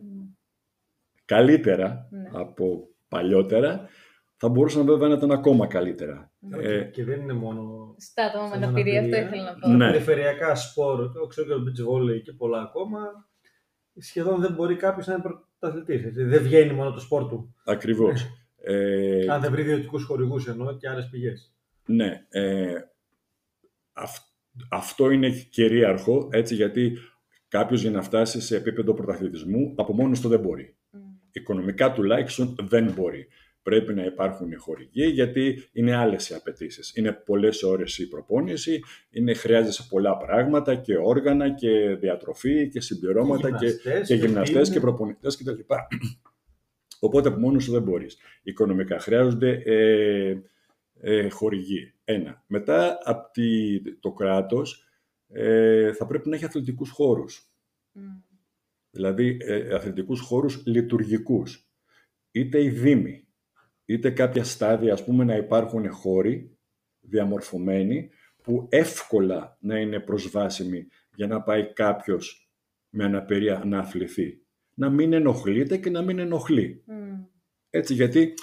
καλύτερα 1.26 2.08
ναι. 2.12 2.30
από 2.34 2.88
παλιότερα. 3.08 3.90
Θα 4.38 4.50
μπορούσαν 4.50 4.86
βέβαια 4.86 5.08
να 5.08 5.14
ήταν 5.14 5.32
ακόμα 5.32 5.68
καλύτερα. 5.68 6.32
Ναι, 6.40 6.58
ε, 6.58 6.84
και 6.84 7.04
δεν 7.04 7.22
είναι 7.22 7.34
μόνο. 7.34 7.96
Στα 7.98 8.26
άτομα 8.26 8.48
με 8.48 8.56
αναπηρία, 8.56 9.00
αυτό 9.00 9.16
ήθελα 9.16 9.44
να 9.44 9.60
πω. 9.60 9.68
Ναι. 9.68 9.92
Περιφερειακά 9.92 10.56
σπορ, 10.56 11.12
εγώ 11.16 11.28
ξέρω 11.28 11.48
και 11.48 11.54
το 11.54 11.62
beach 11.62 11.92
volley 11.92 12.22
και 12.24 12.32
πολλά 12.32 12.62
ακόμα. 12.62 13.00
Σχεδόν 13.98 14.42
δεν 14.42 14.54
μπορεί 14.54 14.76
κάποιος 14.76 15.08
να 15.08 15.14
είναι 15.14 15.24
πρωταθλητής. 15.24 16.14
Δεν 16.14 16.44
βγαίνει 16.44 16.74
μόνο 16.74 16.92
το 16.92 17.00
σπορ 17.00 17.28
του. 17.28 17.56
Ακριβώς. 17.66 18.28
Ε, 18.66 19.26
Αν 19.30 19.42
δεν 19.42 19.52
βρει 19.52 19.62
ιδιωτικούς 19.62 20.04
χορηγούς 20.04 20.48
εννοώ 20.48 20.78
και 20.78 20.90
άλλες 20.90 21.08
πηγές. 21.12 21.54
Ναι. 21.86 22.26
Ε, 22.30 22.74
αυτό 24.70 25.10
είναι 25.10 25.30
κυρίαρχο, 25.30 26.30
έτσι, 26.32 26.56
γιατί 26.56 26.98
κάποιος 27.48 27.82
για 27.82 27.92
να 27.92 28.02
φτάσει 28.02 28.42
σε 28.42 28.56
επίπεδο 28.56 28.94
πρωταθλητισμού 28.94 29.74
από 29.76 29.94
μόνος 29.94 30.22
του 30.22 30.28
δεν 30.28 30.40
μπορεί. 30.40 30.76
Mm. 30.94 30.98
Οικονομικά 31.32 31.94
τουλάχιστον 31.94 32.56
δεν 32.62 32.92
μπορεί. 32.96 33.28
Πρέπει 33.64 33.94
να 33.94 34.04
υπάρχουν 34.04 34.58
χορηγοί 34.58 35.06
γιατί 35.06 35.70
είναι 35.74 35.96
άλλες 35.96 36.30
οι 36.30 36.34
απαιτήσεις. 36.34 36.96
Είναι 36.96 37.12
πολλές 37.12 37.64
ώρες 37.64 37.98
η 37.98 38.08
προπόνηση, 38.08 38.80
είναι, 39.10 39.34
χρειάζεσαι 39.34 39.86
πολλά 39.90 40.18
πράγματα 40.18 40.76
και 40.76 40.98
όργανα 40.98 41.50
και 41.50 41.96
διατροφή 42.00 42.70
και 42.70 42.82
συμπληρώματα 42.82 43.52
και, 43.52 43.72
και, 43.72 44.02
και 44.06 44.16
γυμναστές 44.16 44.68
και, 44.68 44.74
και 44.74 44.80
προπονητέ 44.80 45.28
κτλ. 45.28 45.60
Οπότε 47.04 47.28
από 47.28 47.40
μόνος 47.40 47.64
σου 47.64 47.72
δεν 47.72 47.82
μπορείς. 47.82 48.18
Οικονομικά 48.44 49.00
χρειάζονται 49.00 49.62
ε, 49.66 50.42
ε, 51.02 51.30
χορηγοί. 51.30 51.94
Ένα. 52.04 52.44
Μετά 52.48 52.98
από 53.04 53.32
το 54.00 54.12
κράτος 54.12 54.88
ε, 55.28 55.94
θα 55.94 56.06
πρέπει 56.06 56.30
να 56.30 56.36
έχει 56.36 56.46
αθλητικούς 56.46 56.90
χώρους. 56.90 57.52
Δηλαδή 58.90 59.38
ε, 59.42 59.76
αθλητικούς 59.76 60.20
χώρους 60.20 60.64
λειτουργικούς. 60.66 61.70
Είτε 62.32 62.64
οι 62.64 62.70
δήμοι, 62.70 63.28
είτε 63.86 64.10
κάποια 64.10 64.44
στάδια, 64.44 64.94
ας 64.94 65.04
πούμε, 65.04 65.24
να 65.24 65.36
υπάρχουν 65.36 65.92
χώροι 65.92 66.58
διαμορφωμένοι 67.00 68.10
που 68.44 68.68
εύκολα 68.72 69.58
να 69.62 69.80
είναι 69.80 70.00
προσβάσιμοι 70.00 70.88
για 71.16 71.28
να 71.28 71.42
πάει 71.42 71.74
κάποιος 71.74 72.52
με 72.90 73.04
αναπηρία 73.04 73.62
να 73.66 73.80
αθληθεί. 73.80 74.43
Να 74.74 74.90
μην 74.90 75.14
ενοχλείται 75.14 75.78
και 75.78 75.90
να 75.90 76.02
μην 76.02 76.20
ενοχλεί. 76.20 76.84
Έτσι, 77.70 77.94
γιατί 77.94 78.34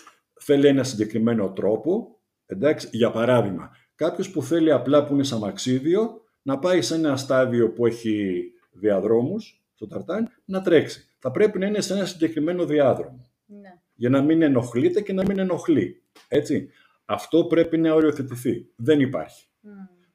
θέλει 0.40 0.66
ένα 0.66 0.84
συγκεκριμένο 0.84 1.52
τρόπο, 1.52 2.20
εντάξει, 2.46 2.88
για 2.92 3.10
παράδειγμα, 3.10 3.70
κάποιος 3.94 4.30
που 4.30 4.42
θέλει 4.42 4.72
απλά 4.72 5.04
που 5.04 5.14
είναι 5.14 5.22
σαν 5.22 5.38
μαξίδιο, 5.38 6.24
να 6.42 6.58
πάει 6.58 6.82
σε 6.82 6.94
ένα 6.94 7.16
στάδιο 7.16 7.72
που 7.72 7.86
έχει 7.86 8.44
διαδρόμους, 8.72 9.64
στο 9.74 9.86
ταρτάν, 9.86 10.28
να 10.44 10.62
τρέξει. 10.62 11.04
Θα 11.18 11.30
πρέπει 11.30 11.58
να 11.58 11.66
είναι 11.66 11.80
σε 11.80 11.94
ένα 11.94 12.04
συγκεκριμένο 12.04 12.64
διάδρομο. 12.64 13.30
Ναι. 13.46 13.80
Για 13.94 14.08
να 14.08 14.22
μην 14.22 14.42
ενοχλείται 14.42 15.00
και 15.00 15.12
να 15.12 15.22
μην 15.22 15.38
ενοχλεί. 15.38 16.02
Έτσι. 16.28 16.68
Αυτό 17.04 17.44
πρέπει 17.44 17.78
να 17.78 17.94
οριοθετηθεί. 17.94 18.72
Δεν 18.76 19.00
υπάρχει. 19.00 19.48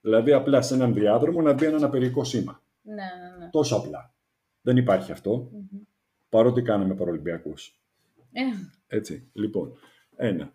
Δηλαδή 0.01 0.31
απλά 0.31 0.61
σε 0.61 0.73
έναν 0.73 0.93
διάδρομο 0.93 1.41
να 1.41 1.53
μπει 1.53 1.65
ένα 1.65 1.75
αναπηρικό 1.75 2.23
σήμα. 2.23 2.63
Ναι, 2.81 2.93
ναι, 2.93 3.37
ναι. 3.37 3.49
Τόσο 3.49 3.75
απλά. 3.75 4.13
Δεν 4.61 4.77
υπάρχει 4.77 5.11
αυτό. 5.11 5.51
Mm-hmm. 5.53 5.84
Παρότι 6.29 6.61
κάναμε 6.61 6.95
παρολυμπιακούς. 6.95 7.79
Ε. 8.31 8.41
Έτσι. 8.87 9.29
Λοιπόν, 9.33 9.77
ένα. 10.15 10.53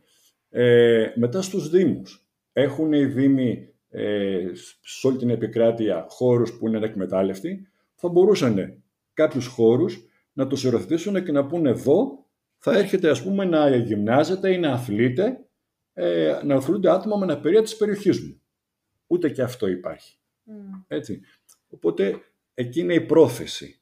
Ε, 0.48 1.12
μετά 1.16 1.42
στους 1.42 1.70
Δήμους. 1.70 2.24
Έχουν 2.52 2.92
οι 2.92 3.04
Δήμοι 3.04 3.74
ε, 3.88 4.46
σε 4.80 5.06
όλη 5.06 5.16
την 5.16 5.30
επικράτεια 5.30 6.06
χώρους 6.08 6.58
που 6.58 6.68
είναι 6.68 6.86
εκμετάλλευτοι. 6.86 7.68
Θα 7.94 8.08
μπορούσαν 8.08 8.82
κάποιους 9.14 9.46
χώρους 9.46 10.04
να 10.32 10.46
τους 10.46 10.64
οριοθετήσουν 10.64 11.24
και 11.24 11.32
να 11.32 11.46
πούνε 11.46 11.70
εδώ 11.70 12.26
θα 12.56 12.78
έρχεται 12.78 13.10
ας 13.10 13.22
πούμε 13.22 13.44
να 13.44 13.76
γυμνάζεται 13.76 14.52
ή 14.52 14.58
να 14.58 14.72
αθλείται, 14.72 15.46
ε, 15.92 16.40
να 16.44 16.54
αθλούνται 16.54 16.90
άτομα 16.90 17.16
με 17.16 17.24
αναπηρία 17.24 17.62
της 17.62 17.76
περιοχής 17.76 18.20
μου. 18.20 18.40
Ούτε 19.06 19.30
και 19.30 19.42
αυτό 19.42 19.66
υπάρχει. 19.66 20.18
Έτσι. 20.88 21.20
Οπότε 21.68 22.20
εκεί 22.54 22.80
είναι 22.80 22.94
η 22.94 23.00
πρόθεση. 23.00 23.79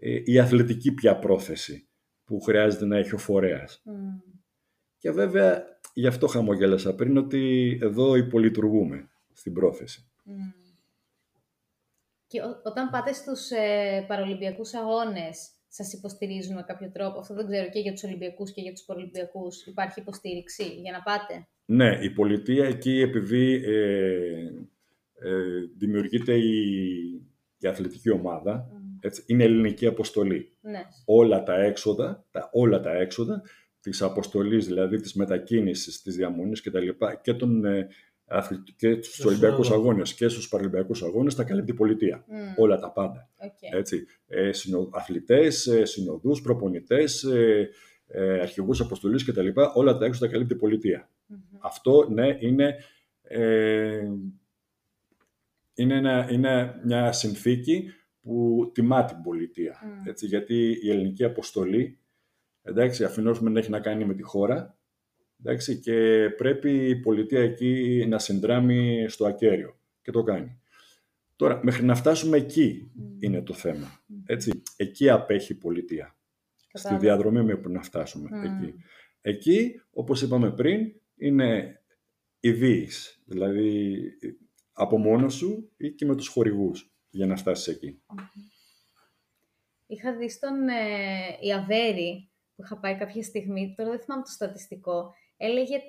Ε, 0.00 0.20
η 0.24 0.38
αθλητική 0.38 0.92
πια 0.94 1.18
πρόθεση 1.18 1.88
που 2.24 2.40
χρειάζεται 2.40 2.84
να 2.84 2.96
έχει 2.96 3.14
ο 3.14 3.18
φορέας. 3.18 3.82
Και 4.98 5.10
βέβαια 5.10 5.64
γι' 5.94 6.06
αυτό 6.06 6.26
χαμογέλασα 6.26 6.94
πριν 6.94 7.16
ότι 7.16 7.78
εδώ 7.82 8.16
υπολειτουργούμε 8.16 9.10
στην 9.32 9.52
πρόθεση. 9.52 10.10
Και 12.26 12.40
όταν 12.64 12.90
πάτε 12.90 13.12
στους 13.12 13.50
ε, 13.50 14.04
παρολυμπιακούς 14.08 14.74
αγώνες, 14.74 15.50
σας 15.68 15.92
υποστηρίζουν 15.92 16.54
με 16.54 16.62
κάποιο 16.66 16.90
τρόπο; 16.90 17.18
Αυτό 17.18 17.34
δεν 17.34 17.46
ξέρω 17.46 17.68
και 17.68 17.78
για 17.78 17.92
τους 17.92 18.04
Ολυμπιακούς 18.04 18.52
και 18.52 18.60
για 18.60 18.72
τους 18.72 18.82
Παρολυμπιακούς. 18.82 19.66
Υπάρχει 19.66 20.00
υποστήριξη 20.00 20.64
για 20.64 20.92
να 20.92 21.02
πάτε; 21.02 21.48
Ναι, 21.64 21.98
η 22.02 22.10
πολιτεία 22.10 22.64
εκεί 22.66 23.00
επειδή 23.00 23.62
ε, 23.64 24.50
ε, 25.14 25.60
δημιουργείται 25.76 26.34
η, 26.34 26.62
η 27.58 27.68
αθλητική 27.68 28.10
ομάδα, 28.10 28.79
έτσι, 29.00 29.22
είναι 29.26 29.44
ελληνική 29.44 29.86
αποστολή. 29.86 30.52
Ναι. 30.60 30.82
Όλα 31.04 31.42
τα 31.42 31.54
έξοδα, 31.54 32.26
τα, 32.30 32.50
όλα 32.52 32.80
τα 32.80 32.92
έξοδα 32.92 33.42
της 33.80 34.02
αποστολής, 34.02 34.66
δηλαδή 34.66 35.00
της 35.00 35.14
μετακίνησης, 35.14 36.02
της 36.02 36.16
διαμονής 36.16 36.60
και 36.60 36.70
τα 36.70 36.80
λοιπά, 36.80 37.14
και 37.14 37.34
των 37.34 37.64
ε, 37.64 37.88
και 38.76 39.02
στους 39.02 39.24
Ολυμπιακούς 39.24 39.70
Αγώνες 39.70 40.14
και 40.14 40.28
στους 40.28 40.48
Παραλυμπιακούς 40.48 41.02
Αγώνες 41.02 41.34
τα 41.34 41.44
καλύπτει 41.44 41.70
η 41.70 41.74
πολιτεία. 41.74 42.24
Όλα 42.56 42.78
τα 42.78 42.92
πάντα. 42.92 43.30
Okay. 43.38 43.78
Έτσι. 43.78 44.04
Ε, 44.26 44.50
Αθλητές, 44.90 45.66
ε, 45.66 45.84
συνοδούς, 45.84 46.40
προπονητές, 46.40 47.22
ε, 47.22 47.70
ε, 48.06 48.40
αρχηγούς 48.40 48.80
αποστολής 48.80 49.24
κτλ. 49.24 49.48
Όλα 49.74 49.96
τα 49.96 50.04
έξω 50.04 50.20
τα 50.20 50.28
καλύπτει 50.28 50.54
η 50.54 50.56
πολιτεια 50.56 51.10
Αυτό 51.58 52.08
ναι, 52.10 52.36
είναι, 52.40 52.76
ε, 53.22 54.08
είναι, 55.74 55.94
ένα, 55.94 56.28
είναι 56.30 56.80
μια 56.84 57.12
συνθήκη 57.12 57.92
που 58.22 58.70
τιμά 58.74 59.04
την 59.04 59.22
πολιτεία. 59.22 59.80
Έτσι, 60.06 60.26
γιατί 60.26 60.78
η 60.82 60.90
ελληνική 60.90 61.24
αποστολή, 61.24 61.98
εντάξει, 62.62 63.04
αφενός 63.04 63.38
δεν 63.42 63.56
έχει 63.56 63.70
να 63.70 63.80
κάνει 63.80 64.04
με 64.04 64.14
τη 64.14 64.22
χώρα, 64.22 64.80
Εντάξει, 65.44 65.80
και 65.80 66.28
πρέπει 66.36 66.88
η 66.88 66.96
πολιτεία 66.96 67.40
εκεί 67.40 68.04
να 68.08 68.18
συνδράμει 68.18 69.04
στο 69.08 69.26
ακέραιο 69.26 69.78
και 70.02 70.10
το 70.10 70.22
κάνει. 70.22 70.60
Τώρα, 71.36 71.60
μέχρι 71.62 71.84
να 71.84 71.94
φτάσουμε 71.94 72.36
εκεί 72.36 72.92
είναι 73.18 73.42
το 73.42 73.54
θέμα. 73.54 74.04
Έτσι, 74.26 74.62
εκεί 74.76 75.10
απέχει 75.10 75.52
η 75.52 75.56
πολιτεία. 75.56 76.16
Στη 76.72 76.96
διαδρομή 76.96 77.42
μέχρι 77.42 77.72
να 77.72 77.82
φτάσουμε 77.82 78.28
εκεί. 78.44 78.74
Εκεί, 79.20 79.80
όπως 79.90 80.22
είπαμε 80.22 80.50
πριν, 80.52 80.92
είναι 81.16 81.80
η 82.40 82.52
δηλαδή 83.24 84.02
από 84.72 84.98
μόνος 84.98 85.34
σου 85.34 85.70
ή 85.76 85.90
και 85.90 86.04
με 86.04 86.16
τους 86.16 86.28
χορηγούς 86.28 86.92
για 87.10 87.26
να 87.26 87.36
φτάσεις 87.36 87.66
εκεί. 87.66 88.02
Είχα 89.86 90.16
δει 90.16 90.30
στον 90.30 90.68
ε, 90.68 91.38
Ιαβέρη 91.40 92.30
που 92.56 92.62
είχα 92.62 92.78
πάει 92.78 92.96
κάποια 92.96 93.22
στιγμή, 93.22 93.74
τώρα 93.76 93.90
δεν 93.90 94.00
θυμάμαι 94.00 94.22
το 94.22 94.30
στατιστικό, 94.30 95.14
έλεγε 95.36 95.80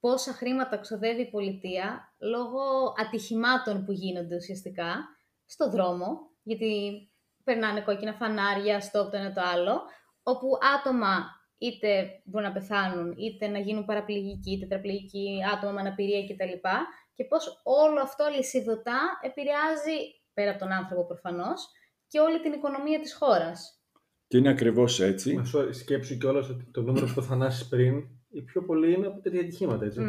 πόσα 0.00 0.32
χρήματα 0.32 0.76
ξοδεύει 0.76 1.22
η 1.22 1.30
πολιτεία 1.30 2.14
λόγω 2.18 2.94
ατυχημάτων 2.96 3.84
που 3.84 3.92
γίνονται 3.92 4.36
ουσιαστικά 4.36 5.04
στο 5.46 5.70
δρόμο, 5.70 6.30
γιατί 6.42 7.02
περνάνε 7.44 7.80
κόκκινα 7.80 8.14
φανάρια, 8.14 8.80
στο 8.80 9.10
το 9.10 9.16
ένα 9.16 9.32
το 9.32 9.40
άλλο, 9.40 9.82
όπου 10.22 10.48
άτομα 10.78 11.40
είτε 11.58 12.20
μπορούν 12.24 12.48
να 12.48 12.54
πεθάνουν, 12.54 13.14
είτε 13.16 13.46
να 13.46 13.58
γίνουν 13.58 13.84
παραπληγικοί, 13.84 14.58
τετραπληγικοί, 14.58 15.38
άτομα 15.54 15.72
με 15.72 15.80
αναπηρία 15.80 16.22
κτλ. 16.22 16.68
Και 17.14 17.24
πώς 17.24 17.60
όλο 17.64 18.00
αυτό 18.00 18.24
αλυσιδωτά 18.24 19.18
επηρεάζει, 19.22 19.98
πέρα 20.34 20.50
από 20.50 20.58
τον 20.58 20.72
άνθρωπο 20.72 21.06
προφανώς, 21.06 21.68
και 22.06 22.18
όλη 22.18 22.40
την 22.40 22.52
οικονομία 22.52 23.00
της 23.00 23.14
χώρας. 23.14 23.82
Και 24.26 24.36
είναι 24.36 24.48
ακριβώς 24.48 25.00
έτσι. 25.00 25.34
Μα 25.34 25.72
σκέψου 25.72 26.18
κιόλας 26.18 26.48
ότι 26.48 26.64
το 26.70 26.82
νούμερο 26.82 27.06
που 27.14 27.22
θα 27.22 27.50
πριν 27.68 28.04
οι 28.30 28.42
πιο 28.42 28.62
πολλοί 28.62 28.92
είναι 28.92 29.06
από 29.06 29.20
τέτοια 29.20 29.40
ατυχήματα, 29.40 29.84
έτσι. 29.84 30.00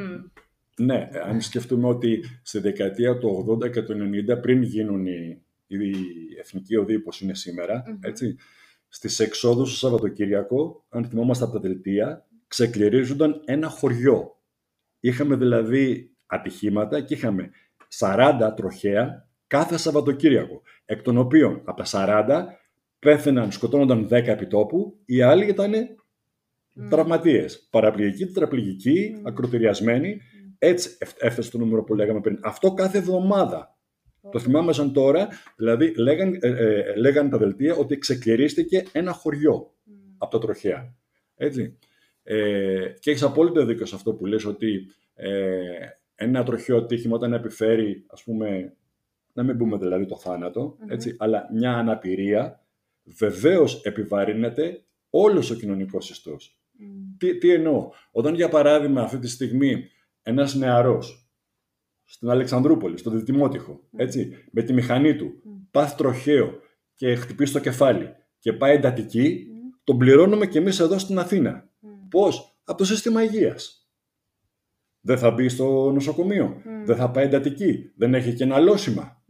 Ναι, 0.78 1.10
αν 1.24 1.42
σκεφτούμε 1.42 1.88
ότι 1.88 2.24
στη 2.44 2.60
δεκαετία 2.60 3.18
του 3.18 3.58
80 3.64 3.72
και 3.72 3.82
του 3.82 3.94
90, 3.94 4.42
πριν 4.42 4.62
γίνουν 4.62 5.06
οι, 5.06 5.44
οι 5.68 5.92
εθνικοί 6.40 6.76
οδοί 6.76 6.96
όπως 6.96 7.22
είναι 7.22 7.34
έτσι, 8.02 8.36
στις 8.88 9.20
εξόδους 9.20 9.70
του 9.70 9.78
Σαββατοκύριακο, 9.78 10.86
αν 10.90 11.06
θυμόμαστε 11.06 11.44
από 11.44 11.54
τα 11.54 11.60
δελτία, 11.60 12.28
ξεκληρίζονταν 12.48 13.42
ένα 13.46 13.70
χωριό. 13.70 14.42
Είχαμε 15.00 15.36
δηλαδή 15.36 16.16
ατυχήματα 16.26 17.02
και 17.02 17.14
είχαμε 17.14 17.50
40 18.00 18.54
τροχέα 18.56 19.30
κάθε 19.54 19.78
Σαββατοκύριακο, 19.78 20.62
εκ 20.86 21.02
των 21.02 21.18
οποίων 21.18 21.62
από 21.66 21.84
τα 21.84 21.86
40 21.92 22.46
πέθαιναν, 23.00 23.52
σκοτώνονταν 23.52 24.08
10 24.12 24.12
επιτόπου, 24.12 25.00
οι 25.06 25.22
άλλοι 25.22 25.48
ήταν 25.48 25.72
mm. 25.74 26.88
τραυματίες. 26.90 27.68
Παραπληγικοί, 27.70 28.26
τετραπληγικοί, 28.26 29.16
mm. 29.16 29.22
ακροτηριασμένοι. 29.26 30.22
Έτσι 30.58 30.98
έφτασε 31.18 31.52
το 31.52 31.58
νούμερο 31.58 31.84
που 31.84 31.96
λέγαμε 31.96 32.22
πριν. 32.22 32.40
Αυτό 32.44 32.74
κάθε 32.74 32.98
εβδομάδα. 32.98 33.78
Το 34.32 34.40
θυμάμαι 34.40 34.74
σαν 34.74 34.94
τώρα, 34.94 35.28
δηλαδή 35.56 35.94
λέγαν, 35.98 36.38
ε, 36.42 36.48
ε, 36.48 36.96
λέγαν 36.96 37.30
τα 37.30 37.38
δελτία 37.38 37.76
ότι 37.76 37.98
ξεκληρίστηκε 37.98 38.84
ένα 38.92 39.12
χωριό 39.12 39.74
από 40.18 40.32
τα 40.32 40.40
τροχέα. 40.40 40.96
Έτσι. 41.36 41.78
Ε, 42.24 42.94
και 43.00 43.10
έχεις 43.10 43.24
απόλυτο 43.24 43.66
δίκιο 43.66 43.86
σε 43.86 43.96
αυτό 43.96 44.14
που 44.14 44.26
λες 44.26 44.46
ότι 44.46 44.88
ε, 45.16 45.30
ένα 46.16 46.44
τροχαίο 46.44 46.78
ατύχημα 46.78 47.16
όταν 47.16 47.34
επιφέρει, 47.34 48.06
ας 48.08 48.24
πούμε, 48.24 48.74
να 49.34 49.44
μην 49.44 49.58
πούμε 49.58 49.78
δηλαδή 49.78 50.06
το 50.06 50.18
θάνατο, 50.18 50.78
έτσι, 50.88 51.16
αλλά 51.20 51.50
μια 51.54 51.74
αναπηρία, 51.74 52.66
βεβαίως 53.04 53.82
επιβαρύνεται 53.84 54.86
όλος 55.10 55.50
ο 55.50 55.56
κοινωνικός 55.56 56.10
ιστός. 56.10 56.58
Τι, 57.18 57.38
τι 57.38 57.52
εννοώ; 57.52 57.90
Όταν 58.12 58.34
για 58.34 58.50
παράδειγμα 58.50 59.02
αυτή 59.02 59.20
τη 59.20 59.28
στιγμή 59.28 59.88
ένας 60.22 60.56
νεαρός 60.56 61.28
στην 62.04 62.30
Αλεξανδρούπολη, 62.30 62.98
στο 62.98 63.10
Δυτημότυχο, 63.10 63.88
έτσι, 63.96 64.34
με 64.52 64.62
τη 64.62 64.74
μηχανή 64.74 65.16
του, 65.16 65.34
mm. 65.36 65.68
πάθει 65.72 65.96
τροχαίο 65.96 66.60
και 66.94 67.16
χτυπήσει 67.16 67.54
το 67.54 67.60
κεφάλι 67.60 68.10
και 68.40 68.54
πάει 68.54 68.76
εντατική, 68.76 69.48
τον 69.84 69.98
πληρώνουμε 69.98 70.48
και 70.48 70.58
εμείς 70.58 70.80
εδώ 70.80 70.98
στην 70.98 71.20
Αθήνα. 71.20 71.70
Πώς; 72.10 72.60
Από 72.64 72.78
το 72.78 72.86
σύστημα 72.86 73.24
υγείας. 73.24 73.83
Δεν 75.06 75.18
θα 75.18 75.32
μπει 75.32 75.50
στο 75.50 75.92
νοσοκομείο. 75.92 76.62
Δεν 76.86 76.96
θα 76.96 77.12
πάει 77.12 77.26
εντατική. 77.26 77.92
Δεν 77.96 78.14
έχει 78.14 78.34
και 78.34 78.44
ένα 78.44 78.60
λόσιμα. 78.60 79.24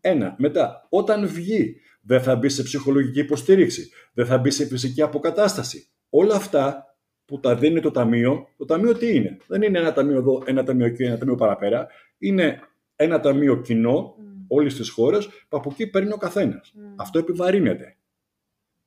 Ένα. 0.00 0.34
Μετά, 0.38 0.86
όταν 0.88 1.26
βγει, 1.26 1.76
δεν 2.02 2.22
θα 2.22 2.36
μπει 2.36 2.48
σε 2.48 2.62
ψυχολογική 2.62 3.20
υποστήριξη. 3.20 3.90
Δεν 4.14 4.26
θα 4.26 4.38
μπει 4.38 4.50
σε 4.50 4.66
φυσική 4.66 5.02
αποκατάσταση 5.02 5.92
Όλα 6.14 6.34
αυτά 6.34 6.84
που 7.24 7.40
τα 7.40 7.54
δίνει 7.54 7.80
το 7.80 7.90
ταμείο, 7.90 8.48
το 8.56 8.64
ταμείο 8.64 8.94
τι 8.94 9.14
είναι; 9.14 9.36
Δεν 9.46 9.62
είναι 9.62 9.78
ένα 9.78 9.92
ταμείο 9.92 10.16
εδώ, 10.16 10.42
ένα 10.46 10.64
ταμείο 10.64 10.86
εκεί, 10.86 11.02
ένα 11.02 11.18
ταμείο 11.18 11.34
παραπέρα. 11.34 11.86
Είναι 12.18 12.60
ένα 12.96 13.20
ταμείο 13.20 13.60
κοινό 13.60 14.16
Mm. 14.32 14.44
όλης 14.48 14.74
της 14.74 14.90
χώρας 14.90 15.28
που 15.28 15.56
από 15.56 15.70
εκεί 15.72 15.86
παίρνει 15.86 16.12
ο 16.12 16.16
καθένας. 16.16 16.72
Mm. 16.76 16.94
Αυτό 16.96 17.18
επιβαρύνεται. 17.18 17.96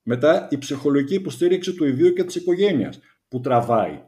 Μετά 0.02 0.48
η 0.52 0.58
ψυχολογική 0.58 1.14
υποστήριξη 1.14 1.74
του 1.74 1.86
ιδίου 1.86 2.14
και 2.14 2.24
της 2.24 2.36
οικογένειας 2.36 3.00
που 3.28 3.40
τραβάει. 3.40 4.04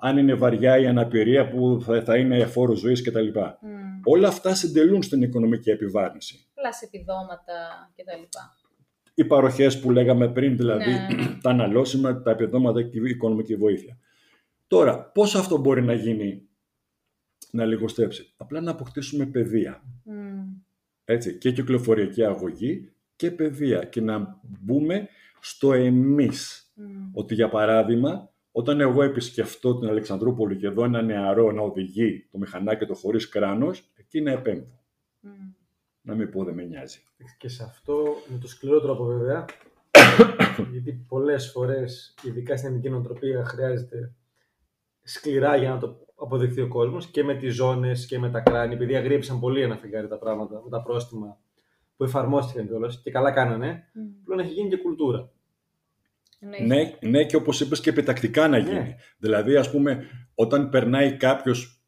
Αν 0.00 0.18
είναι 0.18 0.34
βαριά 0.34 0.78
η 0.78 0.86
αναπηρία 0.86 1.48
που 1.48 1.80
θα, 1.84 2.02
θα 2.02 2.16
είναι 2.16 2.46
φόρο 2.46 2.74
ζωής 2.74 3.02
κτλ. 3.02 3.28
Mm. 3.34 3.46
Όλα 4.04 4.28
αυτά 4.28 4.54
συντελούν 4.54 5.02
στην 5.02 5.22
οικονομική 5.22 5.70
επιβάρυνση. 5.70 6.46
Πλάς 6.54 6.82
επιδόματα 6.82 7.90
κτλ. 7.96 8.22
Οι 9.14 9.24
παροχές 9.24 9.80
που 9.80 9.90
λέγαμε 9.90 10.28
πριν, 10.28 10.56
δηλαδή 10.56 10.90
Ναι. 10.90 11.38
τα 11.42 11.50
αναλώσιμα, 11.50 12.22
τα 12.22 12.30
επιδόματα 12.30 12.82
και 12.82 12.98
η 12.98 13.02
οικονομική 13.04 13.56
βοήθεια. 13.56 13.98
Τώρα, 14.66 15.04
πώς 15.04 15.34
αυτό 15.34 15.58
μπορεί 15.58 15.82
να 15.82 15.92
γίνει 15.92 16.48
να 17.50 17.64
λιγοστέψει; 17.64 18.32
Απλά 18.36 18.60
να 18.60 18.70
αποκτήσουμε 18.70 19.26
παιδεία. 19.26 19.82
Mm. 20.06 20.62
Έτσι, 21.04 21.38
και 21.38 21.52
κυκλοφοριακή 21.52 22.24
αγωγή 22.24 22.92
και 23.16 23.30
παιδεία 23.30 23.84
και 23.84 24.00
να 24.00 24.40
μπούμε 24.42 25.08
στο 25.40 25.72
εμείς. 25.72 26.72
Mm. 26.76 26.82
Ότι 27.12 27.34
για 27.34 27.48
παράδειγμα, 27.48 28.29
όταν 28.52 28.80
εγώ 28.80 29.02
επισκεφτώ 29.02 29.78
την 29.78 29.88
Αλεξανδρούπολη 29.88 30.56
και 30.56 30.68
δω 30.68 30.84
ένα 30.84 31.02
νεαρό 31.02 31.50
να 31.52 31.62
οδηγεί 31.62 32.28
το 32.30 32.38
μηχανάκι 32.38 32.86
το 32.86 32.94
χωρίς 32.94 33.28
κράνος, 33.28 33.92
εκεί 33.96 34.20
να 34.20 34.30
επέμβω. 34.30 34.80
Mm. 35.24 35.28
Να 36.02 36.14
μην 36.14 36.30
πω 36.30 36.44
δεν 36.44 36.54
με 36.54 36.62
νοιάζει. 36.62 36.98
Και 37.38 37.48
σε 37.48 37.62
αυτό 37.62 38.14
με 38.28 38.38
το 38.38 38.48
σκληρό 38.48 38.80
τρόπο 38.80 39.04
βέβαια, 39.04 39.44
γιατί 40.72 41.04
πολλές 41.08 41.50
φορές, 41.50 42.14
ειδικά 42.22 42.56
στην 42.56 42.68
ελληνική 42.68 42.90
νοοτροπία, 42.90 43.44
χρειάζεται 43.44 44.14
σκληρά 45.02 45.56
για 45.56 45.70
να 45.70 45.78
το 45.78 46.06
αποδεχθεί 46.14 46.60
ο 46.60 46.68
κόσμος 46.68 47.06
και 47.06 47.24
με 47.24 47.34
τις 47.34 47.54
ζώνες 47.54 48.06
και 48.06 48.18
με 48.18 48.30
τα 48.30 48.40
κράνη, 48.40 48.74
επειδή 48.74 48.96
αγρίεψαν 48.96 49.40
πολύ 49.40 49.62
ένα 49.62 49.76
φεγγάρι 49.76 50.08
τα 50.08 50.18
πράγματα, 50.18 50.60
με 50.64 50.70
τα 50.70 50.82
πρόστιμα 50.82 51.38
που 51.96 52.04
εφαρμόστηκαν 52.04 52.66
κιόλας 52.66 53.00
και 53.02 53.10
καλά 53.10 53.32
κάνανε, 53.32 53.84
Mm. 53.94 53.98
πλέον 54.24 54.40
έχει 54.40 54.52
γίνει 54.52 54.68
και 54.68 54.76
κουλτούρα. 54.76 55.30
Εννοείται. 56.40 56.64
Ναι, 57.00 57.10
ναι, 57.10 57.24
και 57.24 57.36
όπως 57.36 57.60
είπες 57.60 57.80
και 57.80 57.90
επιτακτικά 57.90 58.48
να 58.48 58.58
γίνει. 58.58 58.74
Ναι. 58.74 58.96
Δηλαδή, 59.18 59.56
ας 59.56 59.70
πούμε, 59.70 60.06
όταν 60.34 60.68
περνάει 60.68 61.16
κάποιος 61.16 61.82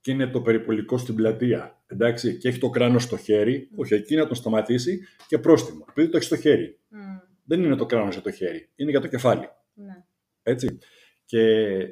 και 0.00 0.10
είναι 0.10 0.26
το 0.26 0.40
περιπολικό 0.40 0.98
στην 0.98 1.14
πλατεία, 1.14 1.82
εντάξει, 1.86 2.38
και 2.38 2.48
έχει 2.48 2.58
το 2.58 2.70
κράνος 2.70 3.02
στο 3.02 3.16
χέρι, 3.16 3.68
όχι 3.76 3.94
εκεί 3.94 4.14
να 4.14 4.26
τον 4.26 4.36
σταματήσει 4.36 5.00
και 5.28 5.38
πρόστιμο, 5.38 5.84
επειδή 5.88 6.08
το 6.08 6.16
έχει 6.16 6.26
στο 6.26 6.36
χέρι. 6.36 6.78
Mm. 6.90 7.28
Δεν 7.44 7.62
είναι 7.62 7.76
το 7.76 7.86
κράνος 7.86 8.14
για 8.14 8.22
το 8.22 8.30
χέρι, 8.30 8.68
είναι 8.76 8.90
για 8.90 9.00
το 9.00 9.06
κεφάλι. 9.06 9.48
Ναι. 9.74 10.04
Έτσι. 10.42 10.78
Και 11.24 11.40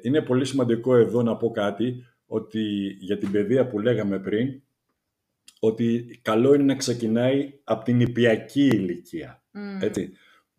είναι 0.03 0.23
πολύ 0.23 0.45
σημαντικό 0.45 0.97
εδώ 0.97 1.23
να 1.23 1.37
πω 1.37 1.51
κάτι, 1.51 2.05
ότι 2.27 2.63
για 3.01 3.19
την 3.19 3.31
παιδεία 3.31 3.67
που 3.67 3.79
λέγαμε 3.79 4.19
πριν, 4.19 4.63
ότι 5.61 6.19
καλό 6.23 6.55
είναι 6.55 6.65
να 6.65 6.75
ξεκινάει 6.75 7.61
από 7.65 7.85
την 7.85 7.97
νηπιακή 7.97 8.67
ηλικία. 8.67 9.43
Mm. 9.55 9.83
Έτσι. 9.83 10.13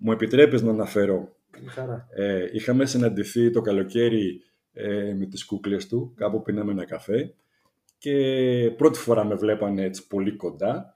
Μου 0.03 0.11
επιτρέπεις 0.11 0.61
να 0.61 0.71
αναφέρω. 0.71 1.35
Με 1.63 1.69
χαρά. 1.69 2.07
Ε, 2.15 2.45
είχαμε 2.51 2.85
συναντηθεί 2.85 3.49
το 3.51 3.61
καλοκαίρι 3.61 4.41
ε, 4.73 5.13
με 5.13 5.25
τις 5.25 5.45
κούκλες 5.45 5.87
του, 5.87 6.13
κάπου 6.15 6.41
πίναμε 6.41 6.71
ένα 6.71 6.85
καφέ 6.85 7.33
και 7.97 8.73
πρώτη 8.77 8.99
φορά 8.99 9.25
με 9.25 9.35
βλέπανε 9.35 9.83
έτσι 9.83 10.07
πολύ 10.07 10.35
κοντά. 10.35 10.95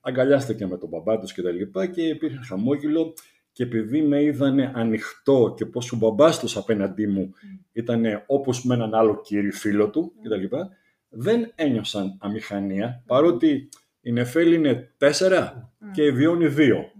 Αγκαλιάστηκε 0.00 0.66
με 0.66 0.78
τον 0.78 0.88
μπαμπά 0.88 1.18
τους 1.18 1.32
και 1.32 1.42
τα 1.42 1.50
λοιπά 1.50 1.86
και 1.86 2.02
υπήρχε 2.02 2.38
χαμόγελο 2.48 3.14
και 3.52 3.62
επειδή 3.62 4.02
με 4.02 4.22
είδανε 4.22 4.72
ανοιχτό 4.74 5.54
και 5.56 5.66
πως 5.66 5.92
ο 5.92 5.96
μπαμπάς 5.96 6.38
τους 6.38 6.56
απέναντί 6.56 7.06
μου 7.06 7.32
ήταν 7.72 8.04
όπως 8.26 8.64
με 8.64 8.74
έναν 8.74 8.94
άλλο 8.94 9.20
κύριο 9.20 9.52
φίλο 9.52 9.90
του 9.90 10.12
και 10.22 10.28
τα 10.28 10.36
λοιπά, 10.36 10.68
δεν 11.08 11.52
ένιωσαν 11.54 12.16
αμηχανία 12.20 13.02
παρότι 13.06 13.68
η 14.00 14.12
Νεφέλη 14.12 14.54
είναι 14.54 14.94
τέσσερα 14.96 15.70
Mm. 15.82 15.90
και 15.92 16.02
η 16.04 16.12
Βιώνη 16.12 16.46
δύο 16.46 16.76
Ναι. 16.76 16.99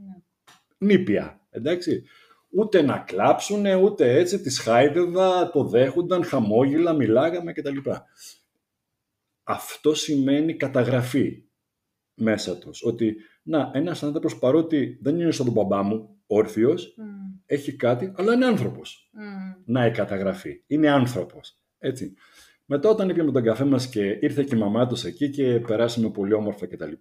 Νήπια, 0.80 1.40
εντάξει. 1.50 2.02
Ούτε 2.52 2.82
να 2.82 2.98
κλάψουνε, 2.98 3.74
ούτε 3.74 4.12
έτσι, 4.18 4.40
τις 4.40 4.58
χάιδευα, 4.58 5.50
το 5.50 5.64
δέχονταν, 5.64 6.24
χαμόγελα, 6.24 6.92
μιλάγαμε 6.92 7.52
κτλ. 7.52 7.76
Αυτό 9.42 9.94
σημαίνει 9.94 10.54
καταγραφή 10.56 11.44
μέσα 12.14 12.58
τους. 12.58 12.82
Ότι, 12.82 13.16
να, 13.42 13.70
ένας 13.74 14.02
άνθρωπος 14.02 14.38
παρότι 14.38 14.98
δεν 15.02 15.20
είναι 15.20 15.30
σαν 15.30 15.44
τον 15.44 15.54
μπαμπά 15.54 15.82
μου, 15.82 16.16
όρθιος, 16.26 16.94
Mm. 16.98 17.02
έχει 17.46 17.76
κάτι, 17.76 18.12
αλλά 18.16 18.32
είναι 18.34 18.46
άνθρωπος. 18.46 19.10
Mm. 19.14 19.62
Να 19.64 19.86
η 19.86 19.90
καταγραφή. 19.90 20.62
Είναι 20.66 20.90
άνθρωπος. 20.90 21.54
Έτσι. 21.78 22.14
Μετά 22.64 22.88
όταν 22.88 23.08
ήπιαμε 23.08 23.32
τον 23.32 23.42
καφέ 23.42 23.64
μας 23.64 23.88
και 23.88 24.18
ήρθε 24.20 24.42
και 24.42 24.54
η 24.54 24.58
μαμά 24.58 24.86
τους 24.86 25.04
εκεί 25.04 25.30
και 25.30 25.60
περάσαμε 25.60 26.10
πολύ 26.10 26.32
όμορφα 26.32 26.66
κτλ. 26.66 26.92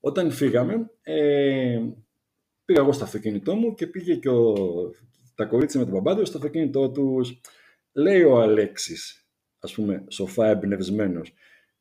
Όταν 0.00 0.30
φύγαμε, 0.30 0.90
ε, 1.02 1.80
πήγα 2.66 2.80
εγώ 2.80 2.92
στο 2.92 3.04
αυτοκίνητό 3.04 3.54
μου 3.54 3.74
και 3.74 3.86
πήγε 3.86 4.14
και 4.14 4.28
ο, 4.28 4.54
τα 5.34 5.44
κορίτσια 5.44 5.80
με 5.80 5.86
τον 5.86 5.94
μπαμπά 5.94 6.16
τους 6.16 6.28
στο 6.28 6.36
αυτοκίνητό 6.38 6.90
τους. 6.90 7.40
Λέει 7.92 8.22
ο 8.22 8.40
Αλέξης, 8.40 9.26
ας 9.58 9.74
πούμε, 9.74 10.04
σοφά 10.08 10.46
εμπνευσμένος. 10.48 11.32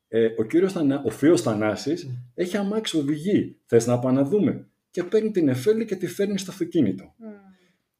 Ε, 0.08 0.28
ο 0.38 0.44
κύριος 0.44 0.72
Θανά, 0.72 1.02
ο 1.06 1.12
θείος 1.12 1.42
Θανάσης 1.42 2.08
έχει 2.34 2.58
αμάξι 2.58 2.98
οδηγεί. 2.98 3.60
Θες 3.66 3.88
να 3.88 4.00
πάμε 4.00 4.22
να 4.22 4.28
δούμε; 4.28 4.70
Και 4.92 5.04
παίρνει 5.04 5.32
την 5.32 5.48
Εφέλη 5.48 5.86
και 5.86 5.96
τη 5.96 6.08
φέρνει 6.08 6.38
στο 6.38 6.52
αυτοκίνητο. 6.52 7.16
Mm. 7.20 7.24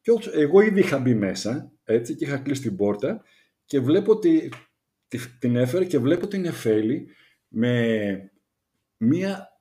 Και 0.02 0.12
όσο- 0.12 0.32
εγώ 0.40 0.62
ήδη 0.62 0.80
είχα 0.80 1.00
μπει 1.00 1.14
μέσα, 1.16 1.72
έτσι, 1.84 2.16
και 2.16 2.26
είχα 2.26 2.38
κλείσει 2.38 2.62
την 2.62 2.76
πόρτα 2.76 3.24
και 3.66 3.80
βλέπω 3.80 4.12
ότι 4.12 4.52
τη- 5.08 5.38
την 5.40 5.56
έφερε 5.56 5.86
και 5.86 5.98
βλέπω 6.00 6.28
την 6.28 6.46
Εφέλη 6.46 7.08
με 7.48 8.32
μία 8.98 9.55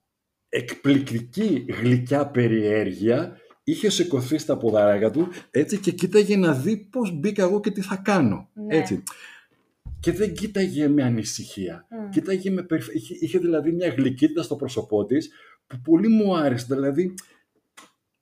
εκπληκτική 0.55 1.67
γλυκιά 1.81 2.27
περιέργεια 2.27 3.37
είχε 3.65 3.91
σηκωθεί 3.91 4.39
στα 4.39 4.57
ποδαράκια 4.57 5.11
του 5.11 5.29
έτσι 5.51 5.79
και 5.79 5.91
κοίταγε 5.91 6.37
να 6.37 6.53
δει 6.53 6.77
πώς 6.77 7.13
μπήκα 7.19 7.43
εγώ 7.43 7.61
και 7.61 7.71
τι 7.71 7.81
θα 7.81 7.97
κάνω. 7.97 8.49
Ναι. 8.55 8.77
Έτσι. 8.77 9.03
Και 10.01 10.13
δεν 10.13 10.35
κοίταγε 10.35 10.89
με 10.89 11.03
ανησυχία. 11.03 11.87
Mm. 11.91 12.11
Κοίταγε 12.11 12.51
με 12.51 12.63
περι- 12.63 12.95
είχε, 12.95 13.15
είχε 13.21 13.39
δηλαδή 13.39 13.73
μια 13.73 13.89
γλυκύτητα 13.89 14.43
στο 14.43 14.57
πρόσωπό 14.57 15.05
της 15.05 15.31
που 15.67 15.81
πολύ 15.85 16.09
μου 16.09 16.37
άρεσε. 16.37 16.67
Δηλαδή 16.69 17.15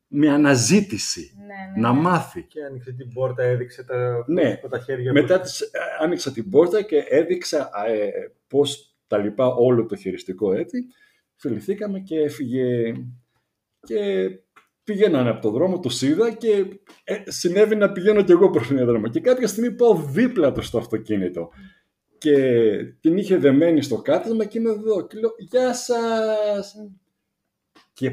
με 0.08 0.28
αναζήτηση 0.30 1.32
Ναι, 1.38 1.44
ναι, 1.46 1.88
να 1.88 1.92
ναι. 1.94 2.00
μάθει. 2.00 2.42
Και 2.42 2.64
άνοιξε 2.64 2.92
την 2.92 3.12
πόρτα, 3.12 3.42
έδειξε 3.42 3.84
τα, 3.84 4.24
Ναι. 4.26 4.58
με 4.62 4.68
τα 4.68 4.78
χέρια 4.78 5.12
Μετά 5.12 5.36
που- 5.36 5.42
της, 5.42 5.60
ε, 5.60 5.68
άνοιξα 6.02 6.32
την 6.32 6.50
πόρτα 6.50 6.82
και 6.82 7.04
έδειξα 7.08 7.70
ε, 7.88 8.10
πώς 8.48 8.96
τα 9.06 9.18
λοιπά 9.18 9.46
όλο 9.46 9.86
το 9.86 9.96
χειριστικό 9.96 10.52
έτσι. 10.52 10.78
Φιληθήκαμε 11.42 12.00
και 12.00 12.20
έφυγε 12.20 12.92
και 13.80 14.30
πηγαίνανε 14.84 15.30
από 15.30 15.40
το 15.40 15.50
δρόμο, 15.50 15.80
το 15.80 15.90
είδα 16.00 16.32
και 16.32 16.64
ε, 17.04 17.22
συνέβη 17.24 17.76
να 17.76 17.92
πηγαίνω 17.92 18.22
κι 18.22 18.32
εγώ 18.32 18.50
προς 18.50 18.68
τον 18.68 18.84
δρόμο. 18.84 19.08
Και 19.08 19.20
κάποια 19.20 19.46
στιγμή 19.46 19.72
πάω 19.72 19.94
δίπλα 19.94 20.52
τους 20.52 20.66
στο 20.66 20.78
αυτοκίνητο 20.78 21.50
και 22.18 22.68
την 23.00 23.16
είχε 23.16 23.36
δεμένη 23.36 23.82
στο 23.82 23.96
κάθισμα 24.02 24.44
και 24.44 24.58
είμαι 24.58 24.70
εδώ 24.70 25.06
και 25.06 25.18
λέω 25.18 25.30
«Γεια 25.38 25.74
σας!» 25.74 26.74
Μμ. 26.74 26.94
Και 27.92 28.10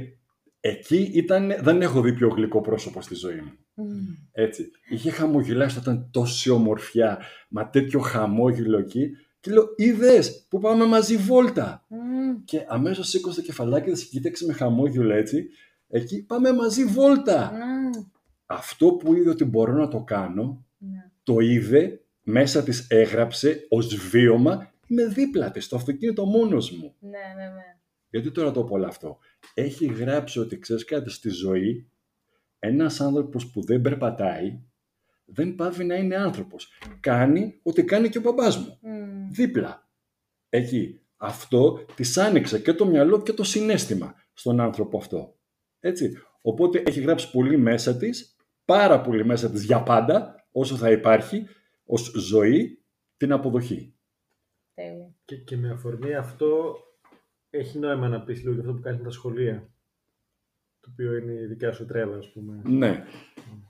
εκεί 0.60 1.12
ήταν, 1.14 1.54
δεν 1.62 1.82
έχω 1.82 2.02
δει 2.02 2.14
πιο 2.14 2.28
γλυκό 2.28 2.62
πρόσωπο 2.62 3.02
στη 3.02 3.16
ζωή 3.16 3.36
μου. 3.42 3.52
Mm. 3.52 4.28
Έτσι. 4.32 4.72
Είχε 4.90 5.10
χαμογελάσει, 5.10 5.80
ήταν 5.80 6.10
τόση 6.12 6.50
ομορφιά, 6.50 7.22
μα 7.50 7.70
τέτοιο 7.70 8.00
χαμόγελο 8.00 8.78
εκεί. 8.78 9.10
Και 9.40 9.52
λέω, 9.52 9.74
είδες 9.76 10.46
που 10.50 10.60
πάμε 10.60 10.86
μαζί 10.86 11.18
βόλτα. 11.18 11.86
Mm. 11.90 12.42
Και 12.46 12.66
αμέσως 12.68 13.10
σήκωσε 13.10 13.40
το 13.40 13.46
κεφαλάκι 13.46 13.92
της 13.92 14.04
και 14.04 14.10
κοίταξε 14.10 14.46
με 14.46 14.54
χαμόγελο 14.54 15.14
έτσι. 15.14 15.50
Εκεί 15.88 16.24
πάμε 16.26 16.54
μαζί 16.54 16.86
βόλτα. 16.86 17.52
Mm. 17.52 18.06
Αυτό 18.46 18.92
που 18.92 19.14
είδε 19.14 19.30
ότι 19.30 19.44
μπορώ 19.46 19.74
να 19.74 19.88
το 19.88 20.04
κάνω, 20.04 20.66
Ναι. 20.78 21.12
το 21.24 21.40
είδε, 21.40 22.02
μέσα 22.24 22.64
της 22.64 22.88
έγραψε 22.90 23.66
ως 23.70 23.96
βίωμα, 23.96 24.72
είμαι 24.88 25.06
δίπλα 25.06 25.52
της, 25.52 25.66
στο 25.66 25.76
αυτοκίνητο 25.76 26.26
μόνος 26.26 26.72
μου. 26.72 26.96
Ναι, 27.00 27.10
ναι, 27.10 27.44
ναι. 27.44 27.78
Γιατί 28.10 28.32
τώρα 28.32 28.52
το 28.52 28.64
πω 28.64 28.74
όλο 28.76 28.86
αυτό. 28.86 29.18
Έχει 29.54 29.86
γράψει 29.86 30.40
ότι 30.40 30.60
ξέρεις 30.60 30.86
κάτι 30.86 31.10
στη 31.10 31.30
ζωή, 31.30 31.90
ένας 32.60 33.02
άνθρωπος 33.02 33.52
που 33.52 33.62
δεν 33.66 33.82
περπατάει, 33.82 34.60
δεν 35.32 35.56
πάβει 35.56 35.84
να 35.84 35.96
είναι 35.96 36.16
άνθρωπος. 36.16 36.72
Κάνει 37.00 37.60
ό,τι 37.64 37.84
κάνει 37.84 38.10
και 38.10 38.18
ο 38.18 38.22
μπαμπάς 38.22 38.58
μου. 38.58 38.80
Mm. 38.84 39.28
Δίπλα. 39.32 39.90
Εκεί. 40.50 41.02
Αυτό 41.18 41.86
της 41.96 42.18
άνοιξε 42.18 42.60
και 42.60 42.74
το 42.74 42.86
μυαλό 42.86 43.22
και 43.22 43.34
το 43.34 43.44
συνέστημα 43.44 44.16
στον 44.34 44.60
άνθρωπο 44.60 44.98
αυτό. 44.98 45.36
Έτσι. 45.80 46.18
Οπότε 46.42 46.84
έχει 46.86 47.02
γράψει 47.02 47.32
πολύ 47.32 47.58
μέσα 47.58 47.98
της, 47.98 48.36
πάρα 48.66 49.02
πολύ 49.02 49.26
μέσα 49.26 49.50
της 49.52 49.64
για 49.64 49.84
πάντα, 49.84 50.46
όσο 50.52 50.76
θα 50.76 50.92
υπάρχει, 50.92 51.46
ως 51.86 52.12
ζωή, 52.16 52.84
την 53.18 53.32
αποδοχή. 53.32 53.94
Τέλεια. 54.74 55.16
Και, 55.26 55.36
και 55.38 55.58
με 55.58 55.70
αφορμή 55.70 56.16
αυτό 56.16 56.78
έχει 57.50 57.80
νόημα 57.80 58.08
να 58.08 58.24
πεις 58.24 58.40
λίγο 58.40 58.52
για 58.52 58.62
αυτό 58.62 58.74
που 58.74 58.82
κάνει 58.82 58.98
με 58.98 59.04
τα 59.04 59.10
σχολεία. 59.10 59.70
Το 60.96 61.04
το 61.04 61.10
οποίο 61.10 61.18
είναι 61.18 61.42
η 61.42 61.46
δικιά 61.46 61.72
σου 61.72 61.86
τρέλα, 61.86 62.18
ας 62.18 62.32
πούμε. 62.32 62.62
Ναι. 62.64 63.04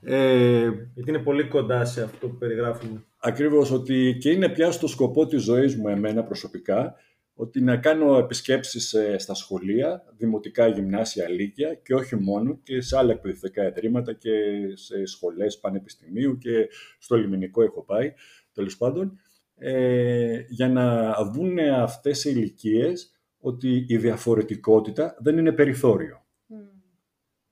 Ε, 0.02 0.70
γιατί 0.94 1.10
είναι 1.10 1.18
πολύ 1.18 1.48
κοντά 1.48 1.84
σε 1.84 2.02
αυτό 2.02 2.28
που 2.28 2.36
περιγράφουμε. 2.36 3.04
Ακριβώς, 3.18 3.70
ότι 3.70 4.16
και 4.20 4.30
είναι 4.30 4.48
πια 4.48 4.70
στο 4.70 4.86
σκοπό 4.86 5.26
της 5.26 5.42
ζωής 5.42 5.76
μου 5.76 5.88
εμένα 5.88 6.24
προσωπικά, 6.24 6.94
ότι 7.34 7.60
να 7.60 7.76
κάνω 7.76 8.18
επισκέψεις 8.18 8.92
ε, 8.92 9.18
στα 9.18 9.34
σχολεία, 9.34 10.04
δημοτικά, 10.16 10.66
γυμνάσια, 10.66 11.28
λύκεια 11.28 11.74
και 11.74 11.94
όχι 11.94 12.16
μόνο 12.16 12.60
και 12.62 12.80
σε 12.80 12.98
άλλα 12.98 13.12
εκπαιδευτικά 13.12 13.66
ιδρύματα 13.66 14.12
και 14.12 14.30
σε 14.74 15.04
σχολές 15.06 15.58
πανεπιστημίου 15.58 16.38
και 16.38 16.68
στο 16.98 17.16
λιμενικό 17.16 17.62
έχω 17.62 17.84
πάει, 17.84 18.12
τέλος 18.52 18.76
πάντων, 18.76 19.18
ε, 19.54 20.44
για 20.48 20.68
να 20.68 21.14
δουν 21.32 21.58
αυτές 21.58 22.24
οι 22.24 22.32
ηλικίες 22.34 23.14
ότι 23.40 23.84
η 23.88 23.96
διαφορετικότητα 23.96 25.16
δεν 25.18 25.38
είναι 25.38 25.52
περιθώριο. 25.52 26.24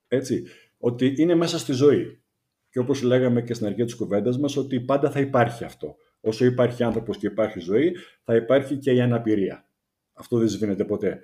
Έτσι, 0.08 0.44
ότι 0.78 1.14
είναι 1.16 1.34
μέσα 1.34 1.58
στη 1.58 1.72
ζωή. 1.72 2.22
Και 2.70 2.78
όπως 2.78 3.02
λέγαμε 3.02 3.42
και 3.42 3.54
στην 3.54 3.66
αρχή 3.66 3.84
της 3.84 3.94
κουβέντας 3.94 4.38
μας, 4.38 4.56
ότι 4.56 4.80
πάντα 4.80 5.10
θα 5.10 5.20
υπάρχει 5.20 5.64
αυτό. 5.64 5.96
Όσο 6.20 6.44
υπάρχει 6.44 6.82
άνθρωπος 6.82 7.16
και 7.16 7.26
υπάρχει 7.26 7.60
ζωή, 7.60 7.96
θα 8.22 8.36
υπάρχει 8.36 8.76
και 8.76 8.92
η 8.92 9.00
αναπηρία. 9.00 9.68
Αυτό 10.12 10.38
δεν 10.38 10.48
σβήνεται 10.48 10.84
ποτέ. 10.84 11.20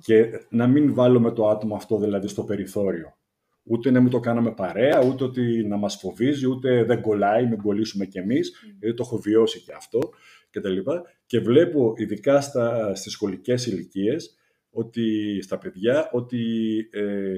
Και 0.00 0.30
να 0.50 0.66
μην 0.66 0.94
βάλουμε 0.94 1.32
το 1.32 1.48
άτομο 1.48 1.74
αυτό 1.74 1.98
δηλαδή 1.98 2.28
στο 2.28 2.44
περιθώριο. 2.44 3.16
Ούτε 3.62 3.90
να 3.90 4.00
μην 4.00 4.10
το 4.10 4.20
κάναμε 4.20 4.52
παρέα, 4.52 5.04
ούτε 5.04 5.24
ότι 5.24 5.64
να 5.64 5.76
μας 5.76 5.96
φοβίζει, 5.96 6.46
ούτε 6.46 6.84
δεν 6.84 7.00
κολλάει, 7.00 7.46
μην 7.46 7.58
κολλήσουμε 7.58 8.06
κι 8.06 8.18
εμείς, 8.18 8.50
mm. 8.50 8.76
γιατί 8.80 8.96
το 8.96 9.02
έχω 9.06 9.16
βιώσει 9.18 9.60
και 9.60 9.72
αυτό 9.76 9.98
και 10.50 10.60
τα 10.60 10.68
λοιπά. 10.68 11.02
Και 11.26 11.40
βλέπω 11.40 11.92
ειδικά 11.96 12.40
στα, 12.40 12.94
στις 12.94 13.12
σχολικές 13.12 13.66
ηλικίες 13.66 14.36
ότι 14.70 15.38
στα 15.42 15.58
παιδιά 15.58 16.10
ότι 16.12 16.42
ε, 16.92 17.34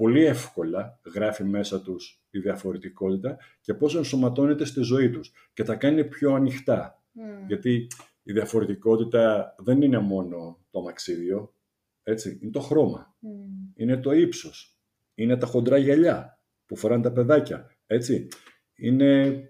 πολύ 0.00 0.24
εύκολα 0.24 1.00
γράφει 1.14 1.44
μέσα 1.44 1.80
τους 1.80 2.22
η 2.30 2.38
διαφορετικότητα 2.38 3.36
και 3.60 3.74
πώς 3.74 3.96
ενσωματώνεται 3.96 4.64
στη 4.64 4.80
ζωή 4.80 5.10
τους 5.10 5.32
και 5.52 5.62
τα 5.62 5.74
κάνει 5.74 6.04
πιο 6.04 6.34
ανοιχτά. 6.34 7.02
Mm. 7.14 7.46
Γιατί 7.46 7.86
η 8.22 8.32
διαφορετικότητα 8.32 9.54
δεν 9.58 9.82
είναι 9.82 9.98
μόνο 9.98 10.58
το 10.70 10.80
μαξίδιο, 10.82 11.54
έτσι, 12.02 12.38
είναι 12.42 12.50
το 12.50 12.60
χρώμα, 12.60 13.14
mm. 13.22 13.26
είναι 13.74 13.96
το 13.96 14.12
ύψος, 14.12 14.78
είναι 15.14 15.36
τα 15.36 15.46
χοντρά 15.46 15.76
γυαλιά 15.76 16.42
που 16.66 16.76
φοράνε 16.76 17.02
τα 17.02 17.12
παιδάκια, 17.12 17.70
έτσι. 17.86 18.28
Είναι 18.74 19.42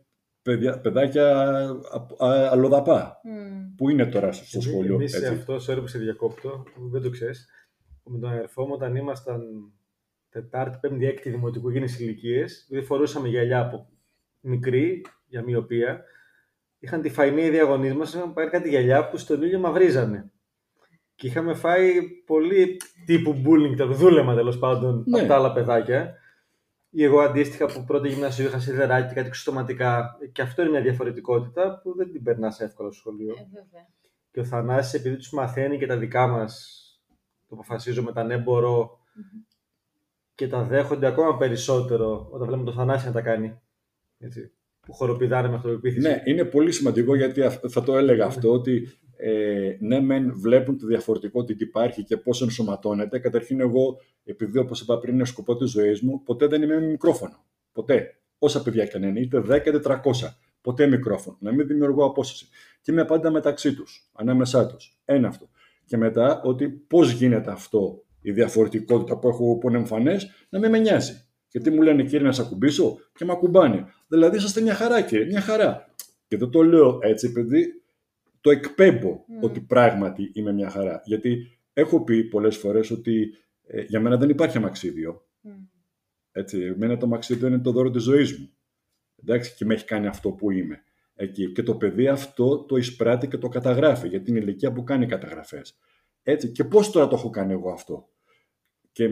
παιδιά, 0.42 0.80
παιδάκια 0.80 1.46
αλλοδαπά, 2.50 3.20
mm. 3.24 3.72
που 3.76 3.90
είναι 3.90 4.06
τώρα 4.06 4.32
στο 4.32 4.60
σχολείο. 4.60 4.94
Εμείς 4.94 5.16
σε 5.16 5.28
αυτό, 5.28 5.58
σε 5.58 5.86
σε 5.86 5.98
διακόπτω, 5.98 6.64
δεν 6.90 7.02
το 7.02 7.10
ξέρεις, 7.10 7.48
με 8.04 8.18
τον 8.18 8.30
αδερφό 8.30 8.66
μου 8.66 8.72
όταν 8.72 8.96
ήμασταν 8.96 9.72
Τετάρτη, 10.30 10.78
Πέμπτη, 10.80 11.06
Έκτη 11.06 11.30
Δημοτικού 11.30 11.70
γίνες 11.70 11.98
ηλικίες, 11.98 12.66
δεν 12.70 12.84
φορούσαμε 12.84 13.28
γυαλιά 13.28 13.60
από 13.60 13.88
μικρή, 14.40 15.04
για 15.26 15.42
μοιοπία, 15.42 16.04
είχαν 16.78 17.00
τη 17.02 17.10
φαϊνή 17.10 17.50
διαγωνισμό 17.50 17.98
μας, 17.98 18.14
είχαν 18.14 18.32
πάρει 18.32 18.50
κάτι 18.50 18.68
γυαλιά 18.68 19.08
που 19.08 19.16
στον 19.16 19.42
ήλιο 19.42 19.58
μαυρίζανε. 19.58 20.30
Και 21.14 21.26
είχαμε 21.26 21.54
φάει 21.54 22.02
πολύ 22.26 22.80
τύπου 23.04 23.42
bullying, 23.44 23.76
το 23.76 23.86
δούλεμα 23.86 24.34
τέλος 24.34 24.58
πάντων 24.58 25.04
ναι. 25.06 25.18
από 25.18 25.28
τα 25.28 25.34
άλλα 25.34 25.52
παιδάκια. 25.52 26.14
Ή 26.90 27.04
εγώ 27.04 27.20
αντίστοιχα 27.20 27.66
που 27.66 27.84
πρώτη 27.84 28.08
γυμνασίου 28.08 28.46
είχα 28.46 28.58
σιδεράκι 28.58 29.08
και 29.08 29.14
κάτι 29.14 29.30
ξεστοματικά. 29.30 30.18
Και 30.32 30.42
αυτό 30.42 30.62
είναι 30.62 30.70
μια 30.70 30.80
διαφορετικότητα 30.80 31.80
που 31.82 31.94
δεν 31.96 32.12
την 32.12 32.22
περνάς 32.22 32.60
εύκολα 32.60 32.90
στο 32.90 32.98
σχολείο. 32.98 33.34
Ε, 33.34 33.78
και 34.30 34.40
ο 34.40 34.44
Θανάσης 34.44 34.94
επειδή 34.94 35.16
τους 35.16 35.30
μαθαίνει 35.32 35.78
και 35.78 35.86
τα 35.86 35.96
δικά 35.96 36.26
μας, 36.26 36.84
το 37.48 37.54
αποφασίζω 37.54 38.02
με 38.02 38.12
τα 38.12 38.24
ναι 38.24 38.36
μπορώ, 38.36 38.98
και 40.40 40.48
τα 40.48 40.62
δέχονται 40.62 41.06
ακόμα 41.06 41.36
περισσότερο 41.36 42.28
όταν 42.30 42.46
βλέπουμε 42.46 42.70
τον 42.70 42.74
Θανάση 42.74 43.06
να 43.06 43.12
τα 43.12 43.20
κάνει. 43.20 43.60
Έτσι 44.18 44.52
που 44.80 44.92
χοροπηδάνε 44.92 45.48
με 45.48 45.54
αυτοπεποίθηση. 45.54 46.08
Ναι, 46.08 46.22
είναι 46.24 46.44
πολύ 46.44 46.72
σημαντικό 46.72 47.16
γιατί 47.16 47.40
θα 47.68 47.82
το 47.82 47.96
έλεγα 47.96 48.24
αυτό 48.24 48.52
ότι 48.52 48.88
ε, 49.16 49.76
ναι, 49.80 50.00
μεν 50.00 50.32
βλέπουν 50.34 50.76
τη 50.76 50.86
διαφορετικότητα 50.86 51.58
τι 51.58 51.64
υπάρχει 51.64 52.04
και 52.04 52.16
πώς 52.16 52.42
ενσωματώνεται. 52.42 53.18
Καταρχήν, 53.18 53.60
εγώ, 53.60 54.00
επειδή 54.24 54.58
όπως 54.58 54.80
είπα 54.80 54.98
πριν, 54.98 55.14
είναι 55.14 55.24
σκοπός 55.24 55.58
της 55.58 55.70
ζωής 55.70 56.00
μου, 56.00 56.22
ποτέ 56.22 56.46
δεν 56.46 56.62
είμαι 56.62 56.80
με 56.80 56.86
μικρόφωνο. 56.86 57.44
Ποτέ. 57.72 58.20
Όσα 58.38 58.62
παιδιά 58.62 58.86
και 58.86 58.96
αν 58.96 59.02
είναι, 59.02 59.20
είτε 59.20 59.42
10 59.48 59.66
είτε 59.66 59.80
300. 59.84 59.98
Ποτέ 60.60 60.86
μικρόφωνο. 60.86 61.36
Να 61.40 61.52
μην 61.52 61.66
δημιουργώ 61.66 62.04
απόσταση. 62.04 62.48
Και 62.80 62.92
είμαι 62.92 63.04
πάντα 63.04 63.30
μεταξύ 63.30 63.74
τους, 63.74 64.10
ανάμεσά 64.12 64.66
τους. 64.66 65.00
Ένα 65.04 65.28
αυτό. 65.28 65.48
Και 65.84 65.96
μετά 65.96 66.42
ότι 66.42 66.68
πώς 66.68 67.10
γίνεται 67.10 67.50
αυτό, 67.50 68.04
η 68.20 68.32
διαφορετικότητα 68.32 69.18
που 69.18 69.28
έχω 69.28 69.58
που 69.58 69.68
είναι 69.68 69.78
εμφανές, 69.78 70.30
να 70.48 70.58
μην 70.58 70.70
με 70.70 70.78
νοιάζει. 70.78 71.24
Γιατί 71.50 71.70
μου 71.70 71.82
λένε 71.82 72.02
κύριε 72.02 72.26
να 72.26 72.32
σε 72.32 72.42
ακουμπήσω 72.42 72.96
και 73.14 73.24
με 73.24 73.32
ακουμπάνε. 73.32 73.86
Δηλαδή 74.08 74.36
είσαστε 74.36 74.60
μια 74.60 74.74
χαρά 74.74 75.02
κύριε, 75.02 75.24
μια 75.24 75.40
χαρά. 75.40 75.94
Και 76.28 76.36
δεν 76.36 76.50
το 76.50 76.62
λέω 76.62 76.98
έτσι 77.02 77.26
επειδή 77.26 77.82
το 78.40 78.50
εκπέμπω 78.50 79.24
mm. 79.28 79.40
ότι 79.40 79.60
πράγματι 79.60 80.30
είμαι 80.34 80.52
μια 80.52 80.70
χαρά. 80.70 81.02
Γιατί 81.04 81.58
έχω 81.72 82.04
πει 82.04 82.24
πολλές 82.24 82.56
φορές 82.56 82.90
ότι 82.90 83.34
ε, 83.66 83.82
για 83.82 84.00
μένα 84.00 84.16
δεν 84.16 84.28
υπάρχει 84.28 84.56
αμαξίδιο. 84.56 85.26
Mm. 85.44 85.48
Έτσι, 86.32 86.60
εμένα 86.60 86.96
το 86.96 87.06
αμαξίδιο 87.06 87.46
είναι 87.46 87.58
το 87.58 87.70
δώρο 87.72 87.90
της 87.90 88.02
ζωής 88.02 88.38
μου. 88.38 88.50
Εντάξει, 89.22 89.54
και 89.54 89.64
με 89.64 89.74
έχει 89.74 89.84
κάνει 89.84 90.06
αυτό 90.06 90.30
που 90.30 90.50
είμαι. 90.50 90.82
Εκεί. 91.14 91.52
Και 91.52 91.62
το 91.62 91.74
παιδί 91.74 92.08
αυτό 92.08 92.64
το 92.64 92.76
εισπράττει 92.76 93.28
και 93.28 93.38
το 93.38 93.48
καταγράφει 93.48 94.08
για 94.08 94.22
την 94.22 94.36
ηλικία 94.36 94.72
που 94.72 94.84
κάνει 94.84 95.06
καταγραφές. 95.06 95.78
Έτσι. 96.22 96.48
Και 96.52 96.64
πώς 96.64 96.90
τώρα 96.90 97.08
το 97.08 97.16
έχω 97.16 97.30
κάνει 97.30 97.52
εγώ 97.52 97.70
αυτό. 97.70 98.08
Και 98.92 99.08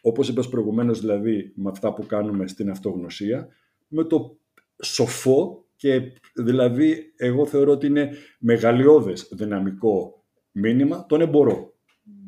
όπως 0.00 0.28
είπες 0.28 0.48
προηγουμένως 0.48 1.00
δηλαδή 1.00 1.52
με 1.56 1.70
αυτά 1.70 1.94
που 1.94 2.06
κάνουμε 2.06 2.46
στην 2.46 2.70
αυτογνωσία, 2.70 3.48
με 3.88 4.04
το 4.04 4.38
σοφό 4.82 5.64
και 5.76 6.12
δηλαδή 6.34 7.12
εγώ 7.16 7.46
θεωρώ 7.46 7.72
ότι 7.72 7.86
είναι 7.86 8.10
μεγαλειώδες 8.38 9.28
δυναμικό 9.32 10.24
μήνυμα 10.50 11.06
τον 11.06 11.20
εμπορό. 11.20 11.74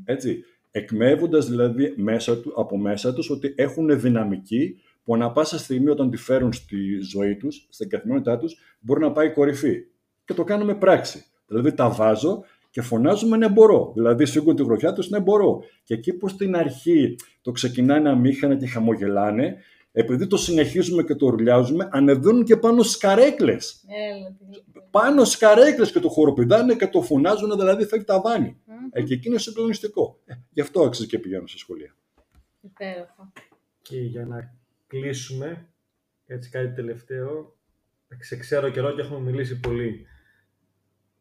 Έτσι. 0.04 0.44
Εκμεύοντας 0.74 1.48
δηλαδή 1.48 1.94
μέσα 1.96 2.40
του, 2.40 2.52
από 2.56 2.78
μέσα 2.78 3.14
τους 3.14 3.30
ότι 3.30 3.54
έχουν 3.56 4.00
δυναμική 4.00 4.80
που 5.04 5.14
ανα 5.14 5.32
πάσα 5.32 5.58
στιγμή 5.58 5.88
όταν 5.88 6.10
τη 6.10 6.16
φέρουν 6.16 6.52
στη 6.52 6.98
ζωή 7.00 7.36
τους, 7.36 7.66
στην 7.70 7.88
καθημερινότητά 7.88 8.38
τους, 8.38 8.56
μπορεί 8.80 9.00
να 9.00 9.12
πάει 9.12 9.32
κορυφή. 9.32 9.76
Και 10.24 10.34
το 10.34 10.44
κάνουμε 10.44 10.74
πράξη. 10.74 11.24
Δηλαδή 11.46 11.74
τα 11.74 11.90
βάζω 11.90 12.44
και 12.72 12.80
φωνάζουμε 12.82 13.36
ναι 13.36 13.48
μπορώ. 13.48 13.92
Δηλαδή 13.94 14.26
σήκουν 14.26 14.56
τη 14.56 14.62
γροθιά 14.62 14.92
τους 14.92 15.08
ναι 15.08 15.20
μπορώ. 15.20 15.62
Και 15.84 15.94
εκεί 15.94 16.12
που 16.12 16.28
στην 16.28 16.56
αρχή 16.56 17.16
το 17.42 17.50
ξεκινάνε 17.50 18.08
αμήχανα 18.08 18.56
και 18.56 18.66
χαμογελάνε, 18.66 19.56
επειδή 19.92 20.26
το 20.26 20.36
συνεχίζουμε 20.36 21.02
και 21.02 21.14
το 21.14 21.26
ουρλιάζουμε, 21.26 21.88
ανεβαίνουν 21.92 22.44
και 22.44 22.56
πάνω 22.56 22.82
σκαρέκλες. 22.82 23.84
Πάνω 24.90 25.24
σκαρέκλες 25.24 25.92
και 25.92 26.00
το 26.00 26.08
χοροπηδάνε 26.08 26.74
και 26.74 26.86
το 26.86 27.02
φωνάζουν, 27.02 27.50
δηλαδή 27.50 27.84
φεύγει 27.84 28.04
τα 28.04 28.20
βάνη. 28.20 28.60
Ε, 28.90 29.02
και 29.02 29.14
εκεί 29.14 29.28
είναι 29.28 29.38
συγκλονιστικό. 29.38 30.18
Ε, 30.24 30.34
γι' 30.50 30.60
αυτό 30.60 30.82
άξιζε 30.82 31.08
και 31.08 31.18
πηγαίνω 31.18 31.46
στα 31.46 31.58
σχολεία. 31.58 31.94
Υπέροχο. 32.60 33.32
Και 33.82 34.00
για 34.00 34.26
να 34.26 34.54
κλείσουμε, 34.86 35.68
έτσι 36.26 36.50
κάτι 36.50 36.74
τελευταίο, 36.74 37.56
σε 38.18 38.36
ξέρω 38.36 38.70
καιρό 38.70 38.94
και 38.94 39.00
έχουμε 39.00 39.20
μιλήσει 39.20 39.60
πολύ 39.60 40.06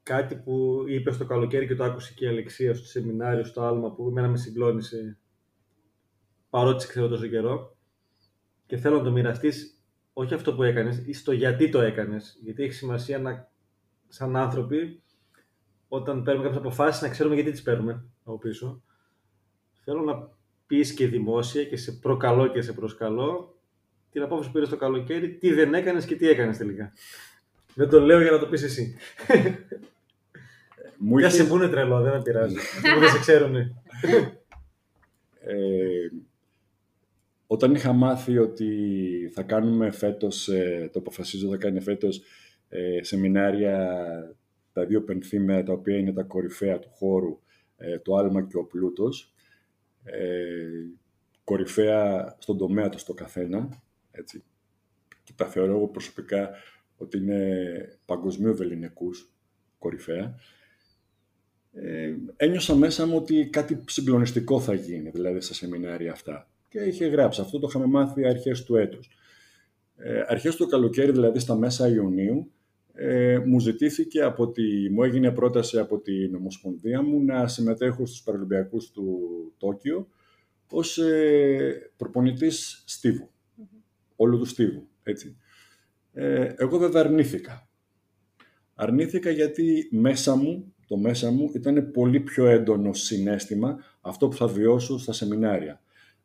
κάτι 0.03 0.35
που 0.35 0.83
είπε 0.87 1.11
στο 1.11 1.25
καλοκαίρι 1.25 1.67
και 1.67 1.75
το 1.75 1.83
άκουσε 1.83 2.13
και 2.15 2.25
η 2.25 2.27
Αλεξία 2.27 2.75
στο 2.75 2.85
σεμινάριο, 2.85 3.43
στο 3.43 3.61
άλμα 3.61 3.91
που 3.91 4.07
εμένα 4.07 4.27
με 4.27 4.37
συγκλώνησε 4.37 5.17
παρότι 6.49 6.87
ξέρω 6.87 7.07
τόσο 7.07 7.27
καιρό 7.27 7.77
και 8.65 8.77
θέλω 8.77 8.97
να 8.97 9.03
το 9.03 9.11
μοιραστείς 9.11 9.81
όχι 10.13 10.33
αυτό 10.33 10.55
που 10.55 10.63
έκανες, 10.63 11.03
ή 11.05 11.13
στο 11.13 11.31
γιατί 11.31 11.69
το 11.69 11.81
έκανες. 11.81 12.37
Γιατί 12.41 12.63
έχει 12.63 12.73
σημασία 12.73 13.19
να, 13.19 13.51
σαν 14.07 14.35
άνθρωποι, 14.35 15.03
όταν 15.87 16.23
παίρνουμε 16.23 16.47
κάποιες 16.47 16.65
αποφάσεις, 16.65 17.01
να 17.01 17.09
ξέρουμε 17.09 17.35
γιατί 17.35 17.51
τις 17.51 17.61
παίρνουμε 17.61 18.05
από 18.23 18.37
πίσω. 18.37 18.83
Θέλω 19.83 20.01
να 20.01 20.29
πεις 20.65 20.93
και 20.93 21.07
δημόσια 21.07 21.65
και 21.65 21.77
σε 21.77 21.91
προκαλώ 21.91 22.47
και 22.47 22.61
σε 22.61 22.73
προσκαλώ 22.73 23.59
την 24.11 24.21
απόφαση 24.21 24.47
που 24.47 24.53
πήρες 24.53 24.69
το 24.69 24.77
καλοκαίρι, 24.77 25.37
τι 25.37 25.53
δεν 25.53 25.73
έκανες 25.73 26.05
και 26.05 26.15
τι 26.15 26.27
έκανες 26.27 26.57
τελικά. 26.57 26.93
Δεν 27.75 27.89
το 27.89 27.99
λέω 27.99 28.21
για 28.21 28.31
να 28.31 28.39
το 28.39 28.47
πεις 28.47 28.63
εσύ. 28.63 28.95
Μου 30.97 31.17
είχε... 31.17 31.29
σε 31.29 31.43
πούνε 31.43 31.69
τρελό, 31.69 32.01
δεν 32.01 32.13
με 32.13 32.21
πειράζει. 32.21 32.55
δεν 32.99 33.09
σε 33.09 33.19
ξέρουν. 33.19 33.55
Ε, 35.43 36.09
όταν 37.47 37.75
είχα 37.75 37.93
μάθει 37.93 38.37
ότι 38.37 38.69
θα 39.33 39.43
κάνουμε 39.43 39.91
φέτος, 39.91 40.47
ε, 40.47 40.89
το 40.93 40.99
αποφασίζω 40.99 41.49
θα 41.49 41.57
κάνει 41.57 41.81
φέτος, 41.81 42.21
ε, 42.69 43.03
σεμινάρια, 43.03 43.97
τα 44.73 44.85
δύο 44.85 45.03
πενθήμερα 45.03 45.63
τα 45.63 45.73
οποία 45.73 45.97
είναι 45.97 46.13
τα 46.13 46.23
κορυφαία 46.23 46.79
του 46.79 46.89
χώρου, 46.89 47.39
ε, 47.77 47.99
το 47.99 48.15
άλμα 48.15 48.41
και 48.41 48.57
ο 48.57 48.65
πλούτος, 48.65 49.33
ε, 50.03 50.67
κορυφαία 51.43 52.35
στον 52.39 52.57
τομέα 52.57 52.89
του 52.89 52.99
στο 52.99 53.13
καθένα, 53.13 53.83
έτσι. 54.11 54.43
Και 55.23 55.33
τα 55.35 55.45
θεωρώ 55.45 55.71
εγώ 55.71 55.87
προσωπικά 55.87 56.49
ότι 57.01 57.17
είναι 57.17 57.99
παγκοσμίου 58.05 58.55
βεληνικούς, 58.55 59.33
κορυφαία 59.79 60.39
ε, 61.73 62.15
ένιωσα 62.35 62.75
μέσα 62.75 63.05
μου 63.05 63.15
ότι 63.15 63.49
κάτι 63.51 63.83
συγκλονιστικό 63.87 64.59
θα 64.59 64.73
γίνει, 64.73 65.09
δηλαδή 65.09 65.41
στα 65.41 65.53
σεμινάρια 65.53 66.11
αυτά. 66.11 66.49
και 66.69 66.79
είχε 66.79 67.05
γράψει. 67.05 67.41
Αυτό 67.41 67.59
το 67.59 67.67
είχαμε 67.69 67.85
μάθει 67.85 68.25
αρχές 68.25 68.63
του 68.63 68.75
έτους. 68.75 69.09
Ε, 69.95 70.23
αρχές 70.27 70.55
του 70.55 70.67
καλοκαίρι, 70.67 71.11
δηλαδή 71.11 71.39
στα 71.39 71.55
μέσα 71.55 71.87
Ιουνίου, 71.87 72.51
ε, 72.93 73.39
μου 73.45 73.59
ζητήθηκε 73.59 74.21
από 74.21 74.51
τη, 74.51 74.89
μου 74.89 75.03
έγινε 75.03 75.31
πρόταση 75.31 75.79
από 75.79 75.99
την 75.99 76.35
Ομοσπονδία 76.35 77.01
μου 77.01 77.23
να 77.23 77.47
συμμετέχω 77.47 78.05
στους 78.05 78.23
Παραλυμπιακούς 78.23 78.91
του 78.91 79.19
Τόκιο 79.57 80.07
ως 80.71 80.97
ε, 80.97 81.91
προπονητής 81.97 82.83
στίβου, 82.85 83.29
όλου 84.15 84.37
του 84.37 84.45
στίβου, 84.45 84.87
έτσι. 85.03 85.37
Ε, 86.13 86.53
εγώ 86.57 86.77
βέβαια 86.77 87.01
αρνήθηκα. 87.01 87.67
Αρνήθηκα 88.75 89.29
γιατί 89.29 89.87
μέσα 89.91 90.35
μου, 90.35 90.73
το 90.87 90.97
μέσα 90.97 91.31
μου 91.31 91.51
ήταν 91.53 91.91
πολύ 91.91 92.19
πιο 92.19 92.45
έντονο 92.45 92.93
συνέστημα 92.93 93.83
αυτό 94.01 94.27
που 94.27 94.35
θα 94.35 94.47
βιώσω 94.47 94.99
στα 94.99 95.13
σεμινάρια. 95.13 95.81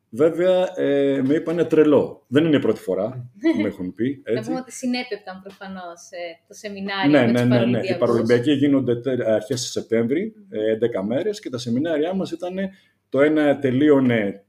Βέβαια, 0.09 0.79
ε, 0.79 1.21
με 1.21 1.33
είπανε 1.33 1.63
τρελό. 1.63 2.25
Δεν 2.27 2.45
είναι 2.45 2.55
η 2.55 2.59
πρώτη 2.59 2.79
φορά 2.79 3.29
που 3.53 3.61
με 3.61 3.67
έχουν 3.67 3.93
πει. 3.93 4.21
Έτσι. 4.23 4.39
Να 4.41 4.47
πούμε 4.47 4.59
ότι 4.59 4.71
συνέπεπταν 4.71 5.41
προφανώς 5.41 6.09
ε, 6.09 6.39
το 6.47 6.53
σεμινάριο 6.53 7.11
ναι, 7.11 7.25
με 7.25 7.31
ναι, 7.31 7.43
ναι, 7.43 7.65
ναι. 7.65 7.79
Οι 7.79 7.97
Παρολυμπιακοί 7.97 8.51
γίνονται 8.51 9.01
αρχές 9.25 9.61
Σεπτέμβρη, 9.61 10.33
11 11.01 11.05
μέρες 11.07 11.39
και 11.39 11.49
τα 11.49 11.57
σεμινάρια 11.57 12.13
μας 12.13 12.31
ήταν 12.31 12.55
το 13.09 13.21
ένα 13.21 13.59
τελείωνε 13.59 14.43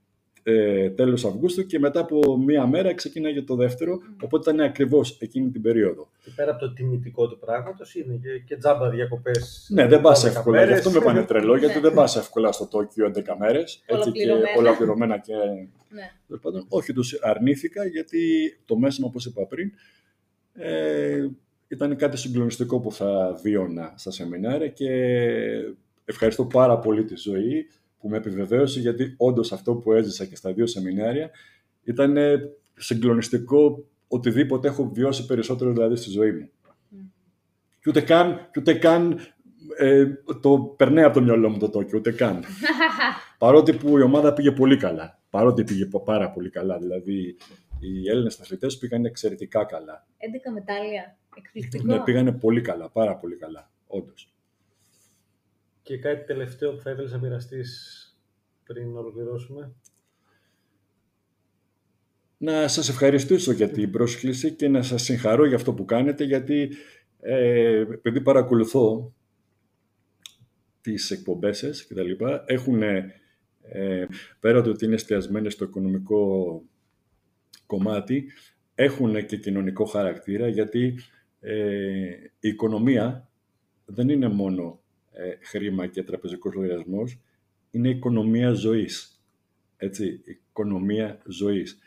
ε, 0.51 0.91
τέλος 0.91 1.25
Αυγούστου 1.25 1.67
και 1.67 1.79
μετά 1.79 2.01
από 2.01 2.39
μία 2.39 2.67
μέρα 2.67 2.95
ξεκίναγε 2.95 3.43
το 3.43 3.55
δεύτερο, 3.55 3.99
οπότε 4.23 4.51
ήταν 4.51 4.67
ακριβώς 4.67 5.19
εκείνη 5.21 5.51
την 5.51 5.63
περίοδο. 5.63 6.09
Και 6.25 6.31
πέρα 6.37 6.51
από 6.51 6.61
το 6.61 6.73
τιμητικό 6.73 7.29
του 7.29 7.39
πράγματος 7.39 7.95
είναι 7.95 8.19
και, 8.23 8.39
και 8.47 8.57
τζάμπα 8.57 8.91
διακοπές. 8.91 9.69
Ναι, 9.71 9.87
δεν 9.87 10.01
πας 10.01 10.25
εύκολα, 10.25 10.65
γι' 10.65 10.73
αυτό 10.73 10.91
με 10.91 11.01
πάνε 11.01 11.25
τρελό, 11.25 11.57
γιατί 11.57 11.75
ναι. 11.75 11.81
δεν 11.81 11.95
πας 11.95 12.17
εύκολα 12.17 12.53
στο 12.53 12.67
Τόκιο 12.67 13.13
11 13.15 13.21
μέρες, 13.39 13.83
έτσι 13.87 14.13
και 14.13 14.31
ολοκληρωμένα 14.59 15.19
και... 15.19 15.33
Ναι. 15.89 16.39
Πάντων, 16.41 16.65
όχι, 16.69 16.93
τους 16.93 17.19
αρνήθηκα 17.23 17.87
γιατί 17.87 18.19
το 18.65 18.77
μέσα 18.79 18.97
μου, 19.01 19.07
όπως 19.11 19.27
είπα 19.27 19.47
πριν, 19.47 19.73
ε, 20.53 21.29
ήταν 21.69 21.97
κάτι 21.97 22.17
συγκλονιστικό 22.17 22.81
που 22.81 22.93
θα 22.93 23.39
βίωνα 23.43 23.93
στα 23.97 24.11
σεμινάρια 24.11 24.69
και 24.69 24.91
ευχαριστώ 26.05 26.45
πάρα 26.45 26.79
πολύ 26.79 27.05
τη 27.05 27.17
ζωή 27.17 27.67
που 28.01 28.09
με 28.09 28.17
επιβεβαίωσε 28.17 28.81
γιατί 28.81 29.15
όντως 29.17 29.53
αυτό 29.53 29.75
που 29.75 29.93
έζησα 29.93 30.25
και 30.25 30.37
στα 30.37 30.53
δύο 30.53 30.67
σεμινάρια 30.67 31.31
ήταν 31.85 32.17
συγκλονιστικό 32.77 33.85
οτιδήποτε 34.09 34.69
έχω 34.69 34.91
βιώσει 34.95 35.27
περισσότερο 35.27 35.73
δηλαδή 35.73 35.97
στη 35.97 36.11
ζωή 36.11 36.33
μου. 36.33 36.51
Mm. 36.93 36.97
Και 37.81 37.89
ούτε 37.89 38.01
καν, 38.01 38.49
και 38.53 38.61
ούτε 38.61 38.75
καν 38.75 39.19
ε, 39.79 40.07
το 40.41 40.75
περνάει 40.77 41.05
από 41.05 41.15
το 41.15 41.23
μυαλό 41.23 41.49
μου 41.49 41.59
το 41.59 41.71
Τόκιο, 41.71 41.99
ούτε 41.99 42.13
καν. 42.13 42.45
Παρότι 43.39 43.73
που 43.73 43.99
η 43.99 44.03
ομάδα 44.03 44.33
πήγε 44.33 44.51
πολύ 44.51 44.77
καλά. 44.77 45.19
Παρότι 45.31 45.65
πήγε 45.65 45.89
πάρα 46.05 46.31
πολύ 46.31 46.51
καλά. 46.51 46.79
Δηλαδή, 46.79 47.37
οι 47.81 48.09
Έλληνες 48.11 48.41
αθλητές 48.41 48.79
πήγαν 48.79 49.05
εξαιρετικά 49.05 49.65
καλά. 49.65 50.07
11 50.49 50.53
μετάλλια. 50.53 51.17
Εκπληκτικό. 51.37 51.85
Ναι, 51.85 52.01
πήγανε 52.01 52.33
πολύ 52.33 52.61
καλά. 52.61 52.91
Πάρα 52.91 53.17
πολύ 53.17 53.37
καλά. 53.37 53.71
Όντως. 53.87 54.33
Και 55.89 55.99
κάτι 55.99 56.27
τελευταίο 56.27 56.75
που 56.75 56.81
θα 56.81 56.91
ήθελες 56.91 57.13
να 57.13 57.19
μοιραστείς 57.19 58.03
πριν 58.65 58.97
ολοκληρώσουμε. 58.97 59.73
Να 62.39 62.69
σας 62.69 62.89
ευχαριστήσω 62.89 63.53
για 63.53 63.71
την 63.71 63.91
πρόσκληση 63.91 64.53
και 64.53 64.69
να 64.69 64.83
σας 64.83 65.03
συγχαρώ 65.03 65.47
για 65.47 65.57
αυτό 65.57 65.75
που 65.75 65.85
κάνετε, 65.85 66.25
γιατί 66.25 66.71
ε, 67.21 67.79
επειδή 67.79 68.21
παρακολουθώ 68.21 69.15
τις 70.81 71.11
εκπομπές 71.11 71.59
σας 71.59 71.85
και 71.85 71.95
τα 71.95 72.03
λοιπά, 72.03 72.45
έχουν, 72.47 72.83
ε, 72.83 74.07
πέρα 74.41 74.59
ότι 74.59 74.85
είναι 74.85 74.95
εστιασμένες 74.95 75.53
στο 75.53 75.65
οικονομικό 75.65 76.63
κομμάτι, 77.67 78.33
έχουν 78.75 79.27
και 79.27 79.37
κοινωνικό 79.37 79.85
χαρακτήρα, 79.85 80.49
γιατί 80.49 80.99
ε, 81.41 82.09
η 82.41 82.49
οικονομία 82.49 83.29
δεν 83.85 84.09
είναι 84.09 84.29
μόνο 84.29 84.83
ε, 85.19 85.39
χρήμα 85.41 85.87
και 85.87 86.03
τραπεζικός 86.03 86.55
λογαριασμός, 86.55 87.21
είναι 87.71 87.89
οικονομία 87.89 88.53
ζωής. 88.53 89.23
Έτσι, 89.77 90.23
οικονομία 90.25 91.23
ζωής. 91.27 91.79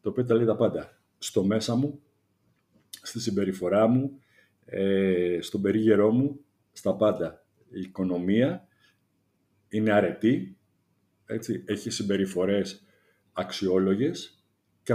Το 0.00 0.08
οποίο 0.08 0.24
τα 0.24 0.34
λέει 0.34 0.46
τα 0.46 0.56
πάντα. 0.56 1.00
Στο 1.18 1.44
μέσα 1.44 1.74
μου, 1.74 2.00
στη 3.02 3.20
συμπεριφορά 3.20 3.86
μου, 3.86 4.20
ε, 4.64 5.38
στον 5.40 5.60
περίγερό 5.60 6.10
μου, 6.10 6.40
στα 6.72 6.96
πάντα. 6.96 7.44
Η 7.70 7.80
οικονομία 7.80 8.68
είναι 9.68 9.92
αρετή, 9.92 10.56
έτσι, 11.26 11.64
έχει 11.66 11.90
συμπεριφορές 11.90 12.84
αξιόλογες 13.32 14.44
και 14.82 14.94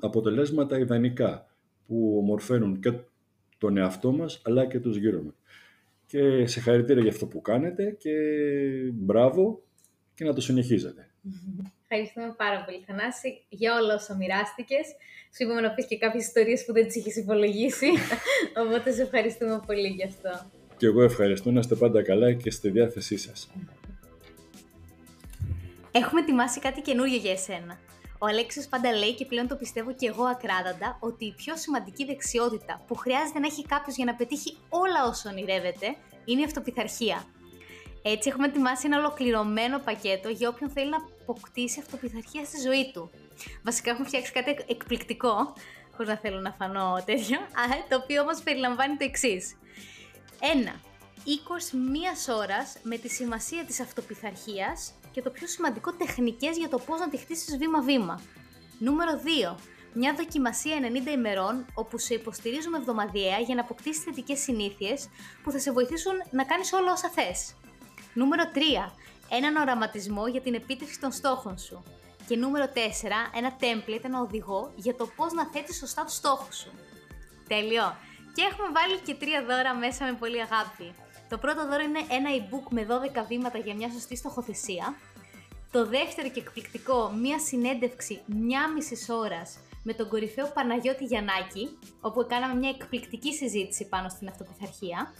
αποτελέσματα 0.00 0.78
ιδανικά 0.78 1.46
που 1.86 2.16
ομορφαίνουν 2.18 2.80
και 2.80 2.92
τον 3.58 3.76
εαυτό 3.76 4.12
μας 4.12 4.42
αλλά 4.44 4.66
και 4.66 4.80
τους 4.80 4.96
γύρω 4.96 5.22
μας 5.22 5.34
και 6.10 6.46
συγχαρητήρια 6.46 7.02
για 7.02 7.10
αυτό 7.10 7.26
που 7.26 7.40
κάνετε 7.40 7.96
και 7.98 8.10
μπράβο 8.92 9.62
και 10.14 10.24
να 10.24 10.34
το 10.34 10.40
συνεχίζετε. 10.40 11.10
Ευχαριστούμε 11.82 12.34
πάρα 12.36 12.64
πολύ, 12.64 12.84
Θανάση, 12.86 13.44
για 13.48 13.76
όλα 13.76 13.94
όσα 13.94 14.16
μοιράστηκες. 14.16 14.86
Σου 15.36 15.42
είπαμε 15.42 15.60
να 15.60 15.70
πεις 15.70 15.86
και 15.86 15.98
κάποιες 15.98 16.26
ιστορίες 16.26 16.64
που 16.64 16.72
δεν 16.72 16.86
τις 16.86 16.96
είχες 16.96 17.16
υπολογίσει. 17.16 17.86
Οπότε 18.66 18.92
σε 18.92 19.02
ευχαριστούμε 19.02 19.60
πολύ 19.66 19.88
γι' 19.88 20.04
αυτό. 20.04 20.50
Και 20.76 20.86
εγώ 20.86 21.02
ευχαριστώ 21.02 21.50
να 21.50 21.60
είστε 21.60 21.74
πάντα 21.74 22.02
καλά 22.02 22.32
και 22.32 22.50
στη 22.50 22.70
διάθεσή 22.70 23.16
σας. 23.16 23.50
Έχουμε 25.90 26.20
ετοιμάσει 26.20 26.60
κάτι 26.60 26.80
καινούριο 26.80 27.16
για 27.16 27.32
εσένα. 27.32 27.78
Ο 28.22 28.26
Αλέξης 28.26 28.68
πάντα 28.68 28.92
λέει 28.92 29.14
και 29.14 29.24
πλέον 29.24 29.48
το 29.48 29.56
πιστεύω 29.56 29.94
και 29.94 30.06
εγώ 30.06 30.24
ακράδαντα 30.24 30.96
ότι 31.00 31.24
η 31.24 31.32
πιο 31.32 31.56
σημαντική 31.56 32.04
δεξιότητα 32.04 32.82
που 32.86 32.94
χρειάζεται 32.94 33.38
να 33.38 33.46
έχει 33.46 33.66
κάποιος 33.66 33.96
για 33.96 34.04
να 34.04 34.14
πετύχει 34.14 34.56
όλα 34.68 35.04
όσα 35.06 35.30
ονειρεύεται 35.30 35.96
είναι 36.24 36.40
η 36.40 36.44
αυτοπιθαρχία. 36.44 37.24
Έτσι 38.02 38.28
έχουμε 38.28 38.46
ετοιμάσει 38.46 38.86
ένα 38.86 38.98
ολοκληρωμένο 38.98 39.78
πακέτο 39.78 40.28
για 40.28 40.48
όποιον 40.48 40.70
θέλει 40.70 40.90
να 40.90 40.96
αποκτήσει 41.20 41.80
αυτοπιθαρχία 41.80 42.44
στη 42.44 42.60
ζωή 42.60 42.90
του. 42.92 43.10
Βασικά 43.62 43.90
έχουμε 43.90 44.06
φτιάξει 44.06 44.32
κάτι 44.32 44.64
εκπληκτικό, 44.68 45.52
χωρίς 45.96 46.08
να 46.10 46.16
θέλω 46.16 46.40
να 46.40 46.52
φανώ 46.52 47.02
τέτοιο, 47.06 47.38
το 47.88 47.96
οποίο 47.96 48.22
όμως 48.22 48.42
περιλαμβάνει 48.42 48.96
το 48.96 49.04
εξής. 49.04 49.56
Ένα, 50.54 50.80
20 51.24 51.78
μίας 51.90 52.28
ώρας 52.28 52.76
με 52.82 52.96
τη 52.96 53.08
σημασία 53.08 53.64
της 53.64 53.80
αυτοπιθαρχίας 53.80 54.94
και 55.10 55.22
το 55.22 55.30
πιο 55.30 55.46
σημαντικό 55.46 55.92
τεχνικές 55.92 56.56
για 56.56 56.68
το 56.68 56.78
πώς 56.78 57.00
να 57.00 57.08
τη 57.08 57.16
χτίσεις 57.16 57.56
βήμα-βήμα. 57.56 58.20
Νούμερο 58.78 59.20
2. 59.52 59.56
Μια 59.92 60.14
δοκιμασία 60.14 60.76
90 61.06 61.10
ημερών 61.10 61.66
όπου 61.74 61.98
σε 61.98 62.14
υποστηρίζουμε 62.14 62.76
εβδομαδιαία 62.76 63.38
για 63.38 63.54
να 63.54 63.60
αποκτήσεις 63.60 64.02
θετικές 64.02 64.38
συνήθειες 64.38 65.08
που 65.42 65.50
θα 65.50 65.58
σε 65.58 65.72
βοηθήσουν 65.72 66.12
να 66.30 66.44
κάνεις 66.44 66.72
όλα 66.72 66.92
όσα 66.92 67.08
θες. 67.08 67.54
Νούμερο 68.14 68.42
3. 68.54 68.92
Έναν 69.30 69.56
οραματισμό 69.56 70.26
για 70.26 70.40
την 70.40 70.54
επίτευξη 70.54 71.00
των 71.00 71.12
στόχων 71.12 71.58
σου. 71.58 71.82
Και 72.26 72.36
νούμερο 72.36 72.66
4. 72.74 73.30
Ένα 73.34 73.56
template, 73.60 74.04
ένα 74.04 74.20
οδηγό 74.20 74.72
για 74.76 74.94
το 74.94 75.06
πώς 75.16 75.32
να 75.32 75.46
θέτεις 75.46 75.76
σωστά 75.76 76.04
τους 76.04 76.14
στόχους 76.14 76.56
σου. 76.56 76.70
Τέλειο! 77.48 77.96
Και 78.34 78.42
έχουμε 78.50 78.68
βάλει 78.72 78.98
και 78.98 79.14
τρία 79.14 79.44
δώρα 79.44 79.74
μέσα 79.74 80.04
με 80.04 80.12
πολύ 80.12 80.40
αγάπη. 80.40 80.94
Το 81.30 81.38
πρώτο 81.38 81.66
δώρο 81.68 81.82
είναι 81.82 82.02
ένα 82.10 82.30
e-book 82.38 82.66
με 82.70 82.86
12 83.22 83.24
βήματα 83.28 83.58
για 83.58 83.74
μια 83.74 83.90
σωστή 83.90 84.16
στοχοθεσία. 84.16 84.94
Το 85.72 85.86
δεύτερο 85.86 86.28
και 86.28 86.40
εκπληκτικό, 86.40 87.10
μια 87.10 87.38
συνέντευξη 87.38 88.20
μια 88.26 88.72
μισής 88.72 89.08
ώρας 89.08 89.58
με 89.82 89.92
τον 89.92 90.08
κορυφαίο 90.08 90.50
Παναγιώτη 90.54 91.04
Γιαννάκη, 91.04 91.78
όπου 92.00 92.26
κάναμε 92.28 92.54
μια 92.54 92.68
εκπληκτική 92.68 93.34
συζήτηση 93.34 93.88
πάνω 93.88 94.08
στην 94.08 94.28
αυτοπιθαρχία. 94.28 95.14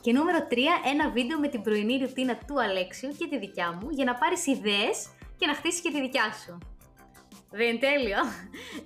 Και 0.00 0.12
νούμερο 0.12 0.38
3, 0.50 0.56
ένα 0.92 1.10
βίντεο 1.10 1.38
με 1.38 1.48
την 1.48 1.62
πρωινή 1.62 1.98
ρουτίνα 1.98 2.38
του 2.46 2.60
Αλέξιου 2.62 3.10
και 3.18 3.26
τη 3.28 3.38
δικιά 3.38 3.72
μου 3.72 3.88
για 3.90 4.04
να 4.04 4.14
πάρεις 4.14 4.46
ιδέες 4.46 5.08
και 5.38 5.46
να 5.46 5.54
χτίσεις 5.54 5.80
και 5.80 5.90
τη 5.90 6.00
δικιά 6.00 6.32
σου. 6.44 6.58
Δεν 7.50 7.66
είναι 7.68 7.78
τέλειο. 7.78 8.18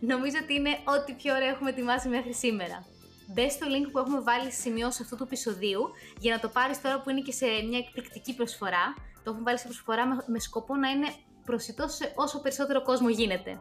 Νομίζω 0.12 0.36
ότι 0.42 0.54
είναι 0.54 0.78
ό,τι 0.84 1.12
πιο 1.12 1.34
ωραίο 1.34 1.48
έχουμε 1.48 1.70
ετοιμάσει 1.70 2.08
μέχρι 2.08 2.34
σήμερα. 2.34 2.91
Μπες 3.32 3.52
στο 3.52 3.66
link 3.66 3.90
που 3.92 3.98
έχουμε 3.98 4.20
βάλει 4.20 4.50
στη 4.50 4.60
σημειώση 4.60 5.02
αυτού 5.02 5.16
του 5.16 5.22
επεισοδίου 5.22 5.90
για 6.18 6.34
να 6.34 6.40
το 6.40 6.48
πάρεις 6.48 6.80
τώρα 6.80 7.00
που 7.00 7.10
είναι 7.10 7.20
και 7.20 7.32
σε 7.32 7.46
μια 7.46 7.78
εκπληκτική 7.78 8.34
προσφορά. 8.34 8.94
Το 9.14 9.30
έχουμε 9.30 9.42
βάλει 9.42 9.58
σε 9.58 9.64
προσφορά 9.64 10.06
με, 10.26 10.38
σκοπό 10.38 10.76
να 10.76 10.90
είναι 10.90 11.14
προσιτός 11.44 11.94
σε 11.94 12.12
όσο 12.14 12.40
περισσότερο 12.40 12.82
κόσμο 12.82 13.08
γίνεται. 13.08 13.60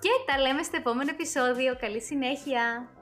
Και 0.00 0.10
τα 0.26 0.38
λέμε 0.40 0.62
στο 0.62 0.76
επόμενο 0.76 1.10
επεισόδιο. 1.10 1.76
Καλή 1.76 2.00
συνέχεια! 2.02 2.95